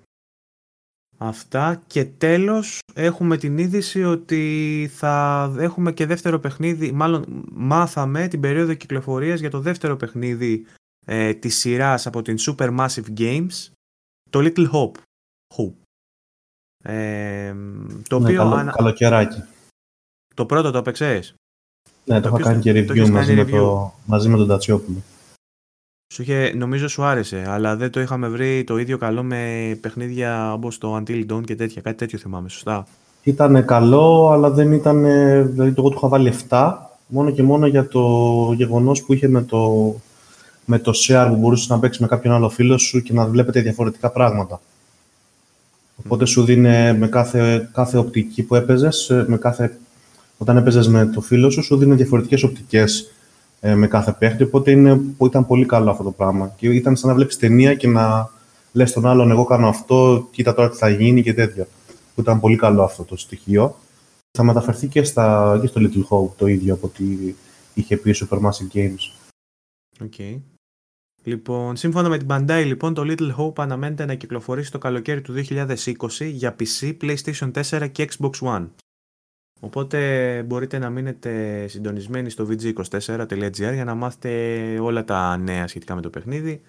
Αυτά 1.17 1.81
και 1.87 2.05
τέλος 2.05 2.79
έχουμε 2.93 3.37
την 3.37 3.57
είδηση 3.57 4.03
ότι 4.03 4.89
θα 4.93 5.53
έχουμε 5.57 5.91
και 5.91 6.05
δεύτερο 6.05 6.39
παιχνίδι, 6.39 6.91
μάλλον 6.91 7.43
μάθαμε 7.51 8.27
την 8.27 8.39
περίοδο 8.39 8.73
κυκλοφορίας 8.73 9.39
για 9.39 9.49
το 9.49 9.59
δεύτερο 9.59 9.95
παιχνίδι 9.95 10.65
ε, 11.05 11.33
της 11.33 11.57
σειράς 11.57 12.07
από 12.07 12.21
την 12.21 12.37
Supermassive 12.39 13.17
Games, 13.17 13.69
το 14.29 14.39
Little 14.39 14.71
Hope. 14.71 14.97
Hope. 15.55 15.73
Ε, 16.83 17.53
το 18.07 18.19
ναι, 18.19 18.25
οποίο 18.25 18.37
καλό, 18.37 18.55
ανα... 18.55 18.71
καλοκαιράκι. 18.71 19.43
Το 20.33 20.45
πρώτο 20.45 20.71
το 20.71 20.77
έπαιξες; 20.77 21.35
Ναι, 22.05 22.21
το, 22.21 22.29
το 22.29 22.35
είχα 22.39 22.49
κάνει 22.49 22.61
και 22.61 22.71
review, 22.71 23.09
μαζί, 23.09 23.33
Με 23.33 23.45
το, 23.45 23.93
μαζί 24.05 24.29
με 24.29 24.37
τον 24.37 24.47
Τατσιόπουλο. 24.47 24.97
Σου 26.13 26.21
είχε, 26.21 26.53
νομίζω 26.55 26.87
σου 26.87 27.03
άρεσε, 27.03 27.43
αλλά 27.47 27.75
δεν 27.75 27.91
το 27.91 27.99
είχαμε 27.99 28.27
βρει 28.27 28.63
το 28.63 28.77
ίδιο 28.77 28.97
καλό 28.97 29.23
με 29.23 29.77
παιχνίδια 29.81 30.53
όπως 30.53 30.77
το 30.77 30.95
Until 30.95 31.31
Dawn 31.31 31.43
και 31.43 31.55
τέτοια. 31.55 31.81
Κάτι 31.81 31.97
τέτοιο 31.97 32.19
θυμάμαι, 32.19 32.49
σωστά; 32.49 32.87
Ήταν 33.23 33.65
καλό, 33.65 34.29
αλλά 34.29 34.49
δεν 34.49 34.71
ήταν. 34.71 35.03
Δηλαδή, 35.51 35.73
το 35.73 35.81
εγώ 35.81 35.89
του 35.89 35.97
είχα 35.97 36.07
βάλει 36.07 36.33
7, 36.49 36.73
μόνο 37.07 37.31
και 37.31 37.43
μόνο 37.43 37.67
για 37.67 37.87
το 37.87 38.01
γεγονός 38.55 39.03
που 39.03 39.13
είχε 39.13 39.27
με 39.27 39.43
το, 39.43 39.93
με 40.65 40.79
το 40.79 40.91
share 40.95 41.27
που 41.29 41.35
μπορούσες 41.35 41.67
να 41.67 41.79
παίξεις 41.79 42.01
με 42.01 42.07
κάποιον 42.07 42.33
άλλο 42.33 42.49
φίλο 42.49 42.77
σου 42.77 43.01
και 43.01 43.13
να 43.13 43.25
βλέπετε 43.25 43.61
διαφορετικά 43.61 44.09
πράγματα. 44.09 44.61
Οπότε 45.95 46.25
σου 46.25 46.43
δίνει 46.43 46.93
με 46.93 47.07
κάθε, 47.07 47.69
κάθε 47.73 47.97
οπτική 47.97 48.43
που 48.43 48.55
έπαιζες, 48.55 49.11
με 49.27 49.37
κάθε, 49.37 49.79
όταν 50.37 50.57
έπαιζες 50.57 50.87
με 50.87 51.05
το 51.05 51.21
φίλο 51.21 51.49
σου, 51.49 51.63
σου 51.63 51.77
δίνει 51.77 51.95
διαφορετικές 51.95 52.43
οπτικές 52.43 53.11
ε, 53.59 53.75
με 53.75 53.87
κάθε 53.87 54.15
παίχτη. 54.19 54.43
Οπότε 54.43 54.71
είναι, 54.71 55.01
ήταν 55.21 55.45
πολύ 55.45 55.65
καλό 55.65 55.91
αυτό 55.91 56.03
το 56.03 56.11
πράγμα. 56.11 56.53
Και 56.57 56.67
ήταν 56.67 56.95
σαν 56.95 57.09
να 57.09 57.15
βλέπεις 57.15 57.37
ταινία 57.37 57.75
και 57.75 57.87
να 57.87 58.29
λες 58.73 58.91
τον 58.91 59.05
άλλον: 59.05 59.31
Εγώ 59.31 59.43
κάνω 59.43 59.67
αυτό, 59.67 60.27
κοίτα 60.31 60.53
τώρα 60.53 60.69
τι 60.69 60.77
θα 60.77 60.89
γίνει 60.89 61.21
και 61.23 61.33
τέτοια. 61.33 61.67
Που 62.15 62.21
ήταν 62.21 62.39
πολύ 62.39 62.55
καλό 62.55 62.83
αυτό 62.83 63.03
το 63.03 63.17
στοιχείο. 63.17 63.75
Θα 64.31 64.43
μεταφερθεί 64.43 64.87
και, 64.87 65.03
στα, 65.03 65.57
και 65.61 65.67
στο 65.67 65.81
Little 65.81 66.07
Hope 66.09 66.33
το 66.37 66.47
ίδιο 66.47 66.73
από 66.73 66.87
ό,τι 66.87 67.03
είχε 67.73 67.97
πει 67.97 68.09
η 68.09 68.15
Supermassive 68.19 68.77
Games. 68.77 69.25
Okay. 69.99 70.54
Λοιπόν, 71.25 71.75
σύμφωνα 71.75 72.09
με 72.09 72.17
την 72.17 72.27
Bandai, 72.31 72.63
λοιπόν, 72.65 72.93
το 72.93 73.03
Little 73.05 73.35
Hope 73.35 73.59
αναμένεται 73.59 74.05
να 74.05 74.15
κυκλοφορήσει 74.15 74.71
το 74.71 74.77
καλοκαίρι 74.77 75.21
του 75.21 75.33
2020 75.33 75.75
για 76.19 76.55
PC, 76.59 76.97
PlayStation 77.01 77.51
4 77.51 77.89
και 77.91 78.07
Xbox 78.11 78.31
One. 78.39 78.69
Οπότε 79.59 80.43
μπορείτε 80.43 80.77
να 80.77 80.89
μείνετε 80.89 81.67
συντονισμένοι 81.67 82.29
στο 82.29 82.47
vg24.gr 82.49 83.73
για 83.73 83.83
να 83.85 83.95
μάθετε 83.95 84.29
όλα 84.79 85.03
τα 85.03 85.37
νέα 85.37 85.67
σχετικά 85.67 85.95
με 85.95 86.01
το 86.01 86.09
παιχνίδι. 86.09 86.61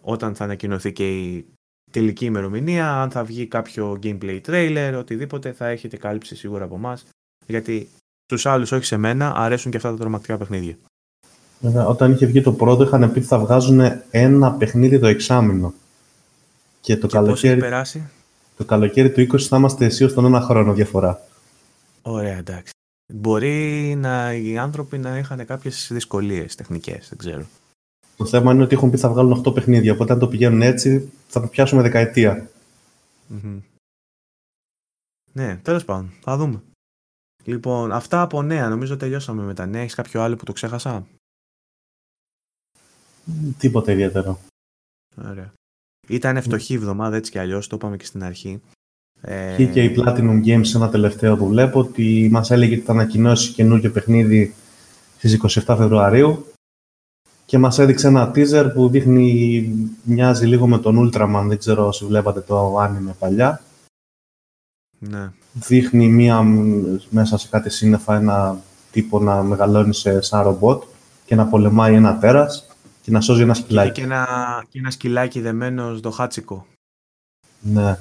Όταν 0.00 0.34
θα 0.34 0.44
ανακοινωθεί 0.44 0.92
και 0.92 1.24
η 1.24 1.46
τελική 1.90 2.24
ημερομηνία, 2.24 3.02
αν 3.02 3.10
θα 3.10 3.24
βγει 3.24 3.46
κάποιο 3.46 3.98
gameplay 4.02 4.40
trailer, 4.46 4.94
οτιδήποτε 4.98 5.52
θα 5.52 5.66
έχετε 5.66 5.96
κάλυψη 5.96 6.36
σίγουρα 6.36 6.64
από 6.64 6.74
εμάς. 6.74 7.04
Γιατί 7.46 7.88
στους 8.24 8.46
άλλους, 8.46 8.72
όχι 8.72 8.84
σε 8.84 8.96
μένα, 8.96 9.34
αρέσουν 9.34 9.70
και 9.70 9.76
αυτά 9.76 9.90
τα 9.90 9.96
τρομακτικά 9.96 10.38
παιχνίδια. 10.38 10.78
Βέβαια, 11.60 11.86
όταν 11.86 12.12
είχε 12.12 12.26
βγει 12.26 12.40
το 12.40 12.52
πρώτο, 12.52 12.82
είχαν 12.82 13.12
πει 13.12 13.18
ότι 13.18 13.26
θα 13.26 13.38
βγάζουν 13.38 13.80
ένα 14.10 14.52
παιχνίδι 14.52 14.98
το 14.98 15.06
εξάμεινο. 15.06 15.74
Και 16.80 16.96
το, 16.96 17.06
καλοκαίρι, 17.06 17.60
περάσει; 17.60 18.10
το 18.56 18.64
καλοκαίρι 18.64 19.12
του 19.12 19.20
20 19.20 19.40
θα 19.40 19.56
είμαστε 19.56 19.84
αισίω 19.84 20.12
τον 20.12 20.24
ένα 20.24 20.40
χρόνο 20.40 20.72
διαφορά. 20.72 21.20
Ωραία, 22.02 22.36
εντάξει. 22.36 22.72
Μπορεί 23.14 23.94
να, 23.98 24.34
οι 24.34 24.58
άνθρωποι 24.58 24.98
να 24.98 25.18
είχαν 25.18 25.46
κάποιες 25.46 25.88
δυσκολίες 25.92 26.54
τεχνικές, 26.54 27.08
δεν 27.08 27.18
ξέρω. 27.18 27.44
Το 28.16 28.26
θέμα 28.26 28.52
είναι 28.52 28.62
ότι 28.62 28.74
έχουν 28.74 28.90
πει 28.90 28.96
θα 28.96 29.08
βγάλουν 29.08 29.42
8 29.46 29.54
παιχνίδια. 29.54 29.92
Οπότε 29.92 30.12
αν 30.12 30.18
το 30.18 30.28
πηγαίνουν 30.28 30.62
έτσι, 30.62 31.12
θα 31.28 31.40
το 31.40 31.46
πιάσουμε 31.46 31.82
δεκαετία. 31.82 32.50
Mm-hmm. 33.32 33.60
Ναι, 35.32 35.56
τέλος 35.62 35.84
πάντων. 35.84 36.12
Θα 36.20 36.36
δούμε. 36.36 36.62
Λοιπόν, 37.44 37.92
αυτά 37.92 38.22
από 38.22 38.42
νέα. 38.42 38.68
Νομίζω 38.68 38.96
τελειώσαμε 38.96 39.42
με 39.42 39.54
τα 39.54 39.66
νέα. 39.66 39.80
Έχεις 39.80 39.94
κάποιο 39.94 40.22
άλλο 40.22 40.36
που 40.36 40.44
το 40.44 40.52
ξέχασα; 40.52 41.06
Τίποτα 43.58 43.92
ιδιαίτερο. 43.92 44.38
Ωραία. 45.28 45.52
Ήταν 46.08 46.42
φτωχή 46.42 46.74
εβδομάδα 46.74 47.16
έτσι 47.16 47.30
κι 47.30 47.38
αλλιώς, 47.38 47.66
το 47.66 47.76
είπαμε 47.76 47.96
και 47.96 48.04
στην 48.04 48.24
αρχή. 48.24 48.60
Ε... 49.20 49.64
Και 49.64 49.82
η 49.84 49.94
Platinum 49.98 50.44
Games 50.44 50.74
ένα 50.74 50.88
τελευταίο 50.88 51.36
που 51.36 51.48
βλέπω 51.48 51.78
ότι 51.78 52.28
μας 52.32 52.50
έλεγε 52.50 52.74
ότι 52.74 52.84
θα 52.84 52.92
ανακοινώσει 52.92 53.52
καινούργιο 53.52 53.90
παιχνίδι 53.90 54.54
στις 55.16 55.60
27 55.64 55.74
Φεβρουαρίου 55.76 56.46
και 57.48 57.58
μας 57.58 57.78
έδειξε 57.78 58.06
ένα 58.06 58.30
teaser 58.34 58.70
που 58.74 58.88
δείχνει, 58.88 59.68
μοιάζει 60.02 60.46
λίγο 60.46 60.66
με 60.66 60.78
τον 60.78 60.96
Ultraman, 61.12 61.44
δεν 61.46 61.58
ξέρω 61.58 61.86
όσοι 61.86 62.04
βλέπατε 62.04 62.40
το 62.40 62.82
anime 62.82 63.14
παλιά. 63.18 63.62
Ναι. 64.98 65.30
δείχνει 65.52 66.08
μία, 66.08 66.42
μέσα 67.10 67.38
σε 67.38 67.48
κάτι 67.48 67.70
σύννεφα 67.70 68.14
ένα 68.14 68.60
τύπο 68.90 69.20
να 69.20 69.42
μεγαλώνει 69.42 69.94
σε 69.94 70.20
σαν 70.20 70.42
ρομπότ 70.42 70.82
και 71.24 71.34
να 71.34 71.46
πολεμάει 71.46 71.94
ένα 71.94 72.18
τέρας 72.18 72.67
και 73.08 73.14
να 73.14 73.20
σώζει 73.20 73.42
ένα 73.42 73.54
σκυλάκι. 73.54 73.92
Και 73.92 74.02
ένα, 74.02 74.64
και 74.68 74.78
ένα 74.78 74.90
σκυλάκι 74.90 75.40
δεμένο 75.40 75.96
στο 75.96 76.10
χάτσικο. 76.10 76.66
Ναι. 77.60 77.98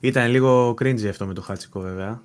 Ήταν 0.00 0.30
λίγο 0.30 0.70
cringy 0.70 1.06
αυτό 1.06 1.26
με 1.26 1.34
το 1.34 1.42
χάτσικο 1.42 1.80
βέβαια. 1.80 2.22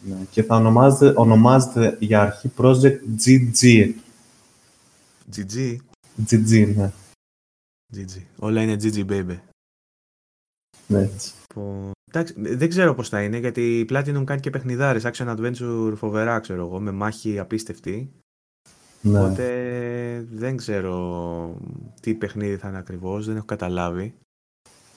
ναι. 0.00 0.24
Και 0.30 0.42
θα 0.42 0.56
ονομάζεται, 0.56 1.12
ονομάζεται 1.20 1.96
για 2.00 2.20
αρχή 2.22 2.50
project 2.56 2.98
GG. 3.26 3.92
GG. 5.36 5.76
GG, 6.30 6.74
ναι. 6.76 6.92
GG. 7.94 8.22
Όλα 8.38 8.62
είναι 8.62 8.76
GG 8.82 9.06
baby. 9.10 9.38
ναι 10.86 11.00
έτσι. 11.02 11.32
Που- 11.54 11.90
Εντάξει, 12.10 12.34
δεν 12.36 12.68
ξέρω 12.68 12.94
πώς 12.94 13.08
θα 13.08 13.22
είναι, 13.22 13.38
γιατί 13.38 13.78
η 13.78 13.86
Platinum 13.90 14.22
κάνει 14.26 14.40
και 14.40 14.50
παιχνιδάρες, 14.50 15.02
action 15.06 15.36
adventure 15.36 15.92
φοβερά, 15.96 16.40
ξέρω 16.40 16.64
εγώ, 16.66 16.80
με 16.80 16.90
μάχη 16.90 17.38
απίστευτη. 17.38 18.10
Ναι. 19.00 19.20
Οπότε 19.20 20.26
δεν 20.30 20.56
ξέρω 20.56 21.56
τι 22.00 22.14
παιχνίδι 22.14 22.56
θα 22.56 22.68
είναι 22.68 22.78
ακριβώς, 22.78 23.26
δεν 23.26 23.36
έχω 23.36 23.44
καταλάβει. 23.44 24.14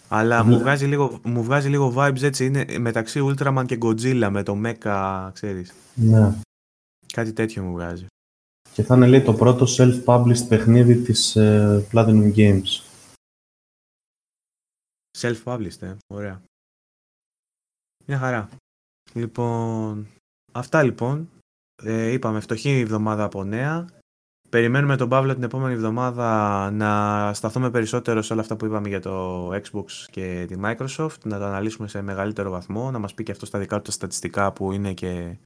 Αλλά 0.08 0.44
Ναι. 0.44 0.50
μου, 0.52 0.60
βγάζει 0.60 0.86
λίγο, 0.86 1.20
μου 1.24 1.44
βγάζει 1.44 1.70
λίγο 1.70 1.94
vibes 1.98 2.22
έτσι, 2.22 2.46
είναι 2.46 2.80
μεταξύ 2.80 3.20
Ultraman 3.24 3.64
και 3.66 3.78
Godzilla 3.82 4.28
με 4.32 4.44
το 4.44 4.62
Mecha, 4.66 5.30
ξέρεις. 5.34 5.74
ναι. 5.96 6.36
Κάτι 7.14 7.34
τέτοιο 7.34 7.64
μου 7.64 7.72
βγάζει. 7.72 8.06
Και 8.74 8.84
θα 8.84 8.96
είναι 8.96 9.08
λέει 9.08 9.22
το 9.22 9.34
πρώτο 9.34 9.66
self-published 9.78 10.48
παιχνίδι 10.48 10.96
της 11.02 11.36
ε, 11.36 11.88
Platinum 11.92 12.34
Games. 12.36 12.82
Self-published, 15.18 15.82
ε. 15.82 15.96
Ωραία. 16.14 16.42
Μια 18.06 18.18
χαρά. 18.18 18.50
Λοιπόν, 19.14 20.08
αυτά 20.52 20.84
λοιπόν. 20.84 21.30
Ε, 21.84 22.12
είπαμε, 22.12 22.40
φτωχή 22.40 22.80
εβδομάδα 22.80 23.24
από 23.24 23.44
νέα. 23.44 23.86
Περιμένουμε 24.50 24.96
τον 24.96 25.10
Παύλο 25.10 25.34
την 25.34 25.44
επόμενη 25.44 25.74
εβδομάδα 25.74 26.70
να 26.72 27.34
σταθούμε 27.34 27.70
περισσότερο 27.70 28.22
σε 28.22 28.34
όλα 28.34 28.42
αυτά 28.42 28.56
που 28.56 28.66
είπαμε 28.66 28.88
για 28.88 29.00
το 29.00 29.48
Xbox 29.54 29.86
και 30.12 30.46
τη 30.48 30.56
Microsoft, 30.64 31.18
να 31.24 31.38
το 31.38 31.46
αναλύσουμε 31.46 31.88
σε 31.88 32.02
μεγαλύτερο 32.02 32.50
βαθμό, 32.50 32.92
να 32.92 33.00
μας 33.00 33.14
πει 33.14 33.24
και 33.24 33.32
αυτό 33.32 33.46
στα 33.46 33.60
δικά 33.60 33.76
του 33.76 33.82
τα 33.82 33.92
στατιστικά 33.92 34.52
που 34.52 34.72
είναι 34.72 34.94
και 34.94 35.38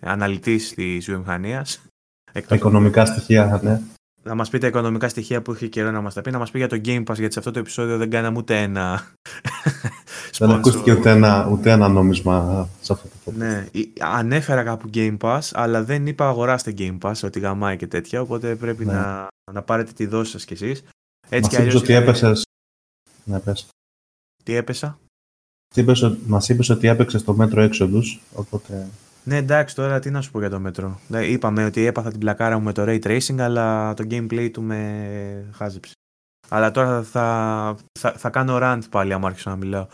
αναλυτής 0.00 0.74
της 0.74 1.06
βιομηχανίας. 1.06 1.82
Τα 2.24 2.38
Εκτός 2.38 2.56
οικονομικά 2.56 3.04
στοιχεία, 3.04 3.60
ναι. 3.62 3.80
να 4.22 4.34
μας 4.34 4.50
πει 4.50 4.58
τα 4.58 4.66
οικονομικά 4.66 5.08
στοιχεία 5.08 5.42
που 5.42 5.52
έχει 5.52 5.68
καιρό 5.68 5.90
να 5.90 6.00
μας 6.00 6.14
τα 6.14 6.20
πει, 6.20 6.30
να 6.30 6.38
μας 6.38 6.50
πει 6.50 6.58
για 6.58 6.68
το 6.68 6.80
Game 6.84 7.04
Pass, 7.04 7.14
γιατί 7.14 7.32
σε 7.32 7.38
αυτό 7.38 7.50
το 7.50 7.58
επεισόδιο 7.58 7.96
δεν 7.96 8.10
κάναμε 8.10 8.38
ούτε 8.38 8.62
ένα 8.62 9.12
Δεν 10.38 10.50
sponsor. 10.50 10.54
ακούστηκε 10.54 10.92
ούτε 10.92 11.10
ένα, 11.10 11.48
ούτε 11.52 11.70
ένα 11.70 11.88
νόμισμα 11.88 12.68
σε 12.80 12.92
αυτό 12.92 13.08
το 13.08 13.14
podcast. 13.30 13.34
Ναι, 13.34 13.66
ή- 13.72 13.92
ανέφερα 14.00 14.62
κάπου 14.64 14.90
Game 14.94 15.16
Pass, 15.18 15.40
αλλά 15.52 15.82
δεν 15.84 16.06
είπα 16.06 16.28
αγοράστε 16.28 16.74
Game 16.78 16.98
Pass, 17.00 17.12
ότι 17.24 17.40
γαμάει 17.40 17.76
και 17.76 17.86
τέτοια, 17.86 18.20
οπότε 18.20 18.54
πρέπει 18.56 18.84
Ναι. 18.84 18.92
να, 18.92 19.26
να 19.52 19.62
πάρετε 19.62 19.92
τη 19.92 20.06
δόση 20.06 20.30
σας 20.30 20.44
κι 20.44 20.52
εσείς. 20.52 20.82
Έτσι 21.28 21.40
Μας 21.40 21.48
κι 21.48 21.54
είπες 21.54 21.58
αλλιώς 21.58 21.74
ότι 21.82 21.92
είναι- 21.92 22.00
έπεσες... 22.02 22.42
Ναι, 23.24 23.38
πες. 23.38 23.66
Τι 24.44 24.54
έπεσα; 24.54 24.98
Τι 25.74 25.80
είπες 25.80 26.02
ότι- 26.02 26.22
Μας 26.26 26.48
είπες 26.48 26.68
ότι 26.68 26.88
έπαιξες 26.88 27.24
το 27.24 27.34
Metro 27.34 27.60
Exodus, 27.60 28.20
οπότε... 28.34 28.88
Ναι, 29.24 29.36
εντάξει, 29.36 29.74
τώρα 29.74 29.98
τι 29.98 30.10
να 30.10 30.20
σου 30.20 30.30
πω 30.30 30.38
για 30.38 30.50
το 30.50 30.60
μέτρο. 30.60 31.00
Ναι, 31.08 31.26
είπαμε 31.26 31.64
ότι 31.64 31.84
έπαθα 31.86 32.10
την 32.10 32.18
πλακάρα 32.20 32.58
μου 32.58 32.64
με 32.64 32.72
το 32.72 32.82
Ray 32.86 33.00
Tracing, 33.02 33.38
αλλά 33.38 33.94
το 33.94 34.04
gameplay 34.10 34.48
του 34.52 34.62
με 34.62 35.50
χάζεψε. 35.52 35.92
Αλλά 36.48 36.70
τώρα 36.70 37.02
θα, 37.02 37.76
θα, 37.98 38.12
θα 38.12 38.30
κάνω 38.30 38.58
rant 38.62 38.80
πάλι, 38.90 39.12
άμα 39.12 39.28
άρχισα 39.28 39.50
να 39.50 39.56
μιλάω. 39.56 39.86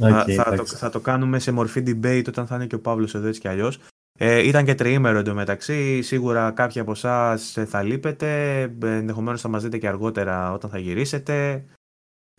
Θα- 0.00 0.20
Οκ, 0.20 0.30
θα, 0.36 0.44
το, 0.44 0.52
εντάξει. 0.52 0.76
θα 0.76 0.90
το 0.90 1.00
κάνουμε 1.00 1.38
σε 1.38 1.52
μορφή 1.52 1.82
debate 1.86 2.24
όταν 2.28 2.46
θα 2.46 2.54
είναι 2.54 2.66
και 2.66 2.74
ο 2.74 2.80
Παύλος 2.80 3.14
εδώ 3.14 3.26
έτσι 3.26 3.40
κι 3.40 3.48
αλλιώς. 3.48 3.78
Ε, 4.18 4.46
ήταν 4.46 4.64
και 4.64 4.74
τριήμερο 4.74 5.18
εντωμεταξύ. 5.18 6.02
Σίγουρα 6.02 6.50
κάποιοι 6.50 6.80
από 6.80 6.90
εσάς 6.90 7.56
θα 7.66 7.82
λείπετε. 7.82 8.60
Ενδεχομένως 8.82 9.40
θα 9.40 9.48
μας 9.48 9.62
δείτε 9.62 9.78
και 9.78 9.88
αργότερα 9.88 10.52
όταν 10.52 10.70
θα 10.70 10.78
γυρίσετε. 10.78 11.64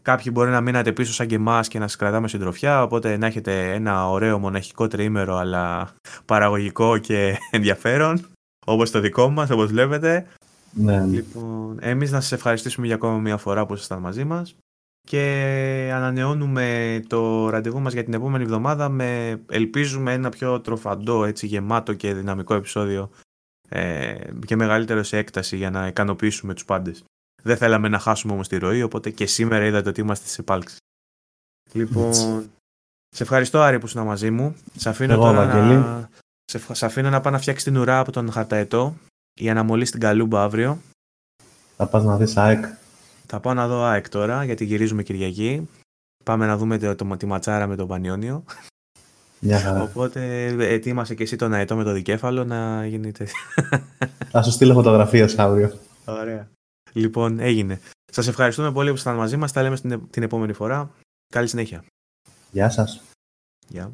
Κάποιοι 0.01 0.31
μπορεί 0.33 0.49
να 0.49 0.61
μείνατε 0.61 0.91
πίσω 0.91 1.13
σαν 1.13 1.27
και 1.27 1.35
εμάς 1.35 1.67
και 1.67 1.79
να 1.79 1.87
σας 1.87 1.95
κρατάμε 1.97 2.27
συντροφιά. 2.27 2.83
Οπότε 2.83 3.17
να 3.17 3.25
έχετε 3.25 3.73
ένα 3.73 4.09
ωραίο 4.09 4.39
μοναχικό 4.39 4.87
τριήμερο 4.87 5.35
αλλά 5.35 5.89
παραγωγικό 6.25 6.97
και 6.97 7.37
ενδιαφέρον. 7.51 8.25
Όπως 8.65 8.91
το 8.91 8.99
δικό 8.99 9.29
μας, 9.29 9.49
όπως 9.49 9.71
βλέπετε. 9.71 10.25
Ναι, 10.73 10.99
ναι. 10.99 11.05
Λοιπόν, 11.05 11.77
εμείς 11.81 12.11
να 12.11 12.21
σας 12.21 12.31
ευχαριστήσουμε 12.31 12.85
για 12.85 12.95
ακόμα 12.95 13.17
μια 13.17 13.37
φορά 13.37 13.65
που 13.65 13.73
ήσασταν 13.73 13.99
μαζί 13.99 14.23
μας 14.23 14.55
και 15.07 15.91
ανανεώνουμε 15.93 16.99
το 17.07 17.49
ραντεβού 17.49 17.79
μας 17.79 17.93
για 17.93 18.03
την 18.03 18.13
επόμενη 18.13 18.43
εβδομάδα 18.43 18.89
με 18.89 19.39
ελπίζουμε 19.49 20.13
ένα 20.13 20.29
πιο 20.29 20.61
τροφαντό, 20.61 21.25
έτσι 21.25 21.47
γεμάτο 21.47 21.93
και 21.93 22.13
δυναμικό 22.13 22.53
επεισόδιο 22.53 23.09
ε, 23.69 24.15
και 24.45 24.55
μεγαλύτερο 24.55 25.03
σε 25.03 25.17
έκταση 25.17 25.57
για 25.57 25.69
να 25.69 25.87
ικανοποιήσουμε 25.87 26.53
τους 26.53 26.65
πάντες. 26.65 27.03
Δεν 27.43 27.57
θέλαμε 27.57 27.87
να 27.87 27.99
χάσουμε 27.99 28.33
όμως 28.33 28.47
τη 28.47 28.57
ροή, 28.57 28.81
οπότε 28.81 29.09
και 29.09 29.25
σήμερα 29.25 29.65
είδατε 29.65 29.89
ότι 29.89 30.01
είμαστε 30.01 30.27
σε 30.27 30.41
επάλξη. 30.41 30.75
Λοιπόν, 31.73 32.07
Έτσι. 32.07 32.49
σε 33.15 33.23
ευχαριστώ 33.23 33.61
Άρη 33.61 33.79
που 33.79 33.85
ήσουν 33.85 34.03
μαζί 34.05 34.31
μου. 34.31 34.55
Σε 34.75 34.89
αφήνω 34.89 35.13
Εγώ, 35.13 35.21
τώρα 35.23 35.45
Βαγγέλη. 35.45 35.75
να... 35.79 36.09
Σε, 36.45 36.57
ευχ- 36.57 36.75
σε 36.75 36.85
αφήνω 36.85 37.09
να 37.09 37.21
πάω 37.21 37.31
να 37.33 37.39
φτιάξει 37.39 37.63
την 37.65 37.77
ουρά 37.77 37.99
από 37.99 38.11
τον 38.11 38.31
Χαρταετό 38.31 38.95
για 39.39 39.53
να 39.53 39.63
μολύσει 39.63 39.91
την 39.91 39.99
καλούμπα 40.01 40.43
αύριο. 40.43 40.77
Θα 41.77 41.87
πας 41.87 42.03
να 42.03 42.17
δεις 42.17 42.37
ΑΕΚ. 42.37 42.65
Θα 43.31 43.39
πάω 43.39 43.53
να 43.53 43.67
δω 43.67 43.83
ΑΕΚ 43.83 44.09
τώρα 44.09 44.43
γιατί 44.43 44.65
γυρίζουμε 44.65 45.03
Κυριακή. 45.03 45.69
Πάμε 46.23 46.45
να 46.45 46.57
δούμε 46.57 46.77
το, 46.77 46.95
το, 46.95 47.17
τη 47.17 47.25
ματσάρα 47.25 47.67
με 47.67 47.75
τον 47.75 47.87
Πανιόνιο. 47.87 48.43
Μια 49.39 49.59
χαρά. 49.59 49.81
Οπότε 49.81 50.45
ετοίμασε 50.59 51.15
και 51.15 51.23
εσύ 51.23 51.35
τον 51.35 51.53
αετό 51.53 51.75
με 51.75 51.83
το 51.83 51.91
δικέφαλο 51.91 52.43
να 52.43 52.85
γίνει 52.85 53.11
τέτοιο. 53.11 53.35
Θα 54.31 54.43
σου 54.43 54.51
στείλω 54.51 54.73
φωτογραφίες 54.73 55.39
αύριο. 55.39 55.79
Ωραία. 56.05 56.49
Λοιπόν, 56.93 57.39
έγινε. 57.39 57.79
Σας 58.11 58.27
ευχαριστούμε 58.27 58.71
πολύ 58.71 58.89
που 58.89 58.95
ήσασταν 58.95 59.15
μαζί 59.15 59.37
μας. 59.37 59.51
Τα 59.51 59.61
λέμε 59.61 59.75
στην, 59.75 60.09
την 60.09 60.23
επόμενη 60.23 60.53
φορά. 60.53 60.91
Καλή 61.33 61.47
συνέχεια. 61.47 61.83
Γεια 62.51 62.69
σας. 62.69 63.01
Γεια. 63.67 63.91